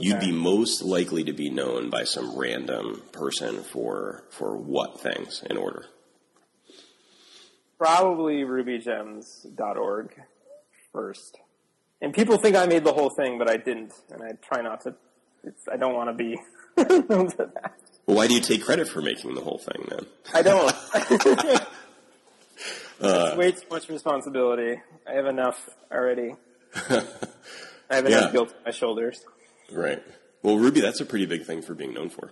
[0.00, 5.42] You'd be most likely to be known by some random person for for what things
[5.48, 5.86] in order?
[7.78, 10.10] Probably rubygems.org
[10.92, 11.38] first.
[12.02, 14.82] And people think I made the whole thing, but I didn't, and I try not
[14.82, 14.94] to.
[15.44, 16.38] It's, I don't want to be
[17.08, 17.74] known for that.
[18.06, 20.06] Well, why do you take credit for making the whole thing then?
[20.34, 21.66] I don't.
[23.02, 24.78] Uh, it's way too much responsibility.
[25.08, 26.34] I have enough already.
[26.74, 27.02] I
[27.88, 28.30] have enough Yeah.
[28.30, 29.24] guilt on my shoulders.
[29.72, 30.02] Right.
[30.42, 32.30] Well, Ruby, that's a pretty big thing for being known for.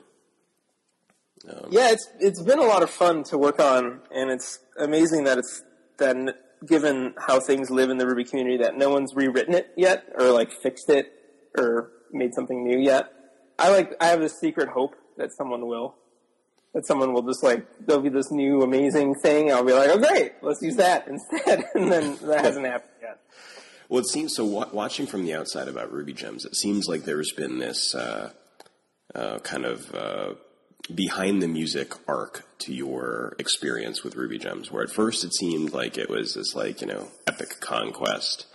[1.48, 5.24] Um, yeah, it's it's been a lot of fun to work on, and it's amazing
[5.24, 5.62] that it's
[5.98, 6.16] that
[6.66, 10.30] given how things live in the Ruby community, that no one's rewritten it yet, or
[10.30, 11.06] like fixed it,
[11.56, 13.12] or made something new yet.
[13.58, 15.94] I like I have this secret hope that someone will,
[16.74, 19.50] that someone will just like there'll be this new amazing thing.
[19.50, 22.92] And I'll be like, oh great, let's use that instead, and then that hasn't happened
[23.00, 23.20] yet.
[23.88, 24.44] Well, it seems so.
[24.44, 28.32] Wa- watching from the outside about Ruby Gems, it seems like there's been this uh,
[29.14, 30.34] uh, kind of uh,
[30.94, 35.72] behind the music arc to your experience with Ruby Gems, where at first it seemed
[35.72, 38.46] like it was this like you know epic conquest,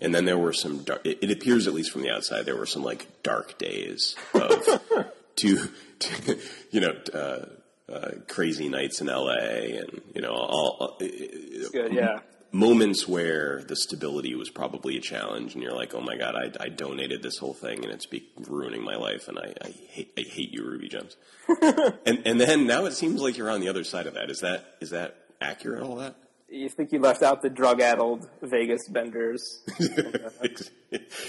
[0.00, 0.78] and then there were some.
[0.78, 4.16] Dark, it, it appears, at least from the outside, there were some like dark days
[4.34, 4.80] of
[5.36, 5.68] to,
[6.00, 6.38] to
[6.70, 6.94] you know.
[7.14, 7.46] Uh,
[7.90, 12.20] uh, crazy nights in LA, and you know, all, It's good, yeah.
[12.52, 16.50] Moments where the stability was probably a challenge, and you're like, "Oh my god, I,
[16.64, 20.12] I donated this whole thing, and it's be ruining my life, and I, I hate
[20.18, 21.16] I hate you, Ruby Gems."
[22.04, 24.30] and and then now it seems like you're on the other side of that.
[24.30, 25.82] Is that is that accurate?
[25.84, 26.16] All that?
[26.48, 29.62] You think you left out the drug-addled Vegas benders,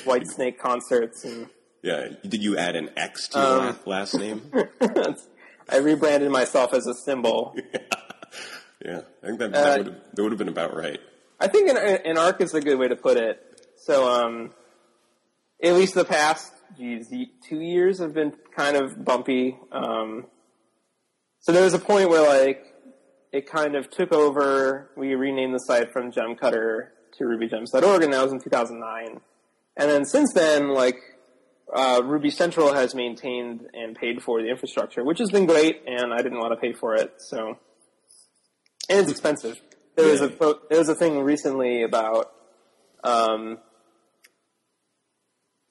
[0.05, 1.47] Whitesnake concerts, and
[1.83, 2.07] yeah.
[2.27, 4.51] Did you add an X to your la- last name?
[5.69, 7.55] I rebranded myself as a symbol.
[8.83, 10.99] Yeah, I think that Uh, that that would have been about right.
[11.41, 13.39] I think an, an arc is a good way to put it.
[13.77, 14.51] So, um,
[15.63, 17.11] at least the past, geez,
[17.47, 19.57] two years have been kind of bumpy.
[19.71, 20.27] Um,
[21.39, 22.63] so there was a point where like
[23.31, 24.91] it kind of took over.
[24.95, 29.19] We renamed the site from Gemcutter to RubyGems.org, and that was in 2009.
[29.77, 30.99] And then since then, like
[31.75, 36.13] uh, Ruby Central has maintained and paid for the infrastructure, which has been great, and
[36.13, 37.57] I didn't want to pay for it, so
[38.89, 39.59] and it's expensive.
[39.95, 40.53] There was a Yeah.
[40.69, 42.31] there was a thing recently about,
[43.03, 43.59] um,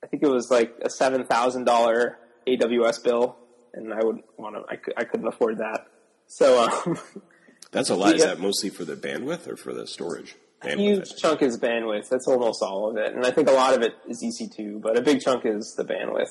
[0.03, 3.37] I think it was like a seven thousand dollar AWS bill,
[3.75, 4.63] and I would want to.
[4.69, 5.87] I, I couldn't afford that,
[6.27, 6.99] so um,
[7.73, 8.15] That's a lot.
[8.17, 8.29] Is Yeah.
[8.35, 10.35] that mostly for the bandwidth or for the storage?
[10.63, 12.09] a Bandwidth, huge chunk is bandwidth.
[12.11, 14.97] That's almost all of it, and I think a lot of it is EC2, but
[14.99, 16.31] a big chunk is the bandwidth.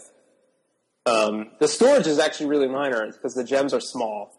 [1.05, 4.35] Um, the storage is actually really minor because the gems are small.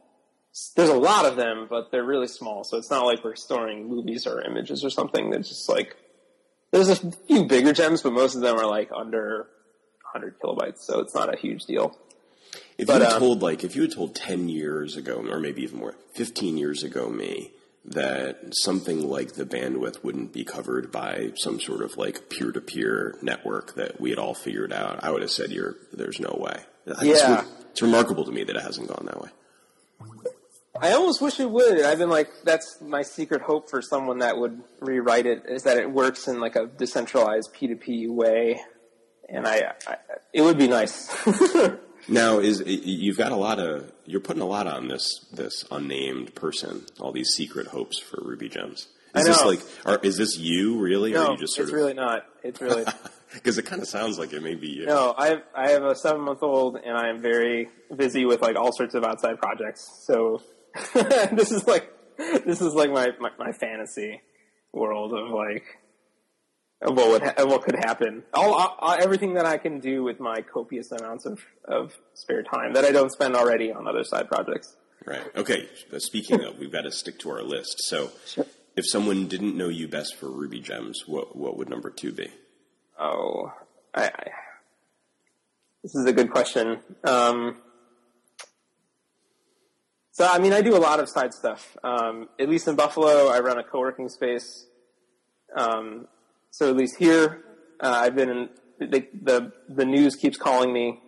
[0.77, 3.89] There's a lot of them, but they're really small, so it's not like we're storing
[3.89, 5.33] movies or images or something.
[5.33, 5.97] It's just like
[6.73, 9.49] there's a few bigger gems, but most of them are like under
[10.13, 11.97] 100 kilobytes, so it's not a huge deal.
[12.79, 15.39] If But, you had um, told like if you had told ten years ago, or
[15.39, 17.53] maybe even more, fifteen years ago, me
[17.85, 22.61] that something like the bandwidth wouldn't be covered by some sort of like peer to
[22.61, 26.37] peer network that we had all figured out, I would have said you're there's no
[26.41, 26.61] way.
[26.87, 27.43] It's Yeah.
[27.43, 29.29] re- it's remarkable to me that it hasn't gone that way.
[30.81, 31.83] I almost wish it would.
[31.83, 35.77] I've been like, that's my secret hope for someone that would rewrite it is that
[35.77, 38.61] it works in like a decentralized P2P way,
[39.29, 39.97] and I, I
[40.33, 41.15] it would be nice.
[42.09, 46.35] Now is you've got a lot of you're putting a lot on this this unnamed
[46.35, 48.89] person, all these secret hopes for Ruby Gems.
[49.15, 51.73] Is this like are, is this you really, or no, are you just sort it's
[51.73, 52.27] of really not.
[52.43, 52.85] It's really
[53.35, 54.87] because it kind of sounds like it may be you.
[54.87, 55.15] no.
[55.17, 58.57] I have I have a seven month old, and I am very busy with like
[58.57, 60.05] all sorts of outside projects.
[60.05, 60.43] So
[61.33, 64.21] this is like this is like my my, my fantasy
[64.73, 65.65] world of like
[66.83, 68.23] of what would ha- what could happen.
[68.33, 72.73] All, all everything that I can do with my copious amounts of of spare time
[72.75, 74.77] that I don't spend already on other side projects.
[75.05, 75.23] Right.
[75.35, 75.69] Okay.
[75.93, 77.77] uh, Speaking of, we've got to stick to our list.
[77.89, 78.45] So, Sure.
[78.77, 82.29] if someone didn't know you best for Ruby Gems, what what would number two be?
[82.99, 83.51] Oh,
[83.95, 84.31] I, I
[85.83, 86.81] this is a good question.
[87.05, 87.57] Um,
[90.13, 91.77] so, I mean, I do a lot of side stuff.
[91.85, 94.67] Um, at least in Buffalo, I run a co-working space.
[95.57, 96.07] Um,
[96.51, 97.43] so at least here,
[97.81, 98.49] uh, I've been in
[98.79, 101.01] the, the the news keeps calling me,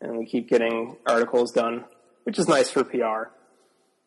[0.00, 1.84] and we keep getting articles done,
[2.24, 3.30] which is nice for PR.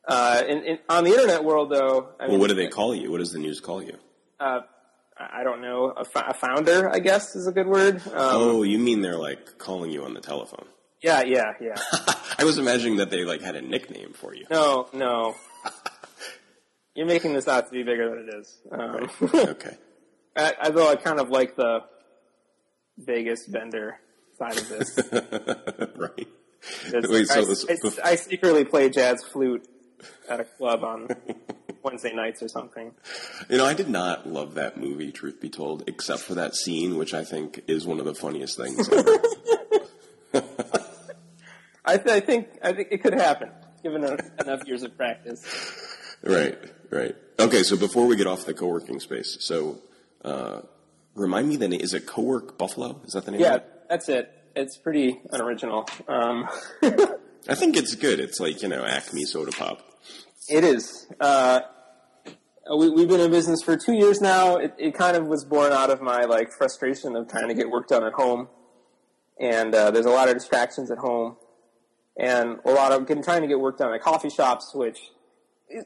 [0.08, 2.94] Uh, in, in, on the internet world, though, I Well, mean, what do they call
[2.94, 3.12] you?
[3.12, 3.98] What does the news call you?
[4.40, 4.60] uh,
[5.18, 5.94] I don't know.
[5.96, 8.02] A, founder, I guess, is a good word.
[8.08, 10.66] Um, Oh, you mean they're like calling you on the telephone?
[11.06, 11.76] Yeah, yeah, yeah.
[12.40, 14.46] I was imagining that they like had a nickname for you.
[14.50, 15.36] No, no.
[16.96, 18.58] You're making this out to be bigger than it is.
[18.72, 19.10] Um,
[19.52, 19.78] Okay.
[20.36, 21.82] I, although I kind of like the
[22.98, 24.00] Vegas vendor
[24.40, 25.00] side of this.
[25.96, 26.28] right.
[26.92, 29.68] Wait, so I, this- I, I secretly play jazz flute
[30.28, 31.08] at a club on
[31.84, 32.92] Wednesday nights or something.
[33.48, 36.98] You know, I did not love that movie, truth be told, except for that scene,
[36.98, 39.18] which I think is one of the funniest things ever.
[41.86, 43.50] I, th- I think I think it could happen
[43.84, 45.46] given a, enough years of practice.
[46.24, 46.58] right,
[46.90, 47.16] right.
[47.40, 49.80] Okay, so before we get off the co-working space, so
[50.24, 50.62] uh,
[51.14, 51.74] remind me then.
[51.74, 53.02] Is it Co-work Buffalo?
[53.06, 53.42] Is that the name?
[53.42, 53.72] Yeah, Of it?
[53.90, 54.32] that's it.
[54.56, 55.86] It's pretty unoriginal.
[56.08, 56.48] Um,
[56.84, 58.20] I think it's good.
[58.20, 59.82] It's like you know Acme Soda Pop.
[60.50, 61.08] it is.
[61.20, 61.60] Uh,
[62.76, 64.56] we, we've been in business for two years now.
[64.58, 67.70] It, it kind of was born out of my like frustration of trying to get
[67.70, 68.48] work done at home,
[69.40, 71.36] and uh, there's a lot of distractions at home,
[72.18, 75.00] and a lot of getting trying to get work done at coffee shops, which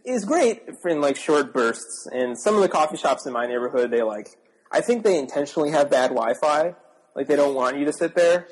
[0.05, 2.07] is great for in like short bursts.
[2.11, 4.29] And some of the coffee shops in my neighborhood, they like,
[4.71, 6.75] I think they intentionally have bad Wi-Fi.
[7.15, 8.47] Like they don't want you to sit there.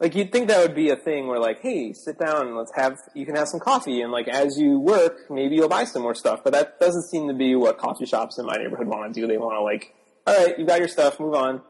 [0.00, 2.72] Like you'd think that would be a thing where like, hey, sit down and let's
[2.74, 6.02] have you can have some coffee and like as you work, maybe you'll buy some
[6.02, 6.40] more stuff.
[6.42, 9.26] But that doesn't seem to be what coffee shops in my neighborhood want to do.
[9.26, 9.94] They want to like,
[10.26, 11.60] all right, you got your stuff, move on.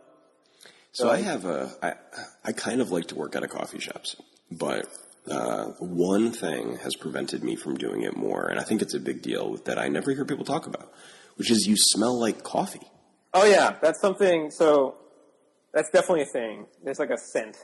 [0.93, 1.73] So I have a.
[1.83, 1.95] I
[2.45, 4.17] I kind of like to work out of coffee shops,
[4.51, 4.87] but
[5.31, 9.01] uh, one thing has prevented me from doing it more, and I think it's a
[9.01, 10.93] big deal that I never hear people talk about,
[11.37, 12.91] which is you smell like coffee.
[13.33, 14.51] Oh yeah, that's something.
[14.51, 14.97] So
[15.73, 16.67] that's definitely a thing.
[16.83, 17.57] There's like a scent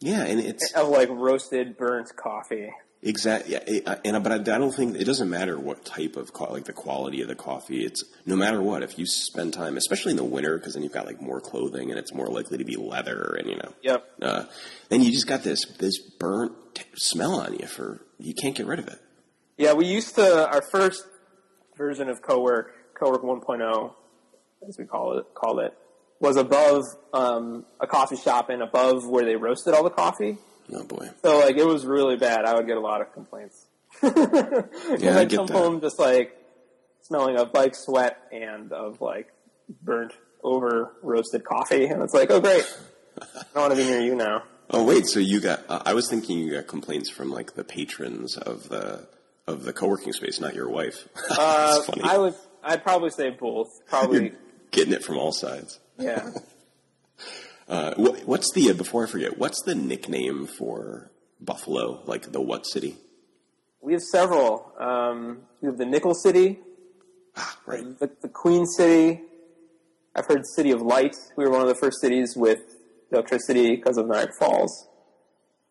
[0.00, 2.70] Yeah, and it's of like roasted, burnt coffee.
[3.04, 3.52] Exactly.
[3.54, 6.64] Yeah, and but I, I don't think it doesn't matter what type of co- like
[6.64, 7.84] the quality of the coffee.
[7.84, 8.82] It's no matter what.
[8.82, 11.90] If you spend time, especially in the winter, because then you've got like more clothing
[11.90, 14.04] and it's more likely to be leather, and you know, Yep.
[14.22, 14.44] uh,
[14.88, 18.66] then you just got this this burnt t- smell on you for you can't get
[18.66, 18.98] rid of it.
[19.56, 21.04] Yeah, we used to our first
[21.76, 22.66] version of Cowork,
[23.00, 23.92] Cowork 1.0,
[24.68, 25.72] as we call it, called it,
[26.20, 30.38] was above um, a coffee shop and above where they roasted all the coffee.
[30.72, 31.08] Oh boy.
[31.22, 32.44] So like it was really bad.
[32.44, 33.66] I would get a lot of complaints.
[34.02, 35.52] Yeah, I I'd get come that.
[35.52, 36.36] home just like
[37.02, 39.28] smelling of like sweat and of like
[39.82, 40.12] burnt
[40.42, 42.64] over roasted coffee, and it's like, oh great,
[43.20, 44.42] I don't want to be near you now.
[44.70, 45.60] Oh wait, so you got?
[45.68, 49.06] Uh, I was thinking you got complaints from like the patrons of the
[49.46, 51.06] of the co-working space, not your wife.
[51.30, 52.02] Uh, funny.
[52.02, 53.68] I would, I'd probably say both.
[53.88, 54.32] Probably, You're
[54.70, 55.78] getting it from all sides.
[55.98, 56.30] yeah.
[57.68, 59.38] Uh, what, what's the uh, before I forget?
[59.38, 62.02] What's the nickname for Buffalo?
[62.06, 62.96] Like the what city?
[63.80, 64.72] We have several.
[64.78, 66.58] Um, we have the Nickel City,
[67.36, 67.98] Ah, right.
[67.98, 69.20] the, the Queen City.
[70.14, 71.16] I've heard City of Light.
[71.36, 72.60] We were one of the first cities with
[73.10, 74.88] electricity because of Niagara Falls.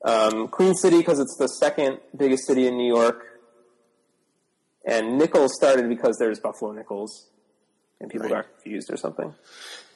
[0.03, 3.23] Um, Queen City because it's the second biggest city in New York.
[4.85, 7.29] And Nickel started because there's Buffalo Nickels,
[8.01, 8.43] and people Right.
[8.43, 9.33] got confused or something.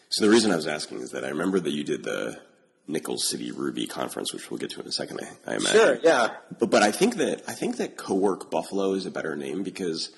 [0.09, 2.39] So the reason I was asking is that I remember that you did the
[2.87, 5.19] Nickel City Ruby conference, which we'll get to in a second.
[5.21, 5.71] I, I imagine.
[5.71, 6.35] Sure, yeah.
[6.57, 10.11] But but I think that I think that Cowork Buffalo is a better name because,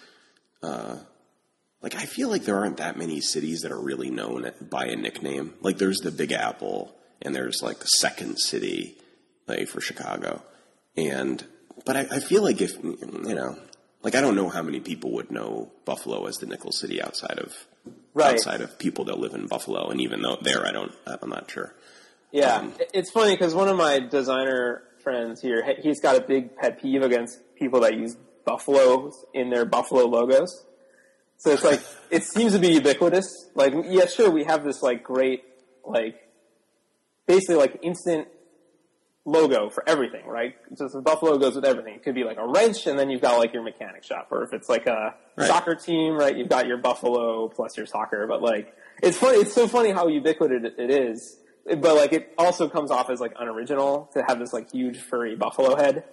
[0.62, 0.97] uh,
[1.81, 4.95] like I feel like there aren't that many cities that are really known by a
[4.95, 5.56] nickname.
[5.62, 8.97] Like there's the Big Apple, and there's like the Second City,
[9.47, 10.44] like for Chicago,
[10.95, 11.44] and
[11.85, 13.57] but I, I feel like if you know,
[14.03, 17.39] like I don't know how many people would know Buffalo as the Nickel City outside
[17.39, 17.56] of
[18.14, 18.34] Right.
[18.34, 21.50] outside of people that live in Buffalo, and even though there, I don't, I'm not
[21.50, 21.74] sure.
[22.31, 26.21] Yeah, Um, it's funny because one of my designer friends here, he- he's got a
[26.21, 30.66] big pet peeve against people that use buffaloes in their buffalo logos.
[31.38, 33.28] So it's like it seems to be ubiquitous.
[33.56, 35.44] Like, yeah, sure, we have this like great,
[35.86, 36.16] like,
[37.28, 38.28] basically like instant
[39.26, 40.56] logo for everything, right?
[40.78, 41.94] Just the buffalo goes with everything.
[41.95, 44.44] It could be like a wrench, and then you've got like your mechanic shop, or
[44.44, 45.47] if it's like a Right.
[45.47, 46.35] soccer team, right?
[46.35, 48.26] You've got your buffalo plus your soccer.
[48.28, 48.73] But like,
[49.04, 49.38] it's funny.
[49.40, 51.38] It's so funny how ubiquitous it is.
[51.66, 55.35] But like, it also comes off as like unoriginal to have this like huge furry
[55.35, 56.04] buffalo head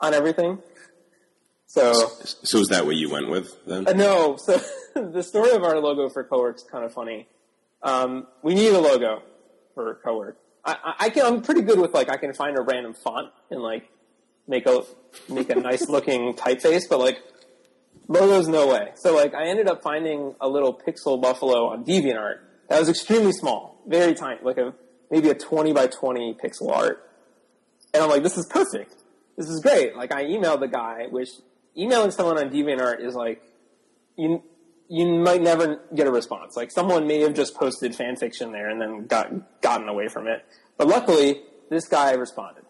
[0.00, 0.58] on everything.
[1.66, 3.86] So So is that what you went with then?
[3.86, 4.58] uh, no, so
[4.94, 7.28] the story of our logo for Cowork's is kind of funny.
[7.82, 9.22] Um, we need a logo
[9.74, 10.34] for Cowork.
[10.64, 13.60] I, I, can, I'm pretty good with like I can find a random font and
[13.60, 13.88] like
[14.46, 14.82] make a
[15.28, 17.22] make a nice looking typeface, but like
[18.08, 18.92] logos, no way.
[18.96, 23.32] So like I ended up finding a little pixel buffalo on DeviantArt that was extremely
[23.32, 24.74] small, very tiny, like a
[25.10, 27.04] maybe a 20 by 20 pixel art.
[27.94, 28.94] And I'm like, this is perfect.
[29.36, 29.96] This is great.
[29.96, 31.30] Like I emailed the guy, which
[31.76, 33.42] emailing someone on DeviantArt is like,
[34.16, 34.42] you,
[34.88, 36.56] you might never get a response.
[36.56, 40.26] Like someone may have just posted fan fiction there and then got, gotten away from
[40.26, 40.44] it.
[40.76, 42.64] But luckily, this guy responded.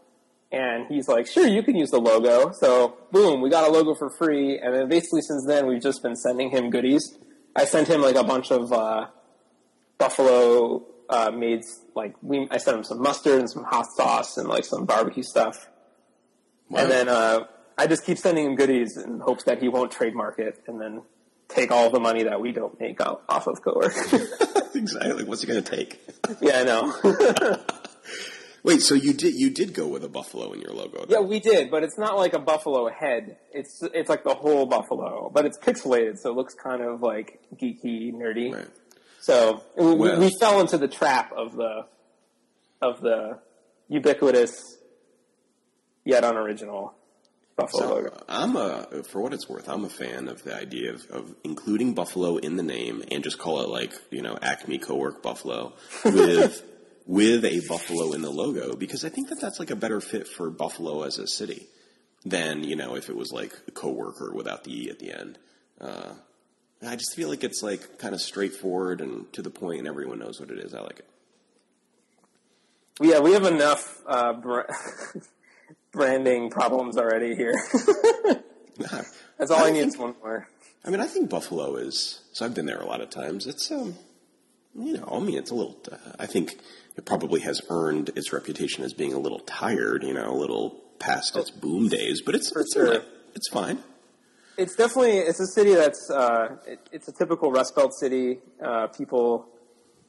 [0.50, 2.52] And he's like, sure, you can use the logo.
[2.52, 4.58] So boom, we got a logo for free.
[4.58, 7.16] And then basically since then, we've just been sending him goodies.
[7.54, 9.06] I sent him like a bunch of, uh,
[9.98, 11.62] Buffalo uh, made
[11.96, 15.22] like we I sent him some mustard and some hot sauce and like some barbecue
[15.24, 15.68] stuff,
[16.70, 16.82] Wow.
[16.82, 17.40] and then uh,
[17.76, 21.02] I just keep sending him goodies in hopes that he won't trademark it and then
[21.48, 24.74] take all the money that we don't make off off of Cowork.
[24.74, 25.24] exactly.
[25.24, 26.00] What's it going to take?
[26.40, 27.56] yeah, I know.
[28.64, 31.06] Wait, so you did you did go with a buffalo in your logo?
[31.08, 33.38] yeah, we did, but it's not like a buffalo head.
[33.52, 37.40] It's it's like the whole buffalo, but it's pixelated, so it looks kind of like
[37.54, 38.52] geeky, nerdy.
[38.54, 38.66] Right.
[39.20, 41.86] So we, Well- we fell into the trap of the
[42.82, 43.38] of the
[43.88, 44.76] ubiquitous
[46.04, 46.94] yet unoriginal
[47.58, 48.24] buffalo So logo.
[48.28, 51.92] I'm a, for what it's worth, I'm a fan of the idea of, of including
[51.94, 55.74] Buffalo in the name and just call it like, you know, Acme Cowork Buffalo
[56.04, 56.62] with,
[57.06, 60.26] with a Buffalo in the logo because I think that that's like a better fit
[60.26, 61.66] for Buffalo as a city
[62.24, 65.38] than, you know, if it was like a coworker without the E at the end.
[65.80, 66.12] Uh,
[66.86, 70.18] I just feel like it's like kind of straightforward and to the point and everyone
[70.20, 70.74] knows what it is.
[70.74, 71.08] I like it.
[73.00, 74.62] Yeah, we have enough uh, br-
[75.92, 77.54] branding problems already here.
[79.38, 80.48] That's all I, I need think- is one more.
[80.84, 82.20] I mean, I think Buffalo is.
[82.32, 83.46] So I've been there a lot of times.
[83.46, 83.96] It's um,
[84.74, 85.76] you know, I mean, it's a little.
[85.90, 86.56] Uh, I think
[86.96, 90.04] it probably has earned its reputation as being a little tired.
[90.04, 93.02] You know, a little past its boom days, but it's it's sure.
[93.34, 93.80] It's fine.
[94.56, 98.38] It's definitely it's a city that's uh, it, it's a typical Rust Belt city.
[98.62, 99.48] Uh, people,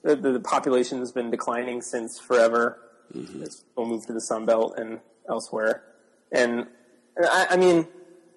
[0.04, 2.80] the, the population has been declining since forever.
[3.16, 5.84] As People move to the Sun Belt and elsewhere,
[6.32, 6.68] and
[7.22, 7.88] I, I mean,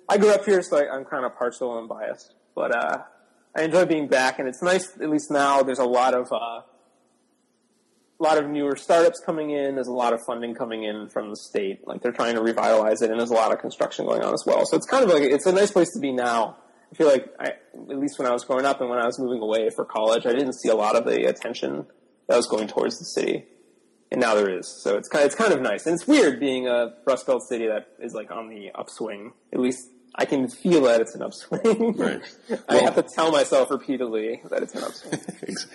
[0.09, 2.35] I grew up here, so I, I'm kind of partial and biased.
[2.55, 3.03] But uh,
[3.57, 4.99] I enjoy being back, and it's nice.
[5.01, 6.63] At least now, there's a lot of uh,
[8.21, 9.75] a lot of newer startups coming in.
[9.75, 11.87] There's a lot of funding coming in from the state.
[11.87, 14.45] Like they're trying to revitalize it, and there's a lot of construction going on as
[14.47, 14.65] well.
[14.67, 16.57] So it's kind of like it's a nice place to be now.
[16.93, 17.47] I feel like, I,
[17.91, 20.27] at least when I was growing up and when I was moving away for college,
[20.27, 21.87] I didn't see a lot of the attention
[22.29, 23.47] that was going towards the city,
[24.13, 24.69] and now there is.
[24.83, 27.67] So it's kind it's kind of nice, and it's weird being a Rust Belt city
[27.67, 29.33] that is like on the upswing.
[29.53, 31.97] At least I can feel that it's an upswing.
[31.97, 32.23] Right.
[32.69, 35.21] I Well- have to tell myself repeatedly that it's an upswing.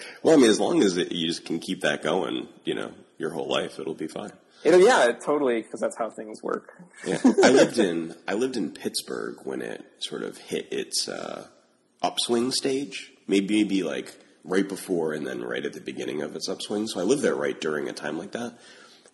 [0.23, 2.91] well, I mean, as long as it, you just can keep that going, you know,
[3.17, 4.31] your whole life, it'll be fine.
[4.63, 6.73] It'll, yeah, totally, because that's how things work.
[7.05, 11.45] Yeah, I lived in I lived in Pittsburgh when it sort of hit its uh,
[12.01, 13.11] upswing stage.
[13.27, 14.13] Maybe maybe like
[14.47, 16.87] right before and then right at the beginning of its upswing.
[16.87, 18.57] So I lived there right during a time like that,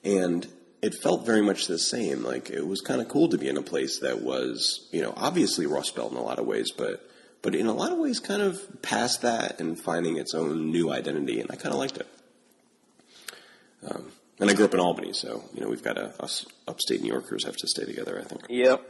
[0.03, 0.47] and
[0.81, 2.23] it felt very much the same.
[2.23, 5.13] Like it was kind of cool to be in a place that was you know
[5.17, 7.09] obviously Rust Belt in a lot of ways, but
[7.41, 10.91] but in a lot of ways kind of past that and finding its own new
[10.91, 12.07] identity, and I kind of liked it.
[13.89, 17.01] Um, and I grew up in Albany, so you know we've got to us upstate
[17.01, 18.19] New Yorkers have to stay together.
[18.19, 18.45] I think.
[18.49, 18.89] Yep.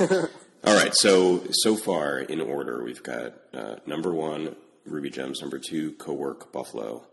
[0.66, 5.58] All right, so so far in order, we've got uh, number one Ruby Gems, number
[5.58, 7.06] two Cowork Buffalo.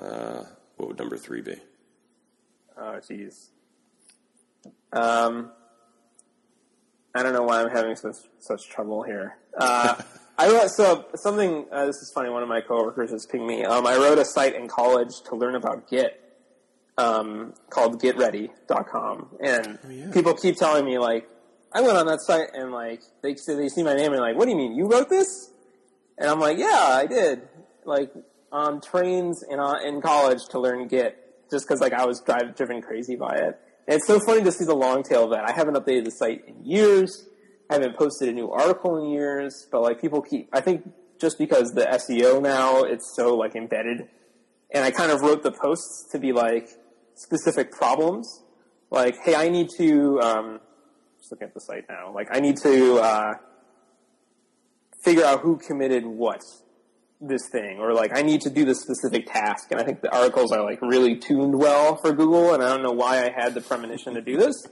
[0.00, 0.44] Uh,
[0.76, 1.56] what would number three be?
[2.76, 3.50] Oh, jeez.
[4.92, 5.50] Um,
[7.14, 9.36] I don't know why I'm having such such trouble here.
[9.56, 9.94] Uh,
[10.38, 11.66] I wrote so something.
[11.70, 12.30] Uh, this is funny.
[12.30, 13.64] One of my coworkers was pinging me.
[13.64, 16.20] Um, I wrote a site in college to learn about Git,
[16.98, 20.10] um, called GitReady.com, and yeah.
[20.10, 21.28] people keep telling me like,
[21.72, 24.46] I went on that site and like they they see my name and like, what
[24.46, 25.50] do you mean you wrote this?
[26.18, 27.42] And I'm like, yeah, I did.
[27.84, 28.12] Like
[28.52, 31.16] on trains in uh, in college to learn Git,
[31.50, 33.58] just because like I was drive, driven crazy by it.
[33.86, 35.48] And it's so funny to see the long tail of that.
[35.48, 37.26] I haven't updated the site in years.
[37.68, 39.66] I haven't posted a new article in years.
[39.70, 40.88] But like people keep, I think
[41.20, 44.08] just because the SEO now it's so like embedded,
[44.72, 46.68] and I kind of wrote the posts to be like
[47.14, 48.42] specific problems.
[48.90, 50.20] Like, hey, I need to.
[50.20, 50.60] Um,
[51.18, 52.12] just looking at the site now.
[52.14, 52.98] Like, I need to.
[52.98, 53.34] Uh,
[55.04, 56.40] figure out who committed what
[57.20, 60.14] this thing or like I need to do this specific task and I think the
[60.14, 63.54] articles are like really tuned well for Google and I don't know why I had
[63.54, 64.66] the premonition to do this.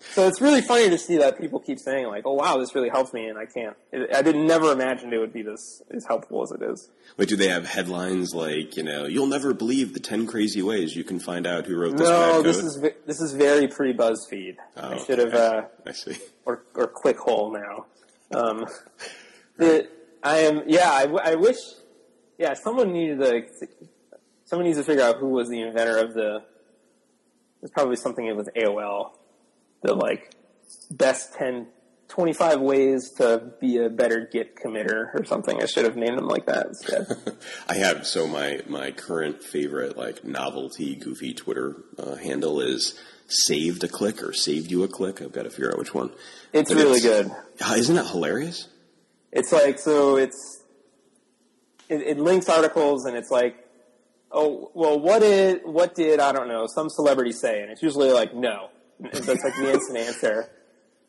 [0.00, 2.88] So it's really funny to see that people keep saying like, "Oh wow, this really
[2.88, 3.76] helps me," and I can't.
[4.14, 6.88] I didn't never imagined it would be this as helpful as it is.
[7.16, 10.94] Wait, do they have headlines like you know you'll never believe the ten crazy ways
[10.94, 14.56] you can find out who wrote this No, this is this is very pre BuzzFeed.
[14.76, 16.16] Oh, I should have uh, I see.
[16.44, 17.86] or or Clickhole now.
[18.38, 18.66] Um,
[19.58, 19.88] the,
[20.22, 20.90] I am yeah.
[20.90, 21.56] I, w- I wish
[22.38, 22.54] yeah.
[22.54, 23.42] Someone needed to
[24.44, 26.42] someone needs to figure out who was the inventor of the.
[27.62, 29.10] It's probably something with AOL.
[29.82, 30.34] The like
[30.90, 31.66] best 10,
[32.08, 35.60] 25 ways to be a better Git committer or something.
[35.62, 37.06] I should have named them like that instead.
[37.68, 42.98] I have so my my current favorite like novelty goofy Twitter uh, handle is
[43.28, 45.20] saved a click or saved you a click.
[45.20, 46.10] I've got to figure out which one.
[46.52, 47.30] It's But really good.
[47.60, 48.68] Uh, Isn't it hilarious?
[49.32, 50.62] It's like so it's
[51.88, 53.64] it, it links articles and it's like
[54.30, 57.62] oh, well, what did what did I don't know some celebrity say?
[57.62, 58.70] And it's usually like no.
[59.00, 60.50] That's like the instant answer.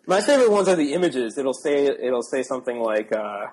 [0.05, 1.38] My favorite ones are the images.
[1.38, 3.47] It'll say it'll say something like, uh,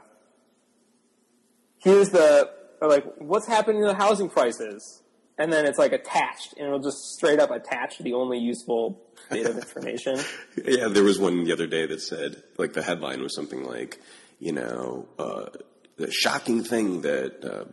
[1.78, 5.02] "Here's the like what's happening to the housing prices,"
[5.38, 9.46] and then it's like attached, and it'll just straight up attach the only useful bit
[9.46, 10.18] of information.
[10.64, 14.00] Yeah, there was one the other day that said, like, the headline was something like,
[14.38, 15.47] you know, uh,
[15.97, 17.64] the shocking thing that uh,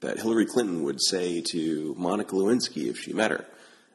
[0.00, 3.46] that Hillary Clinton would say to Monica Lewinsky if she met her,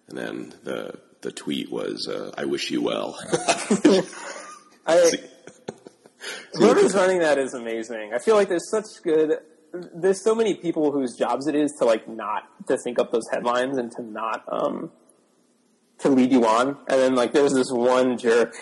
[0.08, 3.17] and then the the tweet was, uh, "I wish you well."
[4.88, 5.12] I,
[6.53, 8.13] whoever's running that is amazing.
[8.13, 9.38] I feel like there's such good.
[9.74, 13.27] There's so many people whose jobs it is to like not to think up those
[13.31, 14.91] headlines and to not um
[16.00, 18.53] to lead you on, and then like there's this one jerk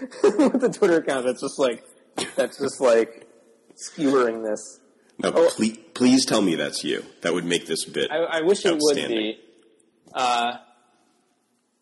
[0.22, 1.84] with the Twitter account that's just like
[2.36, 3.26] that's just like
[3.74, 4.80] skewering this.
[5.22, 5.48] No, Oh.
[5.50, 7.04] please, please tell me that's you.
[7.22, 8.10] That would make this bit.
[8.10, 9.38] I, I wish it would be.
[10.14, 10.58] Uh,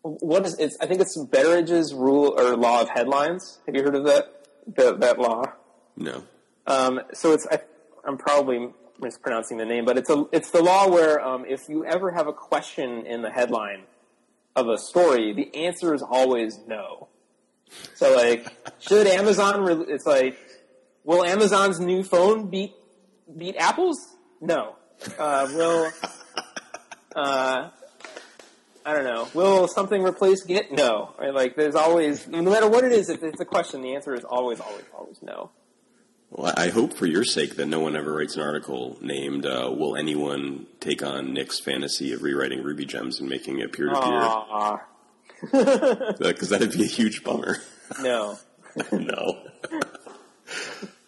[0.01, 0.77] what is it's?
[0.81, 3.59] I think it's Betteridge's rule or law of headlines.
[3.65, 4.33] Have you heard of that?
[4.75, 5.43] That, that law.
[5.95, 6.23] no.
[6.65, 7.59] Um, so it's I,
[8.05, 11.85] I'm probably mispronouncing the name, but it's a it's the law where um, if you
[11.85, 13.83] ever have a question in the headline
[14.55, 17.07] of a story, the answer is always no.
[17.95, 18.47] So like,
[18.79, 19.61] should Amazon?
[19.61, 20.37] Re- it's like,
[21.03, 22.73] will Amazon's new phone beat
[23.37, 24.15] beat Apple's?
[24.41, 24.75] No.
[25.17, 25.91] Uh, will
[27.15, 27.69] uh,
[28.87, 29.27] I don't know.
[29.33, 30.71] Will something replace Git?
[30.71, 31.13] No.
[31.19, 31.33] Right?
[31.33, 34.23] Like, there's always, no matter what it is, if it's a question, the answer is
[34.23, 35.51] always, always, always no.
[36.29, 39.71] Well, I hope for your sake that no one ever writes an article named uh,
[39.73, 43.95] "Will anyone take on Nick's fantasy of rewriting Ruby gems and making it peer to
[44.01, 44.81] peer?"
[46.19, 47.57] Because that'd be a huge bummer.
[48.01, 48.37] no.
[48.91, 49.37] no.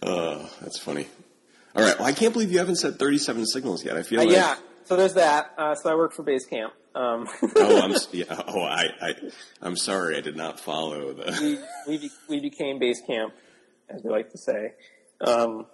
[0.01, 1.07] uh, that's funny.
[1.75, 1.98] All right.
[2.00, 3.95] Well, I can't believe you haven't said 37 signals yet.
[3.98, 4.33] I feel Uh, like.
[4.33, 4.55] yeah.
[4.86, 5.53] So there's that.
[5.57, 6.71] Uh, so I work for Basecamp.
[6.95, 7.91] Um, Oh, I'm.
[8.12, 9.13] Yeah, oh, I, I.
[9.62, 10.17] I'm sorry.
[10.17, 11.59] I did not follow the.
[11.88, 13.31] we, we, we became Basecamp,
[13.89, 14.74] as we like to say.
[15.22, 15.68] Um,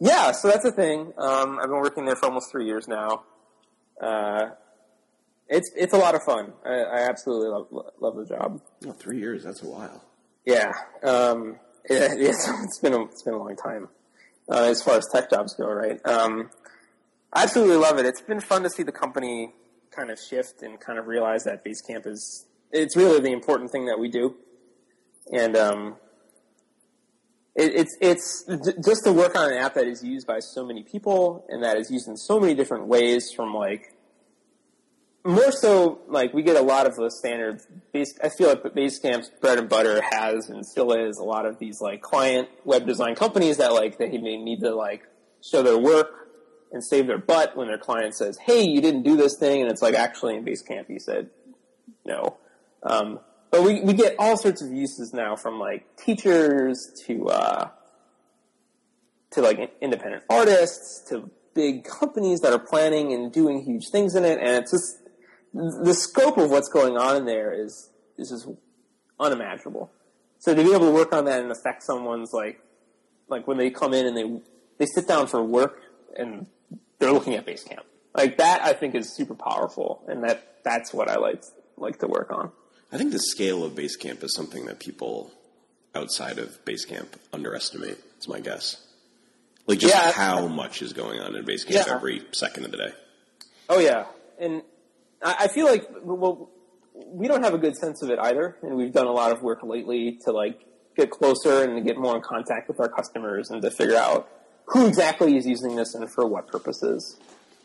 [0.00, 1.12] yeah, so that's the thing.
[1.16, 3.22] Um, I've been working there for almost three years now.
[5.48, 6.52] It's it's a lot of fun.
[6.64, 7.68] I, I absolutely love
[8.00, 8.60] love the job.
[8.86, 9.44] Oh, three years.
[9.44, 10.02] That's a while.
[10.44, 13.88] Yeah, um, it, it's, it's been a, it's been a long time
[14.50, 16.00] uh, as far as tech jobs go, right?
[16.04, 16.50] Um,
[17.32, 18.06] I absolutely love it.
[18.06, 19.52] It's been fun to see the company
[19.90, 23.86] kind of shift and kind of realize that Basecamp is it's really the important thing
[23.86, 24.34] that we do,
[25.32, 25.96] and um,
[27.56, 28.44] it, it's it's
[28.84, 31.76] just to work on an app that is used by so many people and that
[31.78, 33.95] is used in so many different ways from like
[35.26, 37.60] more so like we get a lot of the standard
[37.92, 41.58] base I feel like Basecamp's bread and butter has and still is a lot of
[41.58, 45.02] these like client web design companies that like they may need to like
[45.42, 46.28] show their work
[46.72, 49.70] and save their butt when their client says, Hey, you didn't do this thing and
[49.70, 51.30] it's like actually in Basecamp you said
[52.04, 52.36] no.
[52.82, 57.70] Um, but we, we get all sorts of uses now from like teachers to uh,
[59.30, 64.24] to like independent artists to big companies that are planning and doing huge things in
[64.24, 64.98] it, and it's just
[65.56, 68.48] the scope of what's going on in there is is just
[69.18, 69.90] unimaginable.
[70.38, 72.60] So to be able to work on that and affect someone's like
[73.28, 74.40] like when they come in and they
[74.78, 75.80] they sit down for work
[76.16, 76.46] and
[76.98, 77.80] they're looking at Basecamp.
[78.14, 81.42] Like that I think is super powerful and that that's what I like
[81.76, 82.52] like to work on.
[82.92, 85.32] I think the scale of Basecamp is something that people
[85.94, 87.98] outside of Basecamp underestimate.
[88.16, 88.82] It's my guess.
[89.66, 90.12] Like just Yeah.
[90.12, 91.84] how much is going on in Basecamp Yeah.
[91.88, 92.92] every second of the day.
[93.68, 94.04] Oh yeah,
[94.38, 94.62] and
[95.22, 96.50] I, feel like well,
[96.94, 99.42] we don't have a good sense of it either, and we've done a lot of
[99.42, 100.60] work lately to like
[100.96, 104.28] get closer and get more in contact with our customers and to figure out
[104.66, 107.16] who exactly is using this and for what purposes,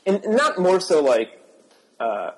[0.06, 1.40] and, and not more so like.
[2.00, 2.32] Uh,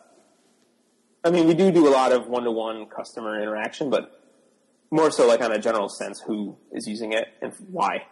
[1.25, 4.11] I mean, we do do a lot of one-to-one customer interaction, but
[4.91, 8.05] more so like on a general sense, who is using it and why.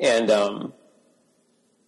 [0.00, 0.72] And um,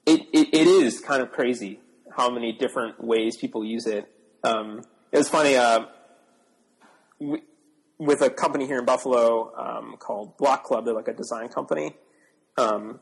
[0.07, 1.81] it, it, it is kind of crazy
[2.17, 4.09] how many different ways people use it.
[4.45, 5.87] Um, it was funny, uh,
[7.21, 7.43] w-
[7.99, 11.97] with a company here in Buffalo um, called Block Club, they're like a design company.
[12.59, 13.01] Um,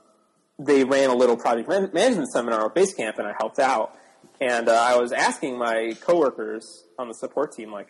[0.59, 3.96] they ran a little project man- management seminar at Basecamp, and I helped out.
[4.40, 7.88] And uh, I was asking my coworkers on the support team, like,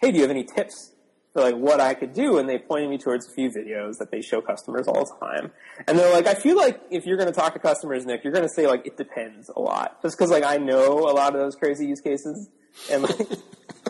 [0.00, 0.92] "Hey, do you have any tips
[1.32, 4.10] for like what I could do?" And they pointed me towards a few videos that
[4.10, 5.50] they show customers all the time.
[5.86, 8.32] And they're like, "I feel like if you're going to talk to customers, Nick, you're
[8.32, 11.34] going to say like it depends a lot, just because like I know a lot
[11.34, 12.48] of those crazy use cases,
[12.90, 13.28] and like."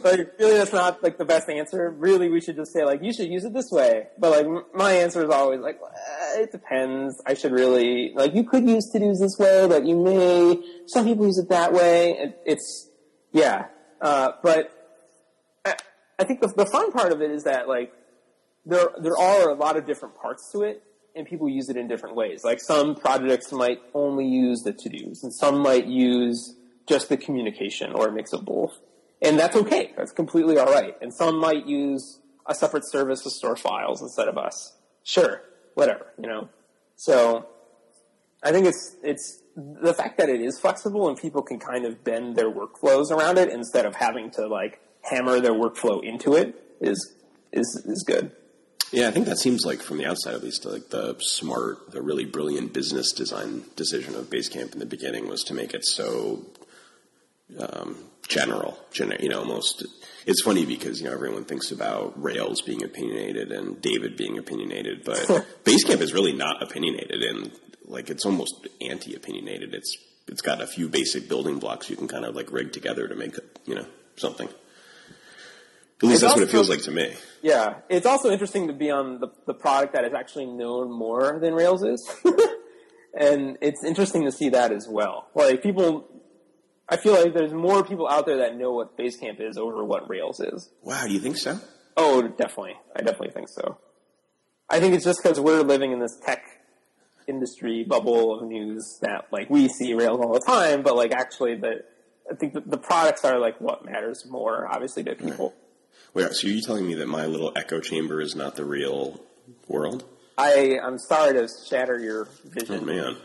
[0.02, 1.88] Like, really, that's not like the best answer.
[1.90, 4.08] Really, we should just say like you should use it this way.
[4.18, 7.22] But like m- my answer is always like "Uh, it depends.
[7.24, 11.06] I should really like you could use to dos this way, but you may some
[11.06, 12.10] people use it that way.
[12.18, 12.90] It, it's
[13.32, 13.68] Yeah,
[14.02, 14.70] uh, but
[15.64, 15.76] I,
[16.18, 17.92] I think the, the fun part of it is that like
[18.66, 20.82] there there are a lot of different parts to it,
[21.16, 22.44] and people use it in different ways.
[22.44, 27.16] Like some projects might only use the to dos, and some might use just the
[27.16, 28.78] communication or a mix of both,
[29.22, 29.92] and that's okay.
[29.96, 30.94] That's completely all right.
[31.00, 34.76] And some might use a separate service to store files instead of us.
[35.02, 35.42] Sure,
[35.74, 36.48] whatever, you know.
[36.96, 37.46] So
[38.42, 42.02] I think it's it's the fact that it is flexible and people can kind of
[42.04, 46.54] bend their workflows around it instead of having to like hammer their workflow into it
[46.80, 47.14] is
[47.52, 48.32] is is good.
[48.92, 52.00] Yeah, I think that seems like from the outside at least like the smart, the
[52.00, 56.44] really brilliant business design decision of Basecamp in the beginning was to make it so
[57.58, 57.96] um,
[58.28, 59.84] general, gener- you know, almost.
[60.26, 65.02] It's funny because you know everyone thinks about Rails being opinionated and David being opinionated,
[65.04, 65.18] but
[65.64, 67.50] Basecamp is really not opinionated, and
[67.86, 69.74] like it's almost anti-opinionated.
[69.74, 73.06] It's it's got a few basic building blocks you can kind of like rig together
[73.08, 74.48] to make you know something.
[74.48, 77.14] At least It's that's what it feels like to me.
[77.42, 81.38] Yeah, it's also interesting to be on the, the product that is actually known more
[81.40, 82.10] than Rails is,
[83.18, 85.28] and it's interesting to see that as well.
[85.34, 86.08] Like people,
[86.88, 90.08] I feel like there's more people out there that know what Basecamp is over what
[90.08, 90.68] Rails is.
[90.82, 91.58] Wow, do you think so?
[91.96, 92.74] Oh, definitely.
[92.94, 93.78] I definitely think so.
[94.68, 96.42] I think it's just because we're living in this tech
[97.26, 101.56] industry bubble of news that like we see Rails all the time, but like actually
[101.56, 101.84] the
[102.30, 105.54] I think the, the products are like what matters more, obviously, to people.
[106.14, 109.20] Wait, so are you telling me that my little echo chamber is not the real
[109.68, 110.04] world?
[110.36, 112.80] I I'm sorry to shatter your vision.
[112.82, 113.16] Oh man.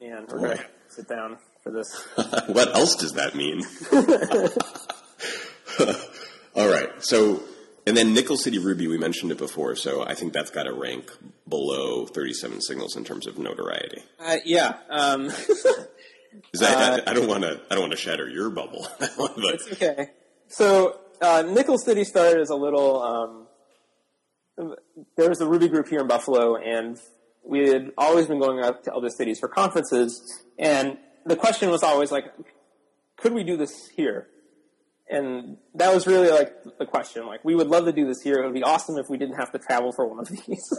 [0.00, 0.48] and we're Boy.
[0.48, 2.06] gonna sit down for this.
[2.46, 3.64] what else does that mean?
[6.54, 6.90] All right.
[7.02, 7.42] So,
[7.86, 10.72] and then Nickel City Ruby, we mentioned it before, so I think that's got to
[10.72, 11.10] rank
[11.48, 14.02] below 37 signals in terms of notoriety.
[14.20, 15.30] Uh, yeah, um,
[16.52, 18.86] Is that, Uh, I, I don't want to, I don't want to shatter your bubble,
[18.98, 20.10] but it's okay.
[20.48, 23.02] So uh, Nickel City started as a little.
[23.02, 23.46] Um,
[25.16, 26.98] there was a Ruby group here in Buffalo, and
[27.44, 30.42] we had always been going out to other cities for conferences.
[30.58, 32.26] And the question was always like,
[33.16, 34.28] could we do this here?
[35.08, 37.26] And that was really like the question.
[37.26, 38.36] Like, we would love to do this here.
[38.36, 40.72] It would be awesome if we didn't have to travel for one of these.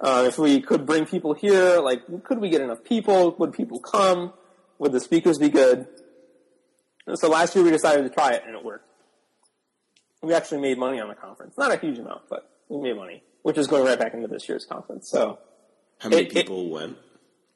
[0.00, 3.34] uh, if we could bring people here, like, could we get enough people?
[3.38, 4.32] Would people come?
[4.78, 5.86] Would the speakers be good?
[7.06, 8.88] And so last year we decided to try it, and it worked.
[10.22, 11.58] We actually made money on the conference.
[11.58, 14.48] Not a huge amount, but we made money, which is going right back into this
[14.48, 15.10] year's conference.
[15.10, 15.40] So
[15.98, 16.96] how many it- it- people went?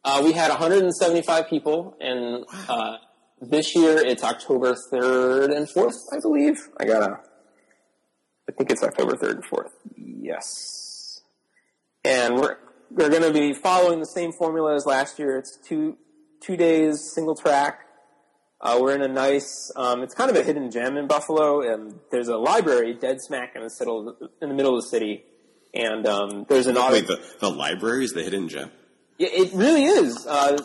[0.06, 2.96] Uh, we had 175 people, and uh,
[3.40, 6.54] this year it's October 3rd and 4th, I believe.
[6.78, 7.18] I gotta.
[8.48, 9.70] I think it's October 3rd and 4th.
[9.96, 11.20] Yes.
[12.04, 12.56] And we're
[12.92, 15.36] we're going to be following the same formula as last year.
[15.38, 15.96] It's two
[16.40, 17.80] two days, single track.
[18.60, 19.72] Uh, we're in a nice.
[19.74, 23.56] Um, it's kind of a hidden gem in Buffalo, and there's a library dead smack
[23.56, 25.24] in the middle in the middle of the city.
[25.74, 27.06] And um, there's an Wait, audit.
[27.08, 28.70] the, the library is the hidden gem?
[29.18, 30.26] Yeah, it really is.
[30.26, 30.58] Uh,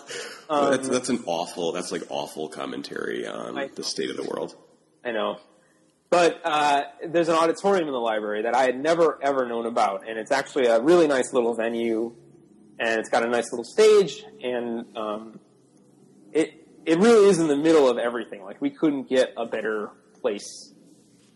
[0.49, 4.23] um, that's, that's an awful, that's like awful commentary on I- the state of the
[4.23, 4.55] world.
[5.03, 5.39] I know.
[6.09, 10.07] But uh, there's an auditorium in the library that I had never ever known about,
[10.09, 12.13] and it's actually a really nice little venue,
[12.77, 15.39] and it's got a nice little stage, and um,
[16.33, 18.43] it it really is in the middle of everything.
[18.43, 20.73] Like we couldn't get a better place,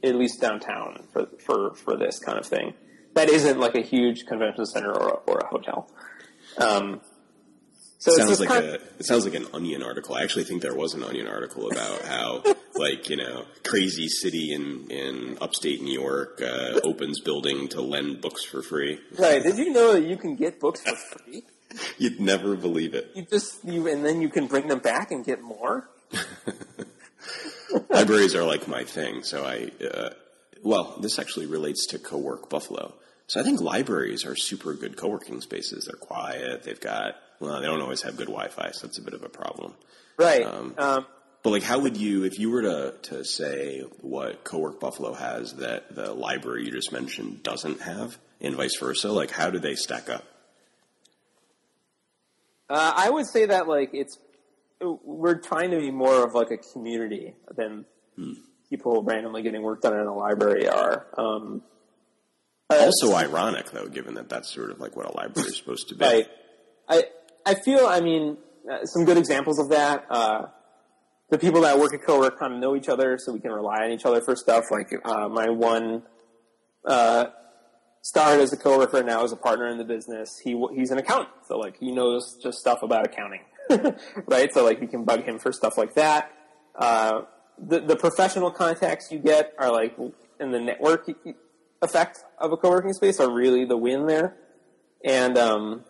[0.04, 2.74] at least downtown, for for for this kind of thing.
[3.14, 5.90] That isn't like a huge convention center or a, or a hotel.
[6.58, 7.02] Um,
[8.00, 10.16] so sounds like a it sounds like an onion article.
[10.16, 12.44] I actually think there was an onion article about how
[12.76, 18.22] like you know crazy city in in upstate New York uh, opens building to lend
[18.22, 19.00] books for free.
[19.18, 19.42] right.
[19.42, 21.44] Did you know that you can get books for free?
[21.98, 23.12] You'd never believe it.
[23.16, 25.90] you just you and then you can bring them back and get more.
[27.90, 29.24] Libraries are like my thing.
[29.24, 30.10] So I uh,
[30.64, 32.94] well, this actually relates to co-work Buffalo.
[33.28, 35.86] So I think libraries are super good co-working spaces.
[35.86, 36.64] They're quiet.
[36.64, 39.30] They've got well, they don't always have good Wi-Fi, so that's a bit of a
[39.30, 39.74] problem.
[40.18, 40.46] Right.
[40.46, 41.06] Um, Um,
[41.44, 45.54] But like, how would you, if you were to to say what CoWork Buffalo has
[45.56, 49.12] that the library you just mentioned doesn't have, and vice versa?
[49.12, 50.24] Like, how do they stack up?
[52.70, 54.18] uh, I would say that like it's
[54.82, 57.86] we're trying to be more of like a community than
[58.70, 61.06] people randomly getting work done in a library are.
[61.18, 61.62] Um,
[62.70, 65.96] Also ironic, though, given that that's sort of like what a library is supposed to
[65.96, 66.04] be.
[66.04, 66.28] Right.
[66.90, 67.04] I
[67.46, 68.38] I feel I mean
[68.72, 70.06] uh, some good examples of that.
[70.10, 70.48] Uh,
[71.30, 73.84] the people that work at CoWork kind of know each other, so we can rely
[73.84, 74.66] on each other for stuff.
[74.72, 76.04] Like uh, my one
[76.86, 77.26] uh,
[78.02, 80.40] started as a coworker, now as a partner in the business.
[80.44, 83.42] He he's an accountant, so like he knows just stuff about accounting,
[84.28, 84.52] right?
[84.54, 86.32] So like you can bug him for stuff like that.
[86.76, 87.22] Uh,
[87.58, 89.98] the the professional contacts you get are like
[90.40, 91.10] in the network
[91.86, 94.36] effect of a co-working space are really the win there.
[95.04, 95.86] And um,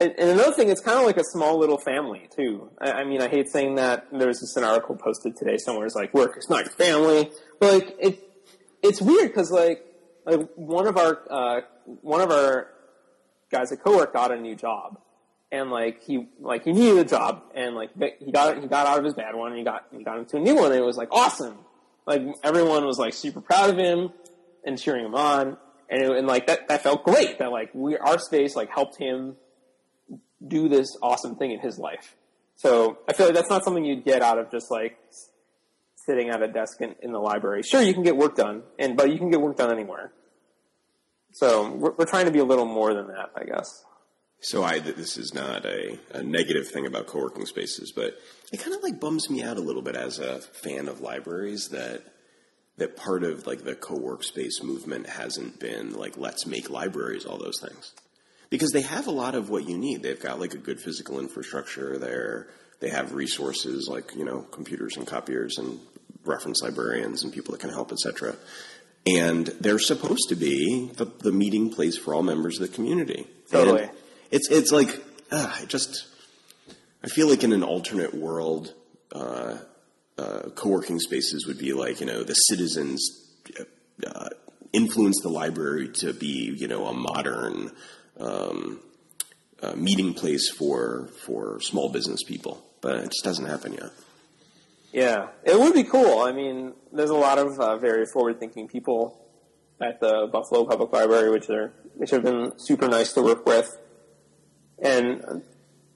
[0.00, 2.70] and, and another thing, it's kind of like a small little family too.
[2.80, 4.06] I, I mean, I hate saying that.
[4.12, 5.86] There was just an article posted today somewhere.
[5.86, 8.20] It's like work is not your family, but like it,
[8.82, 9.84] it's weird because like
[10.24, 12.68] like one of our uh, one of our
[13.50, 15.00] guys at co-work got a new job,
[15.50, 18.98] and like he like he needed a job, and like he got he got out
[18.98, 20.84] of his bad one, and he got he got into a new one, and it
[20.84, 21.58] was like awesome.
[22.06, 24.12] Like everyone was like super proud of him
[24.64, 25.56] and cheering him on,
[25.88, 27.38] and it, and like that that felt great.
[27.38, 29.36] That like we our space like helped him
[30.46, 32.16] do this awesome thing in his life.
[32.56, 34.98] So I feel like that's not something you'd get out of just like
[35.94, 37.62] sitting at a desk in, in the library.
[37.62, 40.12] Sure, you can get work done, and but you can get work done anywhere.
[41.32, 43.84] So we're, we're trying to be a little more than that, I guess.
[44.40, 48.16] So I, this is not a, a negative thing about co-working spaces, but
[48.52, 51.68] it kind of like bums me out a little bit as a fan of libraries
[51.70, 52.02] that
[52.78, 57.38] that part of like the co-work space movement hasn't been like let's make libraries all
[57.38, 57.92] those things
[58.50, 60.02] because they have a lot of what you need.
[60.02, 62.48] They've got like a good physical infrastructure there.
[62.80, 65.80] They have resources like you know computers and copiers and
[66.24, 68.36] reference librarians and people that can help, etc.
[69.06, 73.26] And they're supposed to be the, the meeting place for all members of the community.
[73.50, 73.84] Totally.
[73.84, 73.90] And
[74.30, 76.06] it's it's like uh, just
[77.02, 78.74] I feel like in an alternate world,
[79.12, 79.56] uh,
[80.18, 83.00] uh, co-working spaces would be like you know the citizens
[84.06, 84.28] uh,
[84.72, 87.70] influence the library to be you know a modern
[88.18, 88.80] um,
[89.62, 93.90] uh, meeting place for for small business people, but it just doesn't happen yet.
[94.92, 96.20] Yeah, it would be cool.
[96.20, 99.22] I mean, there's a lot of uh, very forward-thinking people
[99.80, 103.76] at the Buffalo Public Library, which are which have been super nice to work with,
[104.78, 105.42] and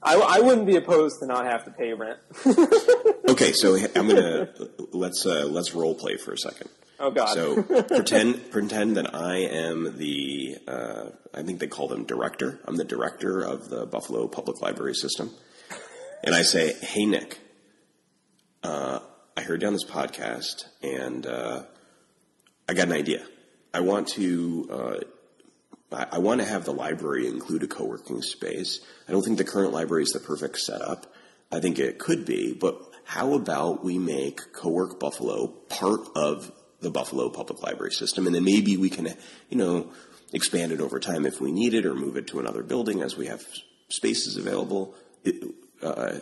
[0.01, 2.19] I, I wouldn't be opposed to not have to pay rent.
[3.33, 4.49] okay, so I'm gonna
[4.91, 6.69] let's uh, let's role play for a second.
[6.99, 7.33] Oh God!
[7.33, 12.59] So pretend pretend that I am the uh, I think they call them director.
[12.65, 15.31] I'm the director of the Buffalo Public Library System,
[16.23, 17.39] and I say, "Hey Nick,
[18.63, 18.99] uh,
[19.35, 21.63] I heard you on this podcast, and uh,
[22.69, 23.25] I got an idea.
[23.73, 24.99] I want to." Uh,
[25.91, 28.79] I, I want to have the library include a co-working space.
[29.07, 31.05] I don't think the current library is the perfect setup.
[31.51, 36.91] I think it could be, but how about we make Co-work Buffalo part of the
[36.91, 39.07] Buffalo Public Library system, and then maybe we can,
[39.49, 39.91] you know,
[40.33, 43.15] expand it over time if we need it, or move it to another building as
[43.15, 43.43] we have
[43.89, 44.95] spaces available.
[45.23, 45.43] It,
[45.81, 46.19] uh,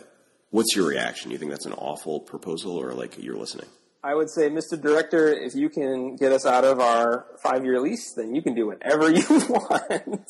[0.50, 1.30] what's your reaction?
[1.30, 3.68] You think that's an awful proposal, or like you're listening?
[4.04, 4.80] I would say, Mr.
[4.80, 8.66] Director, if you can get us out of our five-year lease, then you can do
[8.66, 10.28] whatever you want.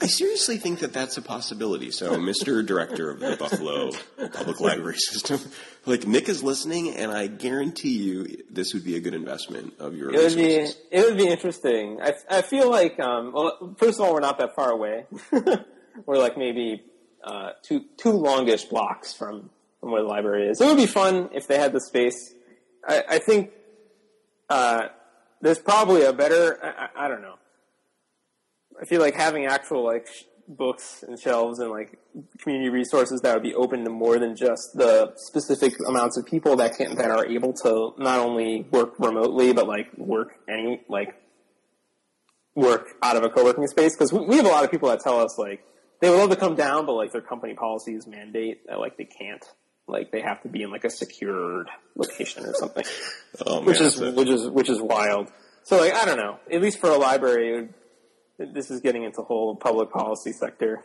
[0.00, 1.90] I seriously think that that's a possibility.
[1.90, 2.64] So, Mr.
[2.64, 3.90] Director of the Buffalo
[4.32, 5.40] Public Library System,
[5.84, 9.94] like Nick is listening, and I guarantee you this would be a good investment of
[9.94, 10.08] your.
[10.08, 10.74] It would resources.
[10.74, 10.96] be.
[10.96, 12.00] It would be interesting.
[12.00, 15.04] I, I feel like, um, well, first of all, we're not that far away.
[16.06, 16.82] we're like maybe
[17.22, 19.50] uh, two two longish blocks from
[19.82, 20.60] from where the library is.
[20.60, 22.32] It would be fun if they had the space.
[22.86, 23.50] I, I think
[24.48, 24.86] uh,
[25.40, 26.58] there's probably a better.
[26.64, 27.34] I, I, don't know.
[28.80, 31.98] I feel like having actual like sh- books and shelves and like
[32.38, 36.56] community resources that would be open to more than just the specific amounts of people
[36.56, 41.14] that can that are able to not only work remotely but like work any like
[42.56, 45.00] work out of a co-working space because we, we have a lot of people that
[45.00, 45.64] tell us like
[46.00, 49.04] they would love to come down but like their company policies mandate that like they
[49.04, 49.44] can't
[49.92, 52.84] like they have to be in like a secured location or something,
[53.46, 55.30] oh, man, which is which is which is wild.
[55.64, 56.38] So like I don't know.
[56.50, 57.68] At least for a library,
[58.38, 60.82] this is getting into the whole public policy sector.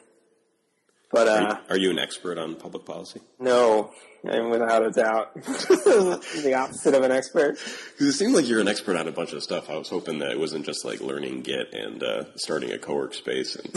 [1.09, 3.21] But uh, are, you, are, you, an expert on public policy?
[3.39, 3.93] No,
[4.29, 7.57] I'm without a doubt the opposite of an expert.
[7.93, 9.69] Because it seemed like you're an expert on a bunch of stuff.
[9.69, 13.13] I was hoping that it wasn't just like learning Git and uh, starting a co-work
[13.13, 13.73] space and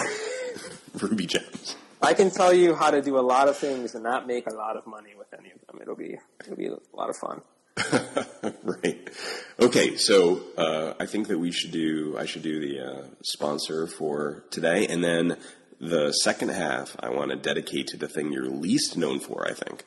[1.00, 1.76] Ruby gems.
[2.02, 4.54] I can tell you how to do a lot of things and not make a
[4.54, 5.80] lot of money any of them.
[5.82, 7.42] It'll be it'll be a lot of fun.
[8.62, 9.10] right.
[9.58, 9.96] Okay.
[9.96, 12.16] So uh, I think that we should do.
[12.18, 15.36] I should do the uh, sponsor for today, and then
[15.80, 19.46] the second half I want to dedicate to the thing you're least known for.
[19.46, 19.84] I think,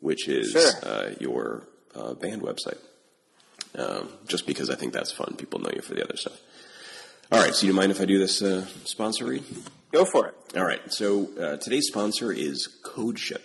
[0.00, 0.72] which is sure.
[0.82, 2.78] uh, your uh, band website.
[3.74, 5.34] Um, just because I think that's fun.
[5.36, 6.40] People know you for the other stuff.
[7.30, 7.54] All right.
[7.54, 9.44] So, you mind if I do this uh, sponsor read?
[9.92, 10.34] Go for it.
[10.56, 10.92] All right.
[10.92, 13.42] So uh, today's sponsor is CodeShip.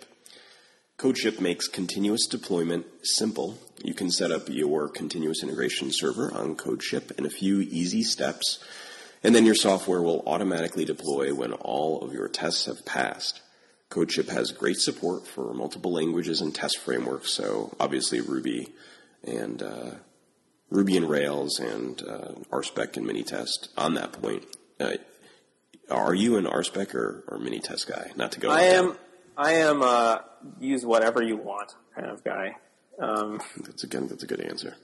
[1.01, 3.57] CodeShip makes continuous deployment simple.
[3.83, 8.63] You can set up your continuous integration server on CodeShip in a few easy steps,
[9.23, 13.41] and then your software will automatically deploy when all of your tests have passed.
[13.89, 17.31] CodeShip has great support for multiple languages and test frameworks.
[17.31, 18.71] So obviously Ruby
[19.23, 19.91] and uh,
[20.69, 23.69] Ruby and Rails and uh, RSpec and Minitest.
[23.75, 24.45] On that point,
[24.79, 24.97] uh,
[25.89, 28.11] are you an RSpec or, or Minitest guy?
[28.15, 28.51] Not to go.
[28.51, 28.95] I am.
[29.37, 30.19] I am uh,
[30.59, 32.57] use whatever you want kind of guy.
[32.99, 34.07] Um, That's again.
[34.07, 34.75] That's a good answer.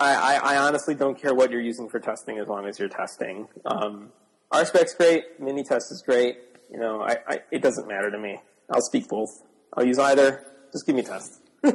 [0.00, 2.88] I, I, I honestly don't care what you're using for testing as long as you're
[2.88, 3.48] testing.
[3.64, 4.10] Um,
[4.52, 5.40] RSpec's great.
[5.40, 6.38] Minitest is great.
[6.70, 8.40] You know, I, I, it doesn't matter to me.
[8.70, 9.42] I'll speak both.
[9.74, 10.44] I'll use either.
[10.72, 11.40] Just give me test.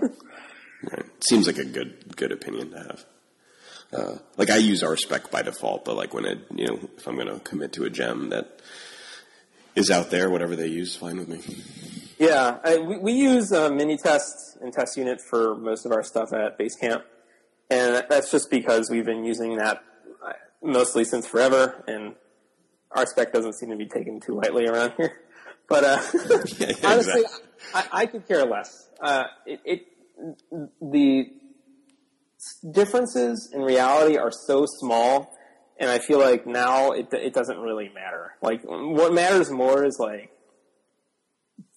[0.91, 1.05] Right.
[1.23, 3.05] Seems like a good good opinion to have.
[3.93, 7.15] Uh, like I use RSpec by default, but like when it, you know, if I'm
[7.15, 8.59] going to commit to a gem that
[9.75, 11.41] is out there, whatever they use, fine with me.
[12.19, 16.31] Yeah, I, we, we use uh, Minitest and Test Unit for most of our stuff
[16.33, 17.03] at Basecamp,
[17.69, 19.83] and that's just because we've been using that
[20.25, 22.15] uh, mostly since forever, and
[22.95, 25.19] RSpec doesn't seem to be taken too lightly around here.
[25.69, 27.23] But uh, Yeah, yeah, honestly.
[27.73, 28.89] I, I could care less.
[29.01, 29.87] Uh, it, it
[30.81, 31.31] the
[32.69, 35.33] differences in reality are so small,
[35.79, 38.33] and I feel like now it it doesn't really matter.
[38.41, 40.31] Like what matters more is like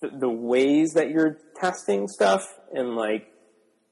[0.01, 3.33] the, the ways that you're testing stuff, and like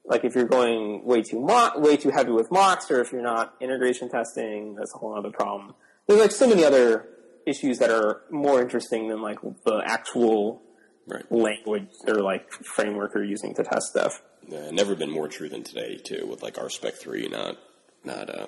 [0.05, 3.21] like if you're going way too mo- way too heavy with mocks, or if you're
[3.23, 5.73] not integration testing, that's a whole other problem.
[6.07, 7.07] There's like so many other
[7.47, 10.61] issues that are more interesting than like the actual
[11.07, 11.23] Right.
[11.31, 14.23] language or like framework you're using to test stuff.
[14.51, 17.57] Uh, never been more true than today too, with like RSpec three not
[18.03, 18.47] not uh,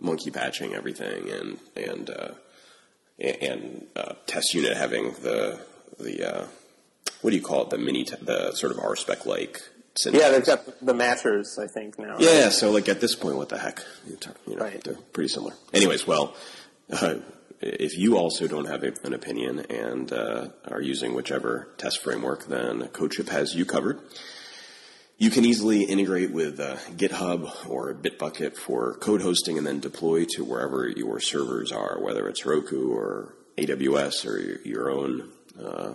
[0.00, 2.28] monkey patching everything and and uh,
[3.18, 5.60] and uh, test unit having the
[5.98, 6.46] the uh,
[7.20, 9.60] what do you call it the mini te- the sort of RSpec like
[9.96, 10.22] syntax.
[10.24, 12.16] Yeah, they've got the matchers, I think now.
[12.18, 13.82] Yeah, so like at this point, what the heck?
[14.08, 14.82] You know, Right.
[14.82, 15.52] they're pretty similar.
[15.74, 16.34] Anyways, well,
[16.90, 17.16] uh,
[17.60, 22.46] if you also don't have a- an opinion and uh, are using whichever test framework,
[22.46, 23.98] then CodeShip has you covered.
[25.20, 30.24] You can easily integrate with uh, GitHub or Bitbucket for code hosting and then deploy
[30.30, 35.28] to wherever your servers are, whether it's Heroku or AWS or your, own
[35.62, 35.92] uh,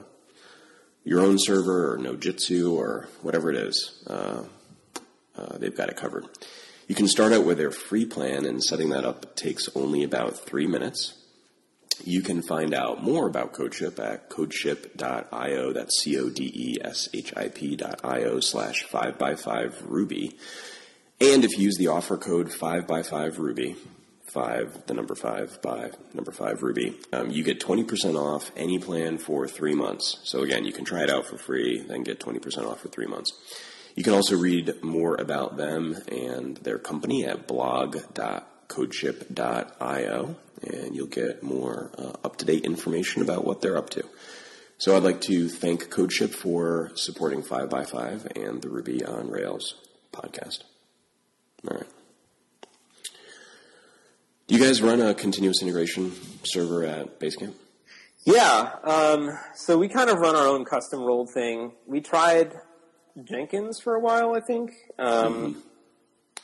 [1.04, 4.04] your own server or Nodejitsu or whatever it is.
[4.06, 4.44] Uh,
[5.36, 6.28] uh, they've got it covered.
[6.88, 10.38] You can start out with their free plan, and setting that up takes only about
[10.38, 11.20] three minutes.
[12.04, 15.74] You can find out more about CodeShip at codeship.io.
[15.74, 19.84] That's C O D E S H I P dot io slash 5 by 5
[19.88, 20.38] Ruby.
[21.22, 23.76] And if you use the offer code 5 by 5 Ruby,
[24.26, 29.18] 5, the number 5 by number 5 Ruby, um, you get 20% off any plan
[29.18, 30.20] for three months.
[30.26, 33.08] So again, you can try it out for free, then get 20% off for three
[33.08, 33.32] months.
[33.96, 37.48] You can also read more about them and their company at
[38.68, 40.36] blog.codeship.io,
[40.72, 44.04] and you'll get more uh, up to date information about what they're up to.
[44.78, 49.76] So I'd like to thank CodeShip for supporting 5x5 and the Ruby on Rails
[50.12, 50.64] podcast.
[51.70, 51.88] All right.
[54.48, 56.12] Do you guys run a continuous integration
[56.44, 57.54] server at Basecamp?
[58.26, 61.72] Yeah, um, so we kind of run our own custom rolled thing.
[61.88, 62.54] We tried
[63.24, 64.72] Jenkins for a while, I think.
[65.00, 65.64] Um,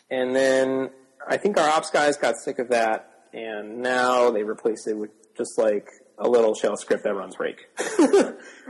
[0.09, 0.89] And then
[1.27, 5.11] I think our ops guys got sick of that, and now they replaced it with
[5.37, 7.67] just like a little shell script that runs rake.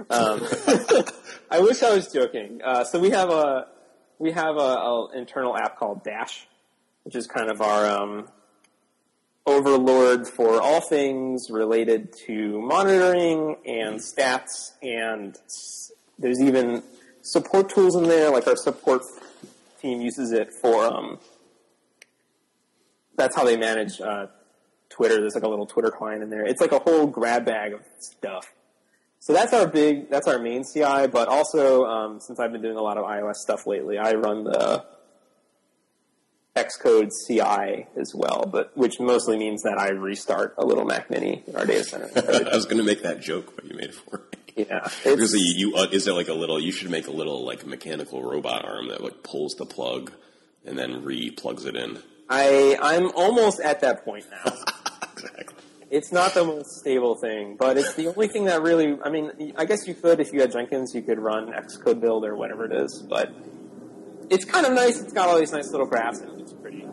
[0.10, 0.42] um,
[1.52, 2.62] I wish I was joking.
[2.64, 3.68] Uh, so we have a
[4.20, 6.48] we have a, a internal app called Dash,
[7.04, 8.28] which is kind of our um,
[9.46, 15.38] overlord for all things related to monitoring and stats, and
[16.20, 16.84] there's even
[17.22, 18.30] support tools in there.
[18.30, 19.04] Like our support
[19.82, 20.86] team uses it for.
[20.86, 21.20] Um,
[23.21, 24.27] that's how they manage uh,
[24.89, 25.19] Twitter.
[25.19, 26.43] There's like a little Twitter client in there.
[26.45, 28.51] It's like a whole grab bag of stuff.
[29.19, 31.07] So that's our big, that's our main CI.
[31.07, 34.43] But also, um, since I've been doing a lot of iOS stuff lately, I run
[34.45, 34.84] the
[36.55, 41.43] Xcode CI as well, but which mostly means that I restart a little Mac Mini
[41.45, 42.10] in our data center.
[42.51, 44.65] I was going to make that joke, but you made it for me.
[44.67, 46.59] yeah, Because you, you uh, is there like a little?
[46.59, 50.11] You should make a little like mechanical robot arm that like pulls the plug
[50.65, 51.99] and then re-plugs it in.
[52.32, 54.53] I I'm almost at that point now.
[55.13, 55.55] exactly.
[55.89, 58.97] It's not the most stable thing, but it's the only thing that really.
[59.03, 62.23] I mean, I guess you could if you had Jenkins, you could run Xcode build
[62.23, 63.34] or whatever it is, but
[64.29, 65.01] it's kind of nice.
[65.01, 66.88] It's got all these nice little graphs and it's pretty.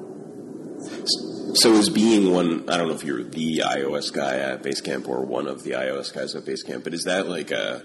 [1.54, 5.24] So, as being one, I don't know if you're the iOS guy at Basecamp or
[5.24, 7.84] one of the iOS guys at Basecamp, but is that like a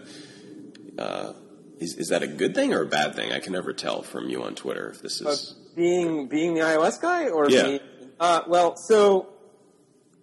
[0.98, 1.34] uh,
[1.80, 3.32] is is that a good thing or a bad thing?
[3.32, 5.56] I can never tell from you on Twitter if this is.
[5.76, 7.64] Being being the iOS guy or Yeah.
[7.64, 7.80] being,
[8.20, 9.30] uh, well, so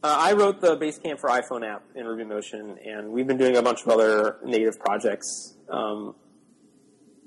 [0.03, 3.62] Uh, I wrote the Basecamp for iPhone app in RubyMotion, and we've been doing a
[3.62, 6.14] bunch of other native projects, um,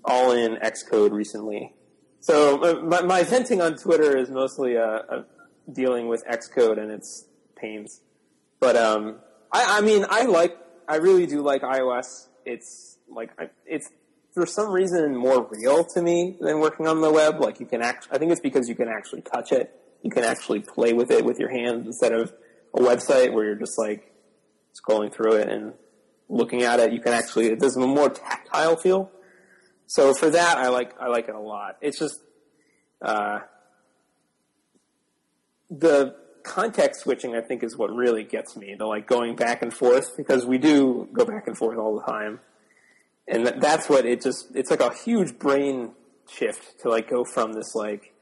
[0.03, 1.75] all in Xcode recently.
[2.19, 5.23] So uh, my, my venting on Twitter is mostly uh, uh,
[5.71, 8.01] dealing with Xcode and its pains.
[8.59, 9.19] But um,
[9.51, 10.57] I, I mean, I like,
[10.87, 12.27] I really do like iOS.
[12.43, 13.29] It's like,
[13.67, 13.87] it's
[14.33, 17.39] for some reason more real to me than working on the web.
[17.39, 19.73] Like you can act, I think it's because you can actually touch it.
[20.01, 22.33] You can actually play with it with your hands instead of
[22.73, 24.11] a website where you're just like
[24.73, 25.73] scrolling through it and
[26.29, 26.91] looking at it.
[26.91, 29.11] You can actually, it does a more tactile feel.
[29.85, 31.77] So for that, I like I like it a lot.
[31.81, 32.19] It's just
[33.01, 33.39] uh,
[35.69, 37.35] the context switching.
[37.35, 38.75] I think is what really gets me.
[38.77, 42.11] The like going back and forth because we do go back and forth all the
[42.11, 42.39] time,
[43.27, 44.55] and that's what it just.
[44.55, 45.93] It's like a huge brain
[46.29, 48.13] shift to like go from this like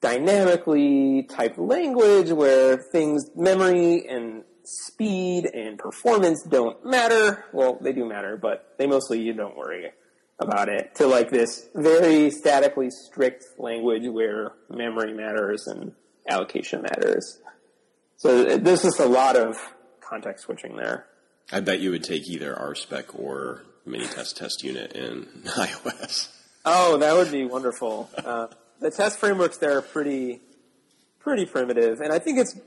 [0.00, 7.44] dynamically typed language where things memory and speed and performance don't matter.
[7.52, 9.90] Well, they do matter, but they mostly you don't worry
[10.38, 15.92] about it to like this very statically strict language where memory matters and
[16.28, 17.40] allocation matters.
[18.16, 19.56] So there's just a lot of
[20.00, 21.06] context switching there.
[21.50, 26.28] I bet you would take either RSpec or Minitest test test unit in iOS.
[26.64, 28.08] Oh, that would be wonderful.
[28.16, 28.46] Uh,
[28.80, 30.40] the test frameworks there are pretty,
[31.20, 32.58] pretty primitive, and I think it's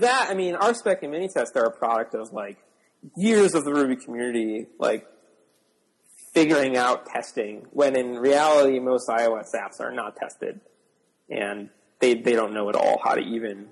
[0.00, 0.28] that.
[0.30, 2.58] I mean, RSpec and Minitest are a product of like
[3.16, 5.06] years of the Ruby community, like
[6.34, 10.60] figuring out testing when in reality most iOS apps are not tested
[11.28, 11.70] and
[12.00, 13.68] they, they don't know at all how to even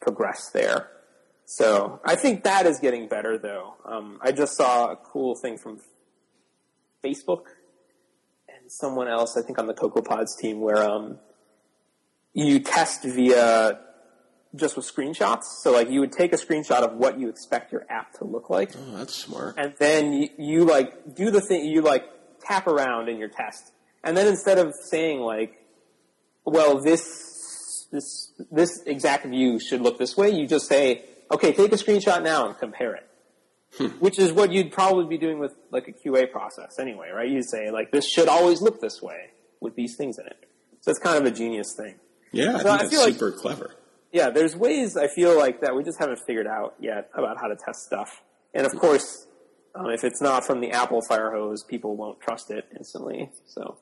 [0.00, 0.88] progress there.
[1.50, 3.74] So I think that is getting better though.
[3.84, 5.80] Um, I just saw a cool thing from
[7.04, 7.46] Facebook
[8.48, 11.18] and someone else, I think on the CocoaPods team where, um,
[12.32, 13.80] you test via
[14.54, 15.42] just with screenshots.
[15.62, 18.48] So like you would take a screenshot of what you expect your app to look
[18.48, 18.70] like.
[18.76, 19.56] Oh, that's smart.
[19.58, 22.04] And then you, you like do the thing, you like
[22.40, 23.72] tap around in your test.
[24.04, 25.60] And then instead of saying like,
[26.44, 31.72] well, this, this, this exact view should look this way, you just say, okay, take
[31.72, 33.06] a screenshot now and compare it.
[33.78, 33.86] Hmm.
[34.00, 37.28] Which is what you'd probably be doing with like a QA process anyway, right?
[37.28, 40.48] You'd say like, this should always look this way with these things in it.
[40.80, 41.94] So it's kind of a genius thing.
[42.32, 43.76] Yeah, I so think I that's super like, clever
[44.12, 47.48] yeah, there's ways I feel like that we just haven't figured out yet about how
[47.48, 48.22] to test stuff.
[48.52, 49.26] And of course,
[49.74, 53.30] um, if it's not from the Apple fire hose, people won't trust it instantly.
[53.46, 53.78] So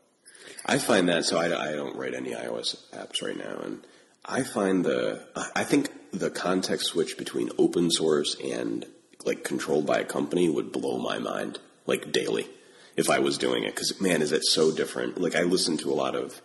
[0.66, 3.86] I find that so I, I don't write any iOS apps right now, and
[4.28, 5.26] I find the
[5.56, 8.84] I think the context switch between open source and
[9.24, 12.46] like controlled by a company would blow my mind like daily
[12.96, 15.18] if I was doing it because man, is it so different?
[15.18, 16.40] Like I listen to a lot of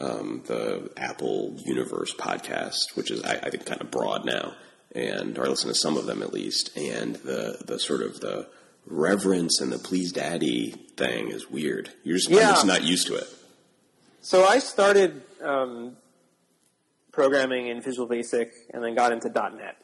[0.00, 4.54] um, the Apple Universe podcast, which is I, I, think kind of broad now,
[4.94, 8.20] and or I listen to some of them at least, and the the sort of
[8.20, 8.48] the
[8.86, 11.90] reverence and the please daddy thing is weird.
[12.02, 12.50] You're just, yeah.
[12.50, 13.28] just not used to it.
[14.22, 15.96] So I started um,
[17.12, 19.76] programming in Visual Basic and then got into .NET.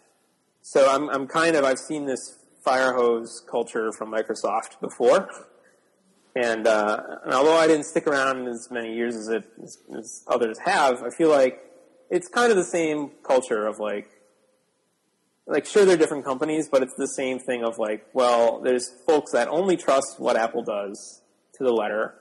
[0.62, 5.29] So I'm I'm kind of I've seen this fire hose culture from Microsoft before.
[6.37, 10.24] And, uh, and although I didn't stick around as many years as, it, as, as
[10.29, 11.61] others have, I feel like
[12.11, 14.09] it's kind of the same culture of like,
[15.47, 19.33] like sure they're different companies, but it's the same thing of like, well, there's folks
[19.33, 21.22] that only trust what Apple does
[21.55, 22.14] to the letter,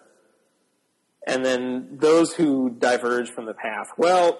[1.27, 4.39] and then those who diverge from the path, well,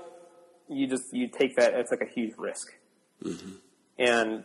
[0.70, 1.74] you just you take that.
[1.74, 2.74] It's like a huge risk,
[3.24, 3.51] mm-hmm.
[3.97, 4.43] and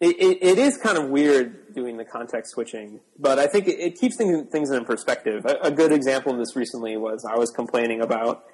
[0.00, 3.80] it, it, it is kind of weird doing the context switching, but I think it,
[3.80, 5.44] it keeps things, things in perspective.
[5.44, 8.44] A, a, good example of this recently was I was complaining about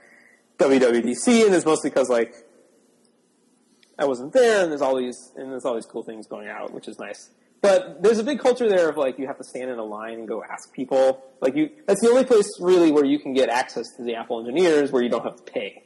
[0.58, 2.34] WWDC, and it's mostly because like
[3.98, 6.72] I wasn't there, and there's all these and there's all these cool things going out,
[6.72, 7.30] which is nice.
[7.60, 10.18] But there's a big culture there of like you have to stand in a line
[10.18, 11.24] and go ask people.
[11.40, 14.40] Like you, that's the only place really where you can get access to the Apple
[14.40, 15.83] engineers where you don't have to pay.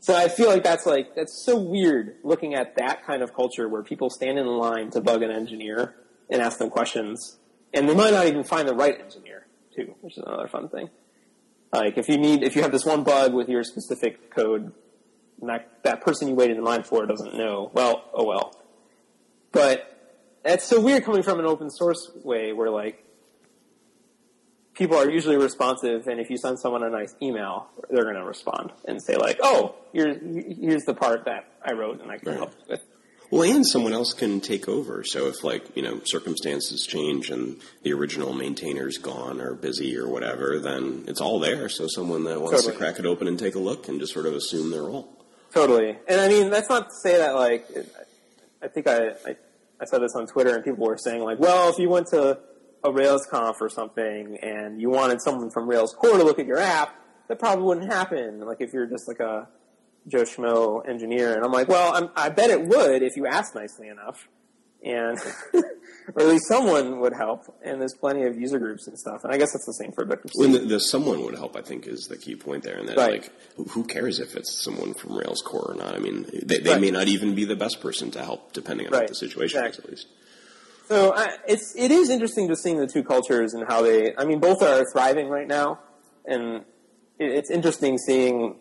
[0.00, 3.68] So I feel like that's like that's so weird looking at that kind of culture
[3.68, 5.94] where people stand in line to bug an engineer
[6.30, 7.38] and ask them questions,
[7.74, 10.88] and they might not even find the right engineer too, which is another fun thing.
[11.72, 14.72] Like if you need if you have this one bug with your specific code,
[15.42, 17.70] that that person you waited in line for doesn't know.
[17.74, 18.56] Well, oh well.
[19.50, 19.84] But
[20.44, 23.04] that's so weird coming from an open source way where like
[24.78, 28.24] people are usually responsive, and if you send someone a nice email, they're going to
[28.24, 30.16] respond and say like, "Oh, here's
[30.58, 32.38] here's the part that I wrote and I can right.
[32.38, 32.80] help with."
[33.30, 35.04] Well, and someone else can take over.
[35.04, 39.98] So if like you know circumstances change and the original maintainer is gone or busy
[39.98, 41.68] or whatever, then it's all there.
[41.68, 42.72] So someone that wants totally.
[42.72, 45.12] to crack it open and take a look can just sort of assume their role.
[45.52, 45.96] Totally.
[46.06, 47.66] And I mean, that's not to say that like,
[48.62, 49.36] I think I, I,
[49.80, 52.38] I said this on Twitter and people were saying like, well, if you went to
[52.84, 56.46] a Rails conf or something and you wanted someone from Rails core to look at
[56.46, 56.94] your app,
[57.28, 58.40] that probably wouldn't happen.
[58.40, 59.48] Like if you're just like a
[60.06, 61.34] Joe Schmo engineer.
[61.34, 64.28] And I'm like, well, I'm, I bet it would if you asked nicely enough.
[64.82, 65.18] And,
[65.54, 67.52] or at least someone would help.
[67.64, 69.24] And there's plenty of user groups and stuff.
[69.24, 70.18] And I guess that's the same for C.
[70.40, 72.78] When the, the someone would help, I think, is the key point there.
[72.78, 73.22] And that, Right.
[73.22, 75.94] like, who- who cares if it's someone from Rails core or not?
[75.94, 76.80] I mean, they, they Right.
[76.80, 79.78] may not even be the best person to help, depending on what the situation is,
[79.80, 80.06] at least.
[80.88, 84.16] So I, it's it is interesting just seeing the two cultures and how they.
[84.16, 85.80] I mean, both are thriving right now,
[86.24, 86.64] and
[87.18, 88.56] it, it's interesting seeing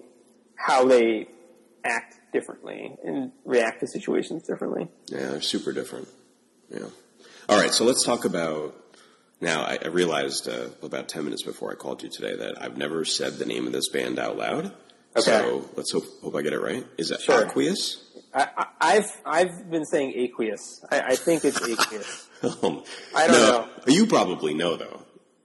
[0.58, 1.30] how they
[1.86, 4.90] act differently and react to situations differently.
[5.08, 6.10] Yeah, they're super different.
[6.70, 6.90] Yeah.
[7.48, 8.76] All right, so let's talk about.
[9.40, 13.06] Now, I, realized uh, about 10 minutes before I called you today that I've never
[13.06, 14.74] said the name of this band out loud.
[15.18, 15.40] Okay.
[15.40, 16.86] So let's hope, hope I get it right.
[16.98, 17.46] Is it Sure.
[17.46, 18.04] Aqueous?
[18.34, 20.84] I, I, I've I've been saying aqueous.
[20.92, 22.24] I, I think it's aqueous.
[22.44, 22.84] Um,
[23.16, 23.68] I don't no, know.
[23.88, 25.02] You probably know, though,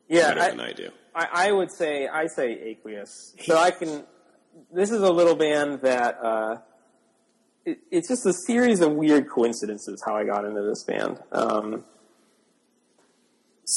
[0.08, 0.90] Yeah, better I, than I do.
[1.14, 3.34] I, I would say I say aqueous.
[3.46, 4.04] So I can.
[4.70, 6.56] This is a little band that uh,
[7.64, 11.18] it, it's just a series of weird coincidences how I got into this band.
[11.32, 11.84] Um,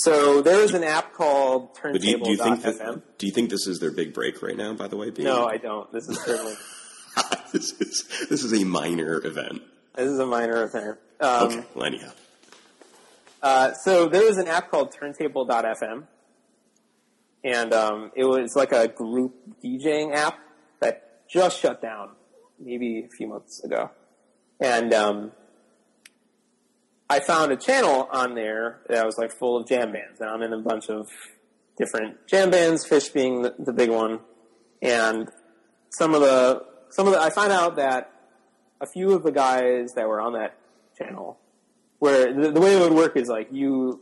[0.03, 2.93] so there is an app called But do you, do you think Turntable.fm.
[2.95, 4.73] that, do you think this is their big break right now?
[4.73, 5.91] By the way, being No, I don't.
[5.91, 6.55] This is certainly
[7.53, 9.61] this is this is a minor event.
[9.95, 10.97] this is a minor event.
[11.19, 12.11] Um, Okay, well, anyhow.
[13.41, 16.03] Uh, so there was an app called Turntable.fm,
[17.43, 20.39] and um, it was like a group DJing app
[20.81, 22.09] that just shut down
[22.59, 23.91] maybe a few months ago.
[24.59, 25.31] And um,
[27.09, 30.41] I found a channel on there that was like full of jam bands, and I'm
[30.41, 31.09] in a bunch of
[31.77, 34.19] different jam bands, Phish being the, the big one,
[34.81, 35.29] and
[35.89, 38.11] some of the some of the I find out that
[38.81, 40.57] a few of the guys that were on that
[40.97, 41.39] channel
[41.99, 44.01] where the, the way it would work is like you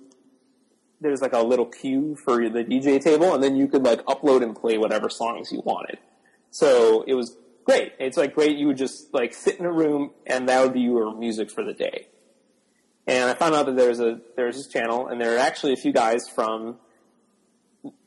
[1.02, 4.42] there's like a little queue for the DJ table, and then you could like upload
[4.42, 5.98] and play whatever songs you wanted.
[6.52, 7.36] So it was
[7.66, 7.94] great.
[8.00, 8.58] It's like great.
[8.58, 11.64] You would just like sit in a room, and that would be your music for
[11.64, 12.08] the day.
[13.06, 15.78] And I found out that there's a there's this channel, and there are actually a
[15.78, 16.78] few guys from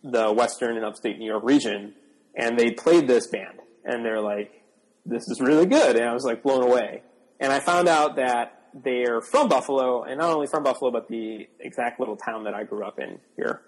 [0.02, 1.94] the Western and Upstate New York region,
[2.34, 4.62] and they played this band, and they're like,
[5.04, 7.02] "This is really good," and I was like blown away.
[7.38, 11.48] And I found out that they're from Buffalo, and not only from Buffalo, but the
[11.60, 13.62] exact little town that I grew up in here.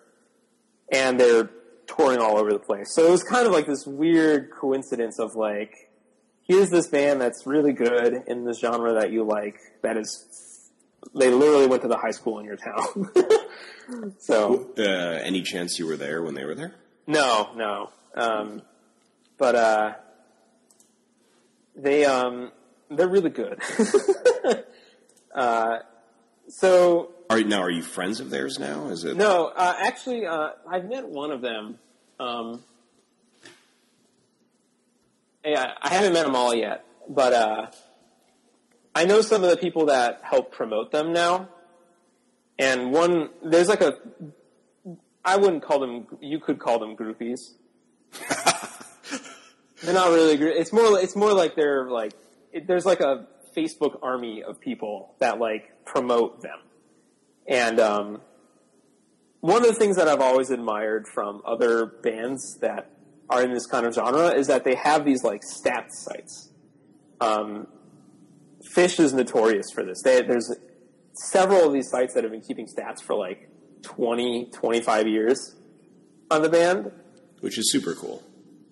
[0.90, 1.50] And they're
[1.86, 2.94] touring all over the place.
[2.94, 5.90] So it was kind of like this weird coincidence of like,
[6.46, 10.26] here's this band that's really good in this genre that you like, that is,
[11.14, 13.10] they literally went to the high school in your town.
[14.18, 16.74] so, Uh, any chance you were there when they were there?
[17.06, 17.90] no, no.
[18.14, 18.62] Um,
[19.38, 19.94] but, uh,
[21.76, 22.50] they, um,
[22.90, 23.60] they're really good.
[25.34, 25.78] uh,
[26.48, 28.88] so, Are now are you friends of theirs now?
[28.88, 31.78] Is it No, uh, actually, uh, I've met one of them.
[32.18, 32.64] Um,
[35.44, 37.66] yeah, I haven't met them all yet, but uh,
[38.98, 41.48] I know some of the people that help promote them now.
[42.58, 43.96] And one, there's like a,
[45.24, 46.08] I wouldn't call them.
[46.20, 47.52] You could call them groupies.
[49.84, 50.34] they're not really.
[50.34, 50.98] It's more.
[50.98, 52.12] It's more like they're like.
[52.52, 56.58] It, there's like a Facebook army of people that like promote them.
[57.46, 58.20] And um,
[59.38, 62.90] one of the things that I've always admired from other bands that
[63.30, 66.50] are in this kind of genre is that they have these like stats sites.
[67.20, 67.68] Um,
[68.74, 70.02] Phish is notorious for this.
[70.02, 70.54] They, there's
[71.14, 73.48] several of these sites that have been keeping stats for like
[73.82, 75.56] 20, 25 years
[76.30, 76.92] on the band.
[77.40, 78.22] which is super cool.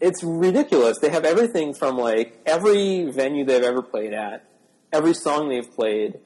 [0.01, 0.99] It's ridiculous.
[0.99, 4.45] They have everything from like every venue they've ever played at,
[4.93, 6.21] every song they've played,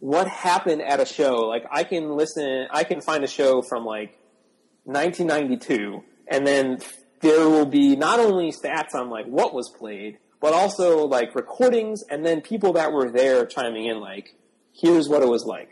[0.00, 1.36] what happened at a show.
[1.36, 4.18] Like I can listen, I can find a show from like
[4.84, 6.78] 1992, and then
[7.20, 12.02] there will be not only stats on like what was played, but also like recordings,
[12.10, 14.34] and then people that were there chiming in like,
[14.72, 15.70] here's what it was like.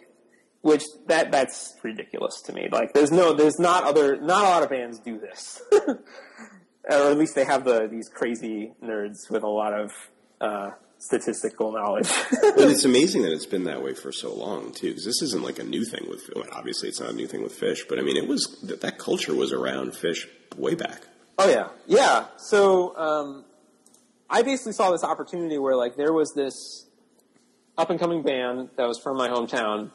[0.63, 2.69] Which that that's ridiculous to me.
[2.73, 5.61] Like there's no there's not other not a lot of bands do this.
[5.73, 9.93] or at least they have the these crazy nerds with a lot of
[10.41, 12.11] uh, statistical knowledge.
[12.57, 15.43] And it's amazing that it's been that way for so long too, because this isn't
[15.43, 16.31] like a new thing with.
[16.35, 18.81] Well, obviously, it's not a new thing with Phish, but I mean, it was that,
[18.83, 21.03] that culture was around Phish way back.
[21.39, 22.27] oh yeah, yeah.
[22.37, 23.45] So um,
[24.35, 26.87] I basically saw this opportunity where like there was this
[27.79, 29.91] up and coming band that was from my hometown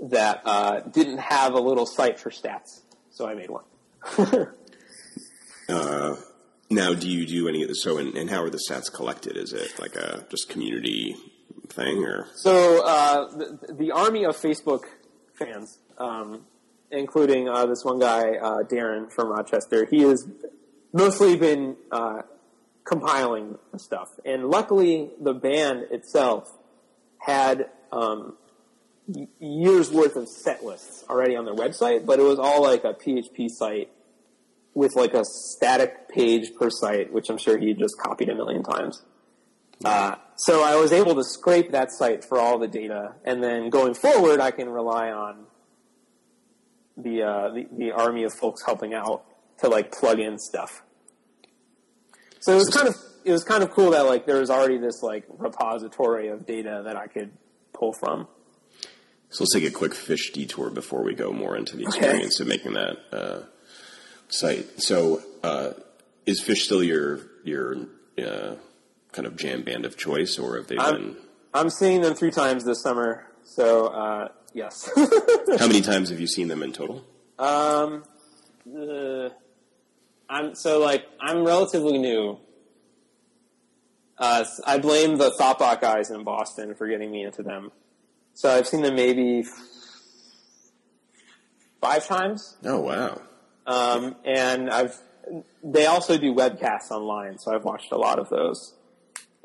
[0.00, 3.64] that uh, didn't have a little site for stats, so I made one.
[6.70, 7.82] Now, do you do any of this?
[7.82, 9.36] So, and, and how are the stats collected?
[9.36, 11.16] Is it like a just community
[11.68, 14.82] thing, or So uh, the, the army of Facebook
[15.34, 16.44] fans, um,
[16.90, 20.28] including uh, this one guy, uh, Darren from Rochester, he has
[20.92, 22.22] mostly been uh,
[22.88, 24.08] compiling stuff.
[24.24, 26.50] And luckily, the band itself
[27.18, 28.36] had um,
[29.38, 32.94] years worth of set lists already on their website, but it was all like a
[32.94, 33.90] PHP site
[34.74, 38.62] with like a static page per site, which I'm sure he just copied a million
[38.62, 39.02] times.
[39.84, 43.70] Uh, so I was able to scrape that site for all the data, and then
[43.70, 45.46] going forward, I can rely on
[46.96, 49.24] the, uh, the the army of folks helping out
[49.60, 50.82] to like plug in stuff.
[52.40, 54.78] So it was kind of it was kind of cool that like there was already
[54.78, 57.30] this like repository of data that I could
[57.72, 58.26] pull from.
[59.30, 62.46] So let's take a quick Phish detour before we go more into the experience of
[62.46, 63.40] making that uh,
[64.28, 64.80] site.
[64.80, 65.72] So, uh,
[66.24, 67.76] is Phish still your your
[68.18, 68.54] uh,
[69.12, 71.16] kind of jam band of choice, or have they I'm- been?
[71.54, 74.90] I'm seeing them three times this summer, so uh, yes.
[75.58, 77.04] How many times have you seen them in total?
[77.38, 78.04] Um,
[78.70, 79.30] uh,
[80.28, 82.38] I'm so like I'm relatively new.
[84.16, 87.70] Uh, I blame the Thoughtbot guys in Boston for getting me into them.
[88.34, 89.44] So I've seen them maybe
[91.80, 93.20] five times, Oh wow!
[93.66, 94.96] um, and I've
[95.62, 98.74] they also do webcasts online, so I've watched a lot of those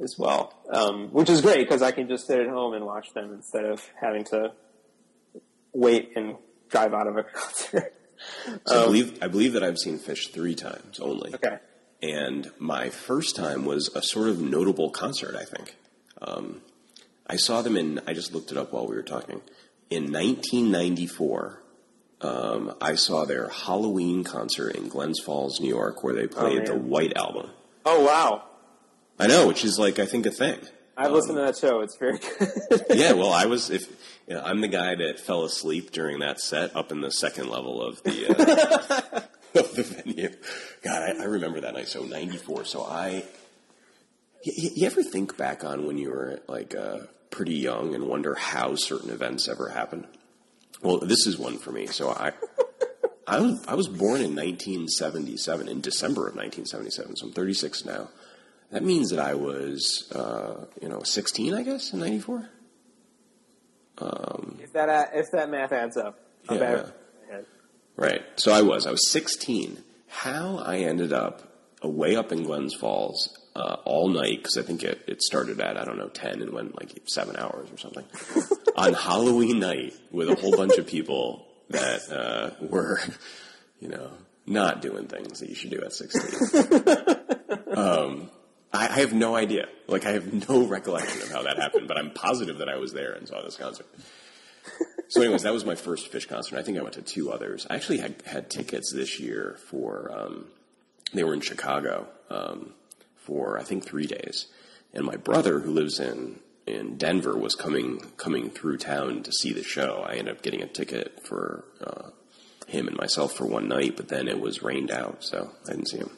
[0.01, 3.13] as well, um, which is great because I can just sit at home and watch
[3.13, 4.53] them instead of having to
[5.73, 6.35] wait and
[6.69, 7.93] drive out of a concert.
[8.65, 11.33] So I believe I believe that I've seen Phish three times only.
[11.33, 11.57] Um, Okay.
[12.01, 15.77] And my first time was a sort of notable concert, I think.
[16.21, 16.61] Um,
[17.27, 19.39] I saw them in, I just looked it up while we were talking.
[19.89, 21.61] In 1994,
[22.19, 26.75] um, I saw their Halloween concert in Glens Falls, New York, where they played the.
[26.75, 27.49] White Album.
[27.85, 28.43] Oh wow.
[29.19, 30.59] I know, which is like, I think a thing.
[30.95, 31.81] I've listened to that show.
[31.81, 32.85] It's very good.
[32.95, 33.87] Yeah, well, I was, if,
[34.27, 37.49] you know, I'm the guy that fell asleep during that set up in the second
[37.49, 39.21] level of the, uh,
[39.59, 40.29] of the venue.
[40.83, 41.87] God, I, I remember that night.
[41.87, 42.65] So 94.
[42.65, 43.23] So I,
[44.43, 46.99] you, you ever think back on when you were like, uh,
[47.31, 50.05] pretty young and wonder how certain events ever happened?
[50.83, 51.87] Well, this is one for me.
[51.87, 52.33] So I,
[53.25, 57.15] I was, I was born in 1977, in December of 1977.
[57.15, 58.09] So I'm 36 now.
[58.73, 62.49] That means that I was, uh, you know, 16, I guess, in 94.
[64.59, 66.19] if that uh, if that math adds up,
[66.49, 66.71] Yeah.
[66.81, 66.93] with.
[67.95, 68.23] Right.
[68.37, 68.87] So I was.
[68.87, 69.77] I was 16.
[70.07, 71.43] How I ended up
[71.83, 75.77] way up in Glens Falls uh, all night because I think it, it started at
[75.77, 78.05] I don't know 10 and went like seven hours or something
[78.75, 82.99] on Halloween night with a whole bunch of people that uh, were,
[83.79, 84.11] you know,
[84.47, 86.83] not doing things that you should do at 16.
[87.77, 88.29] um,
[88.73, 89.67] I, I have no idea.
[89.87, 92.93] Like I have no recollection of how that happened, but I'm positive that I was
[92.93, 93.87] there and saw this concert.
[95.09, 96.57] So, anyways, that was my first Phish concert.
[96.57, 97.67] I think I went to two others.
[97.69, 100.11] I actually had had tickets this year for.
[100.11, 100.45] Um,
[101.13, 102.73] they were in Chicago um,
[103.17, 104.47] for I think three days,
[104.93, 109.53] and my brother, who lives in in Denver, was coming coming through town to see
[109.53, 110.03] the show.
[110.07, 112.09] I ended up getting a ticket for uh,
[112.67, 115.89] him and myself for one night, but then it was rained out, so I didn't
[115.89, 116.17] see him.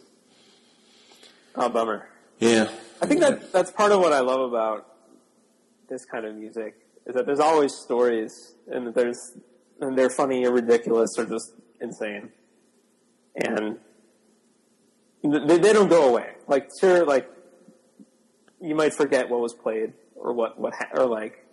[1.56, 2.08] Oh, bummer.
[2.40, 2.70] Yeah,
[3.02, 4.88] I think that that's part of what I love about
[5.88, 6.76] this kind of music
[7.06, 9.38] is that there's always stories and that there's
[9.80, 12.32] and they're funny or ridiculous or just insane,
[13.36, 13.78] and
[15.24, 16.32] they, they don't go away.
[16.48, 17.30] Like sure, like
[18.62, 21.46] you might forget what was played or what what ha- or like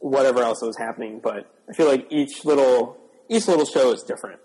[0.00, 2.98] whatever else was happening, but I feel like each little
[3.28, 4.40] each little show is different,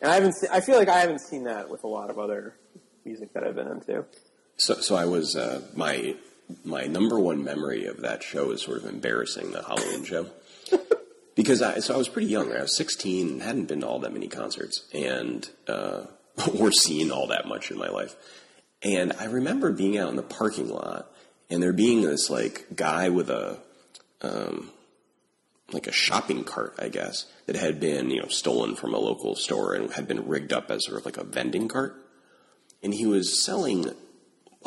[0.00, 0.32] and I haven't.
[0.34, 2.54] Se- I feel like I haven't seen that with a lot of other
[3.04, 4.04] music that I've been into.
[4.58, 6.16] So, so I was uh, my
[6.64, 10.26] my number one memory of that show is sort of embarrassing the Halloween show
[11.36, 12.52] because I so I was pretty young.
[12.52, 16.04] I was sixteen and hadn't been to all that many concerts and uh,
[16.58, 18.16] or seen all that much in my life.
[18.82, 21.10] And I remember being out in the parking lot
[21.50, 23.58] and there being this like guy with a
[24.22, 24.70] um,
[25.72, 29.36] like a shopping cart, I guess, that had been you know stolen from a local
[29.36, 32.04] store and had been rigged up as sort of like a vending cart
[32.82, 33.90] and he was selling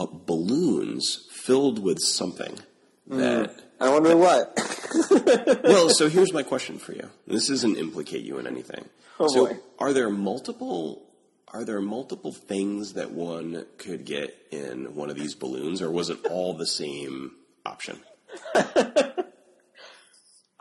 [0.01, 2.59] uh, balloons filled with something
[3.07, 3.55] that.
[3.79, 4.57] I wonder what.
[5.63, 7.09] Well, so here's my question for you.
[7.25, 8.89] This doesn't implicate you in anything.
[9.19, 9.57] Oh, so, boy.
[9.79, 11.07] are there multiple?
[11.53, 16.09] Are there multiple things that one could get in one of these balloons, or was
[16.09, 17.31] it all the same
[17.65, 17.99] option?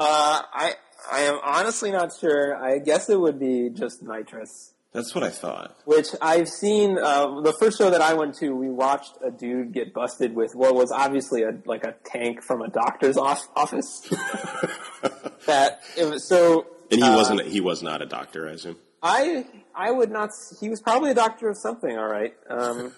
[0.03, 0.73] Uh, I
[1.13, 2.57] I am honestly not sure.
[2.57, 4.73] I guess it would be just nitrous.
[4.93, 5.77] That's what I thought.
[5.85, 6.99] which I've seen.
[6.99, 10.55] Uh, the first show that I went to, we watched a dude get busted with
[10.55, 14.01] what was obviously a like a tank from a doctor's off- office.
[15.47, 16.67] that it was so.
[16.91, 17.43] And he uh, wasn't.
[17.47, 18.77] He was not a doctor, I assume.
[19.03, 20.31] I I would not.
[20.61, 22.35] He was probably a doctor of something, all right.
[22.49, 22.93] Um,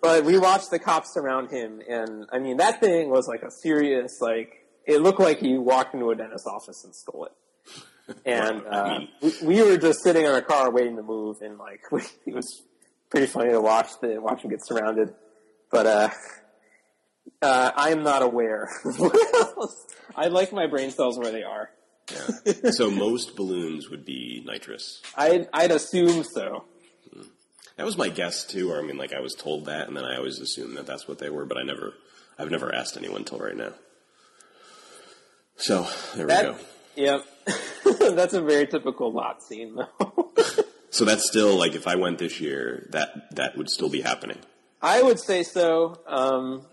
[0.00, 3.50] but we watched the cops surround him, and I mean that thing was like a
[3.50, 4.58] serious like.
[4.84, 7.32] It looked like he walked into a dentist's office and stole it.
[8.24, 11.80] And uh, we, we were just sitting in a car waiting to move, and like
[11.92, 12.62] we, it was
[13.10, 15.14] pretty funny to watch the watch him get surrounded.
[15.70, 16.08] But uh,
[17.40, 18.68] uh, I am not aware.
[20.16, 21.70] I like my brain cells where they are.
[22.10, 22.70] Yeah.
[22.70, 25.00] so most balloons would be nitrous.
[25.16, 26.64] I'd, I'd assume so.
[27.76, 28.70] That was my guess too.
[28.70, 31.08] Or I mean, like I was told that, and then I always assumed that that's
[31.08, 31.46] what they were.
[31.46, 31.94] But I never,
[32.38, 33.72] I've never asked anyone till right now.
[35.56, 36.56] So there we go.
[36.96, 37.24] Yep.
[38.16, 40.32] That's a very typical lot scene, though.
[40.92, 44.36] So that's still like if I went this year, that that would still be happening.
[44.82, 45.98] I would say so.
[46.06, 46.66] Um,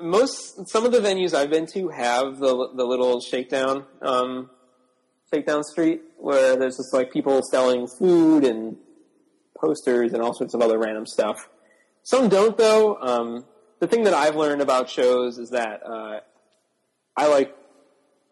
[0.00, 4.50] most, some of the venues I've been to have the the little shakedown, um,
[5.32, 8.76] shakedown street where there's just like people selling food and
[9.56, 11.48] posters and all sorts of other random stuff.
[12.02, 12.96] Some don't though.
[12.96, 13.44] Um,
[13.78, 16.18] the thing that I've learned about shows is that uh,
[17.16, 17.54] I like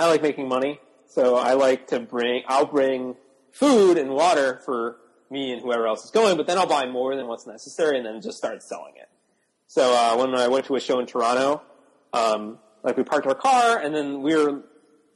[0.00, 2.42] I like making money, so I like to bring.
[2.46, 3.16] I'll bring
[3.52, 4.96] food and water for
[5.30, 8.06] me and whoever else is going, but then I'll buy more than what's necessary and
[8.06, 9.09] then just start selling it.
[9.66, 11.62] So uh, when I went to a show in Toronto,
[12.12, 14.62] um, like we parked our car and then we were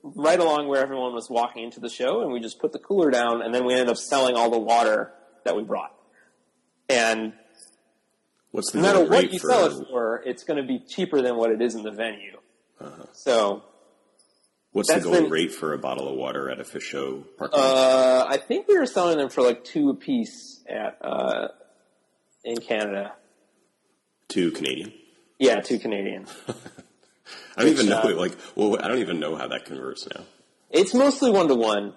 [0.02, 3.10] right along where everyone was walking into the show, and we just put the cooler
[3.10, 5.12] down, and then we ended up selling all the water
[5.44, 5.94] that we brought.
[6.88, 7.32] And
[8.50, 9.48] What's the no matter what you for?
[9.48, 12.36] sell it for, it's going to be cheaper than what it is in the venue.
[13.12, 13.62] So
[14.72, 17.24] what's the that's going been- rate for a bottle of water at a Phish show
[17.38, 17.66] parking lot?
[17.76, 21.48] uh, I think we were selling them for like two a piece at uh,
[22.44, 23.12] in Canada.
[24.28, 24.92] Two Canadian.
[25.38, 26.26] Yeah, two Canadian.
[27.56, 28.00] I don't even know.
[28.00, 30.22] uh, Like, well, I don't even know how that converts now.
[30.70, 31.94] It's mostly one to one.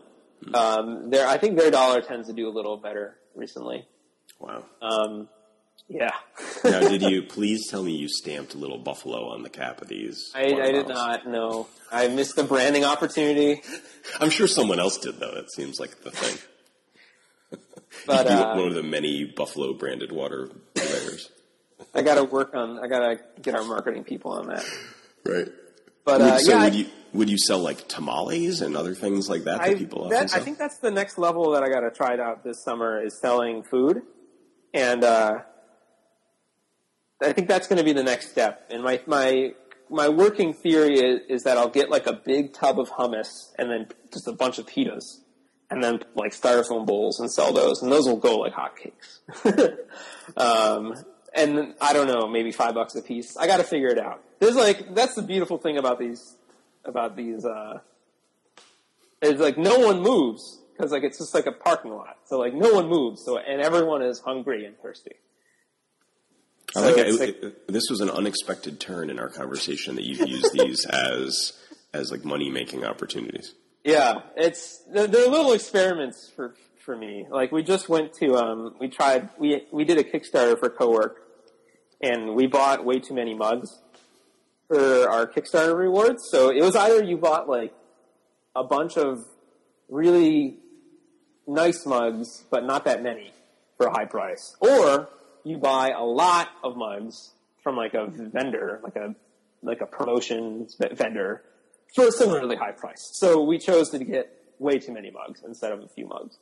[0.53, 3.87] Um, there, I think their dollar tends to do a little better recently.
[4.39, 4.65] Wow.
[4.81, 5.29] Um,
[5.87, 6.11] yeah,
[6.63, 9.87] now, did you please tell me you stamped a little buffalo on the cap of
[9.87, 10.31] these?
[10.33, 13.61] I, I did not No, I missed the branding opportunity.
[14.19, 15.33] I'm sure someone else did though.
[15.33, 16.37] That seems like the thing.
[18.05, 21.29] But uh, one of the many buffalo branded water purveyors.
[21.93, 22.77] I got to work on.
[22.77, 24.65] I got to get our marketing people on that.
[25.23, 25.47] Right.
[26.03, 28.93] But Would, uh, so yeah, would I- you would you sell like tamales and other
[28.93, 31.63] things like that that I, people often that, I think that's the next level that
[31.63, 34.01] I got to try it out this summer is selling food,
[34.73, 35.39] and uh,
[37.21, 38.67] I think that's going to be the next step.
[38.69, 39.53] And my my
[39.89, 43.69] my working theory is, is that I'll get like a big tub of hummus and
[43.69, 45.19] then just a bunch of pitas,
[45.69, 49.19] and then like styrofoam bowls and sell those, and those will go like hotcakes.
[50.37, 50.93] um,
[51.33, 53.37] and I don't know, maybe five bucks a piece.
[53.37, 54.23] I got to figure it out.
[54.39, 56.35] There's like that's the beautiful thing about these
[56.83, 57.45] about these.
[57.45, 57.79] Uh,
[59.21, 62.17] it's like no one moves because like it's just like a parking lot.
[62.25, 63.23] So like no one moves.
[63.23, 65.15] So and everyone is hungry and thirsty.
[66.75, 67.07] I like it.
[67.07, 71.53] it's It- This was an unexpected turn in our conversation that you use these as
[71.93, 73.53] as like money making opportunities.
[73.83, 77.25] Yeah, it's they're, they're little experiments for for me.
[77.29, 81.15] Like we just went to um we tried we we did a Kickstarter for Cowork,
[82.01, 83.69] and we bought way too many mugs
[84.67, 86.23] for our Kickstarter rewards.
[86.31, 87.73] So it was either you bought like
[88.55, 89.23] a bunch of
[89.89, 90.57] really
[91.47, 93.31] nice mugs, but not that many
[93.77, 95.09] for a high price, or
[95.45, 97.31] you buy a lot of mugs
[97.63, 99.15] from like a vendor, like a
[99.63, 101.43] like a promotions vendor
[101.93, 103.11] for a similarly high price.
[103.13, 104.29] So we chose to get
[104.59, 106.37] way too many mugs instead of a few mugs.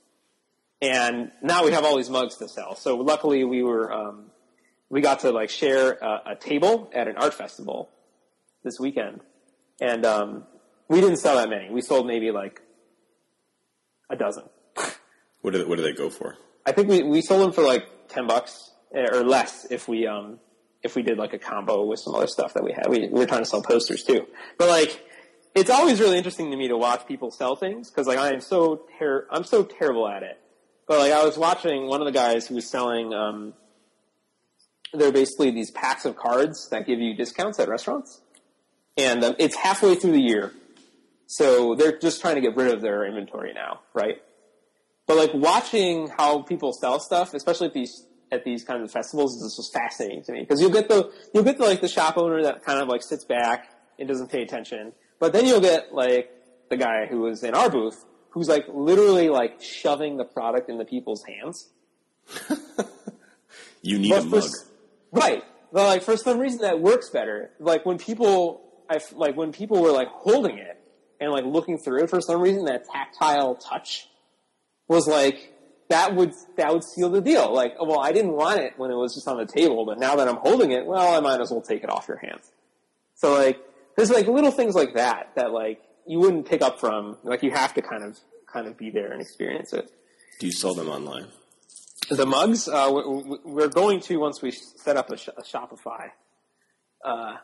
[0.82, 2.76] And now we have all these mugs to sell.
[2.76, 4.32] So luckily we were, um,
[4.90, 7.90] we got to like share a, a table at an art festival
[8.64, 9.22] this weekend.
[9.80, 10.44] And, um,
[10.90, 11.70] we didn't sell that many.
[11.72, 12.62] We sold maybe like
[14.10, 14.44] a dozen.
[15.42, 16.36] What do they, what do they go for?
[16.66, 20.40] I think we, we sold them for like 10 bucks or less if we, um,
[20.84, 22.90] if we did like a combo with some other stuff that we had.
[22.90, 24.28] We, we were trying to sell posters too.
[24.58, 25.04] But like,
[25.56, 28.42] it's always really interesting to me to watch people sell things because like I am
[28.42, 30.40] so ter- I'm so terrible at it.
[30.88, 33.54] But like I was watching one of the guys who was selling, um,
[34.94, 38.22] they're basically these packs of cards that give you discounts at restaurants.
[38.98, 40.52] And um, it's halfway through the year.
[41.28, 44.22] So they're just trying to get rid of their inventory now, right?
[45.08, 49.42] But like watching how people sell stuff, especially at these at these kinds of festivals,
[49.42, 52.18] is just fascinating to me because you'll get the you'll get the, like the shop
[52.18, 53.70] owner that kind of like sits back
[54.00, 56.32] and doesn't pay attention, but then you'll get like
[56.70, 60.84] the guy who was in our booth who's like literally like shoving the product into
[60.86, 61.70] people's hands.
[63.86, 64.44] You need But a mug.
[65.12, 65.44] right.
[65.72, 67.52] But like for some reason that works better.
[67.60, 70.80] Like when people, I like when people were like holding it
[71.20, 74.08] and like looking through it for some reason, that tactile touch
[74.88, 75.53] was like
[75.94, 77.54] that would that would seal the deal.
[77.54, 80.16] Like, well, I didn't want it when it was just on the table, but now
[80.16, 82.52] that I'm holding it, well, I might as well take it off your hands.
[83.16, 83.60] So like,
[83.96, 87.18] there's like little things like that that like you wouldn't pick up from.
[87.24, 88.20] Like you have to kind of
[88.52, 89.90] kind of be there and experience it.
[90.40, 91.28] Do you sell them online?
[92.10, 95.42] The mugs, uh, we- we- we're going to once we set up a, sh- a
[95.42, 96.10] Shopify.
[97.06, 97.36] Uh,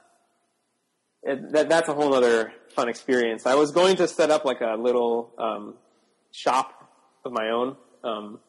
[1.23, 3.45] it, that, that's a whole other fun experience.
[3.45, 5.75] I was going to set up like a little um,
[6.31, 6.73] shop
[7.25, 8.39] of my own um,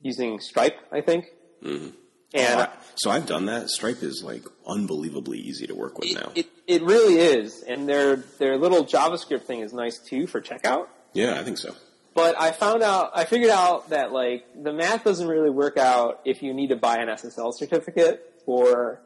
[0.00, 1.26] using Stripe, I think.
[1.62, 1.88] Mm-hmm.
[2.34, 3.68] And I- so I've done that.
[3.70, 6.32] Stripe is like unbelievably easy to work with it, now.
[6.34, 7.62] it, it really is.
[7.62, 10.86] And their their little JavaScript thing is nice too for checkout.
[11.12, 11.74] yeah, I think so.
[12.14, 16.20] But I found out, I figured out that like the math doesn't really work out
[16.26, 19.00] if you need to buy an SSL certificate for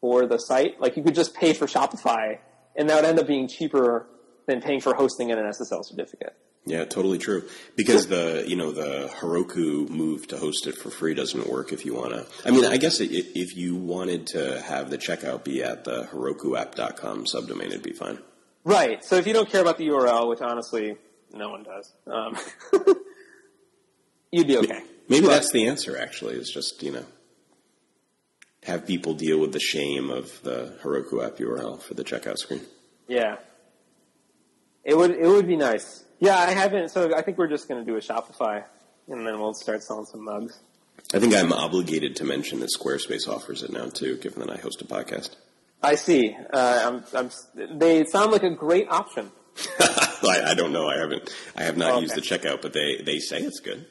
[0.00, 0.80] for the site.
[0.80, 2.38] Like you could just pay for Shopify,
[2.76, 4.06] and that would end up being cheaper
[4.46, 6.36] than paying for hosting and an SSL certificate.
[6.66, 7.46] Yeah, totally true.
[7.76, 11.84] Because the you know the Heroku move to host it for free doesn't work if
[11.84, 12.26] you want to.
[12.46, 16.04] I mean, I guess i if you wanted to have the checkout be at the
[16.04, 18.18] HerokuApp.com subdomain, it'd be fine.
[18.64, 19.04] Right.
[19.04, 20.96] So if you don't care about the URL, which honestly
[21.34, 22.36] no one does, um,
[24.32, 24.80] you'd be okay.
[25.08, 25.98] Maybe But- that's the answer.
[25.98, 27.04] Actually, is just you know
[28.62, 32.62] have people deal with the shame of the Heroku app URL for the checkout screen.
[33.06, 33.36] Yeah.
[34.84, 36.04] It would it would be nice.
[36.20, 36.90] Yeah, I haven't.
[36.90, 38.64] So I think we're just going to do a Shopify,
[39.08, 40.58] and then we'll start selling some mugs.
[41.12, 44.56] I think I'm obligated to mention that Squarespace offers it now too, given that I
[44.56, 45.30] host a podcast.
[45.82, 46.34] I see.
[46.52, 47.28] Uh, I'm,
[47.58, 49.30] I'm, they sound like a great option.
[49.80, 50.88] I, I don't know.
[50.88, 51.34] I haven't.
[51.56, 53.86] I have not Oh, used the checkout, but they they say it's good.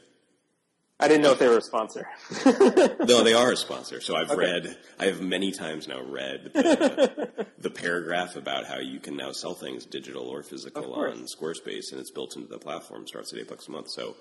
[0.99, 2.07] I didn't know if they were a sponsor.
[2.45, 3.99] No, they are a sponsor.
[4.01, 4.39] So I've Okay.
[4.39, 4.77] read.
[4.99, 7.29] I have many times now read the,
[7.63, 11.99] the paragraph about how you can now sell things digital or physical on Squarespace, and
[11.99, 13.07] it's built into the platform.
[13.07, 13.89] Starts at eight bucks a month.
[13.89, 14.15] So,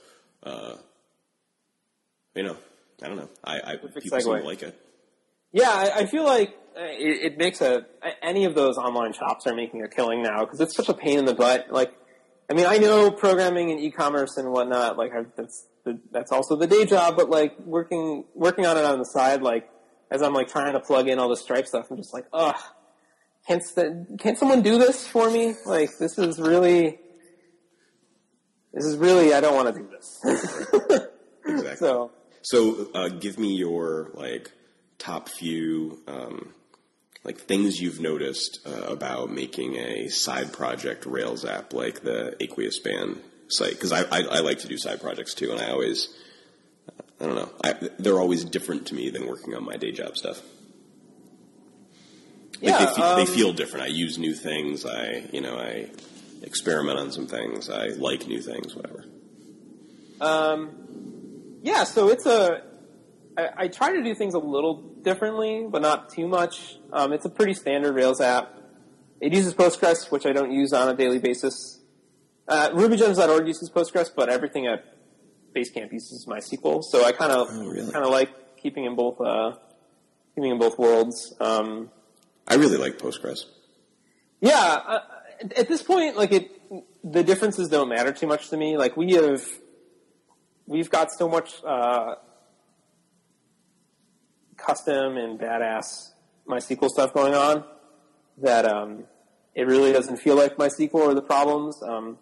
[0.45, 0.77] uh,
[2.35, 2.57] you know,
[3.03, 3.29] I don't know.
[3.45, 4.81] I, I people seem to like it.
[5.53, 7.85] yeah, I, I feel like uh, it, it makes a
[8.23, 11.19] any of those online shops are making a killing now because it's such a pain
[11.19, 11.67] in the butt.
[11.71, 11.93] Like,
[12.49, 14.97] I mean, I know programming and e-commerce and whatnot.
[14.97, 18.85] Like, I've, that's the, that's also the day job, but like working working on it
[18.85, 19.69] on the side, like
[20.13, 22.55] as I'm like trying to plug in all the Stripe stuff, I'm just like, ugh.
[23.47, 25.55] Can't, st- can't someone do this for me?
[25.67, 26.99] Like, this is really,
[28.73, 31.09] this is really, I don't want to do this.
[31.45, 31.77] Exactly.
[31.77, 32.13] so,
[32.43, 34.53] So, uh, give me your like
[34.99, 36.55] top few um,
[37.25, 42.79] like things you've noticed uh, about making a side project Rails app like the Aqueous
[42.79, 46.09] Band site because I, I I like to do side projects too, and I always
[47.21, 50.17] I don't know I, they're always different to me than working on my day job
[50.17, 50.41] stuff.
[52.63, 53.85] Like yeah, they, fe- um, they feel different.
[53.87, 54.87] I use new things.
[54.87, 55.89] I you know I
[56.43, 57.69] experiment on some things.
[57.69, 58.75] I like new things.
[58.77, 59.05] Whatever.
[60.21, 62.63] Um, yeah, so it's a.
[63.37, 66.77] I, I try to do things a little differently, but not too much.
[66.93, 68.55] Um, it's a pretty standard Rails app.
[69.21, 71.81] It uses Postgres, which I don't use on a daily basis.
[72.49, 74.85] Uh, RubyGems.org uses Postgres, but everything at
[75.55, 76.83] Basecamp uses MySQL.
[76.83, 77.91] So I kind of Oh, really?
[77.93, 79.53] kind of like keeping in both uh,
[80.35, 81.35] keeping in both worlds.
[81.41, 81.91] Um,
[82.47, 83.45] I really like Postgres.
[84.41, 85.01] yeah, uh,
[85.57, 86.51] at this point, like it,
[87.05, 88.77] the differences don't matter too much to me.
[88.77, 89.43] Like we have,
[90.67, 92.17] we've got so much uh,
[94.57, 96.11] custom and badass
[96.49, 97.65] MySQL stuff going on
[98.39, 99.05] that um,
[99.55, 101.83] it really doesn't feel like MySQL or the problems.
[101.83, 102.19] Um,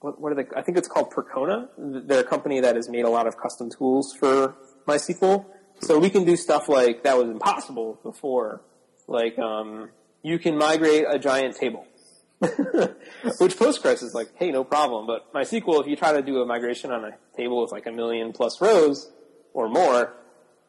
[0.00, 0.46] what, what are they?
[0.56, 1.68] I think it's called Percona.
[1.78, 4.54] They're a company that has made a lot of custom tools for
[4.86, 5.46] MySQL.
[5.80, 8.62] So we can do stuff like that was impossible before.
[9.06, 9.90] Like um,
[10.22, 11.86] you can migrate a giant table,
[12.40, 15.06] which Postgres is like, hey, no problem.
[15.06, 17.92] But MySQL, if you try to do a migration on a table with like a
[17.92, 19.10] million plus rows
[19.52, 20.14] or more,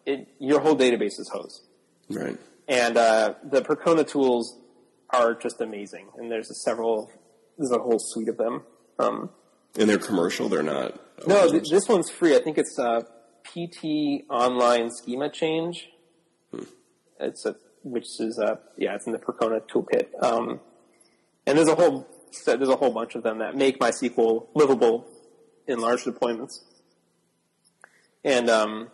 [0.06, 1.62] it, your whole database is hosed.
[2.10, 2.38] Right.
[2.68, 4.58] And uh, the Percona tools
[5.12, 6.08] are just amazing.
[6.18, 7.10] And there's a several,
[7.58, 8.64] there's a whole suite of them.
[9.00, 9.30] Um,
[9.78, 10.50] And they're commercial.
[10.50, 11.00] They're not.
[11.28, 12.36] no, th- this one's free.
[12.36, 13.02] I think it's uh,
[13.44, 15.88] PT Online Schema Change.
[17.20, 17.56] It's a
[17.86, 20.08] which is a yeah, it's in the Percona toolkit.
[20.22, 20.60] Um,
[21.48, 25.08] and there's a whole so there's a whole bunch of them that make MySQL livable
[25.68, 26.60] in large deployments.
[28.24, 28.90] And um,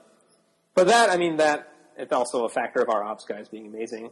[0.75, 4.11] but that I mean that it's also a factor of our ops guys being amazing.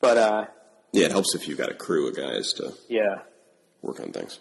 [0.00, 0.46] But uh,
[0.92, 3.20] yeah, it helps if you've got a crew of guys to yeah,
[3.82, 4.40] work on things.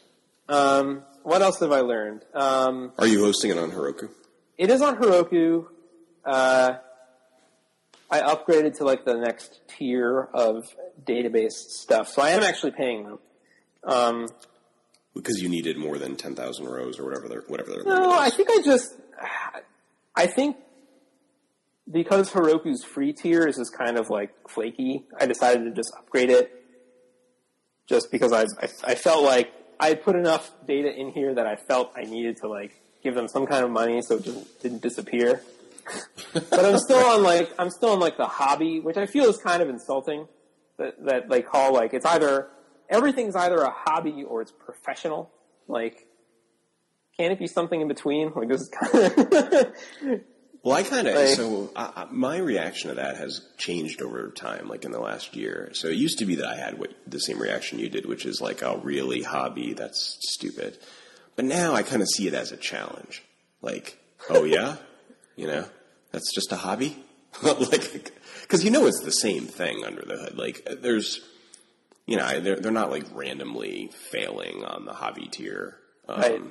[0.50, 2.24] Um, what else have I learned?
[2.34, 4.10] Um, Are you hosting it on Heroku?
[4.58, 5.66] it is on Heroku.
[6.24, 6.76] Uh,
[8.10, 10.64] I upgraded to like the next tier of
[11.06, 13.20] database stuff, so I am actually paying them.
[13.84, 14.28] Um,
[15.16, 18.96] Because you needed more than 10,000 rows or whatever whatever no, I think I just,
[20.16, 20.58] I think
[21.92, 26.30] because Heroku's free tier is just kind of like flaky, I decided to just upgrade
[26.30, 26.52] it
[27.88, 31.46] just because I, I, I felt like I had put enough data in here that
[31.46, 34.62] I felt I needed to like give them some kind of money so it just
[34.62, 35.42] didn't disappear.
[36.34, 39.38] But I'm still on like I'm still on like the hobby, which I feel is
[39.38, 40.28] kind of insulting.
[40.78, 42.50] That that they call like it's either
[42.90, 45.32] everything's either a hobby or it's professional.
[45.68, 46.06] Like,
[47.18, 48.32] can it be something in between?
[48.36, 50.22] Like this is kind of
[50.64, 54.68] Well, I kind of Like- so I, my reaction to that has changed over time,
[54.68, 55.70] like in the last year.
[55.74, 58.26] So it used to be that I had what, the same reaction you did, which
[58.26, 59.22] is like, "Oh, really?
[59.22, 59.74] Hobby?
[59.74, 60.80] That's stupid."
[61.36, 63.22] But now I kind of see it as a challenge.
[63.62, 64.78] Like, oh yeah,
[65.36, 65.66] you know,
[66.12, 66.98] that's just a hobby.
[67.44, 70.38] like, because you know it's the same thing under the hood.
[70.38, 71.20] Like, there's,
[72.06, 75.78] you know, they're they're not like randomly failing on the hobby tier.
[76.08, 76.42] Um, Right.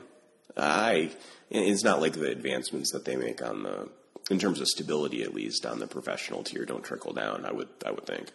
[0.56, 1.10] I
[1.50, 3.88] it's not like the advancements that they make on the
[4.30, 7.44] in terms of stability at least on the professional tier don't trickle down.
[7.44, 8.30] I would I would think.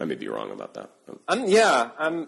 [0.00, 0.90] I may be wrong about that.
[1.28, 1.90] I'm yeah.
[1.98, 2.26] I'm I,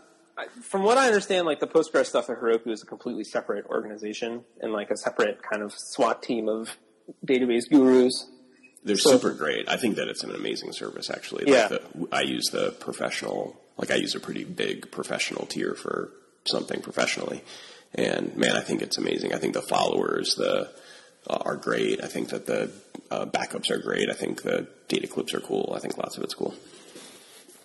[0.62, 4.44] from what I understand, like the Postgres stuff at Heroku is a completely separate organization
[4.60, 6.76] and like a separate kind of SWAT team of
[7.24, 8.26] database gurus.
[8.84, 9.68] They're So- super great.
[9.68, 11.44] I think that it's an amazing service actually.
[11.46, 11.68] Yeah.
[11.70, 16.10] Like the, I use the professional like I use a pretty big professional tier for
[16.46, 17.42] something professionally.
[17.94, 19.34] And man, I think it's amazing.
[19.34, 20.70] I think the followers, the
[21.28, 22.02] uh, are great.
[22.02, 22.70] I think that the
[23.10, 24.08] uh, backups are great.
[24.08, 25.72] I think the data clips are cool.
[25.76, 26.54] I think lots of it's cool.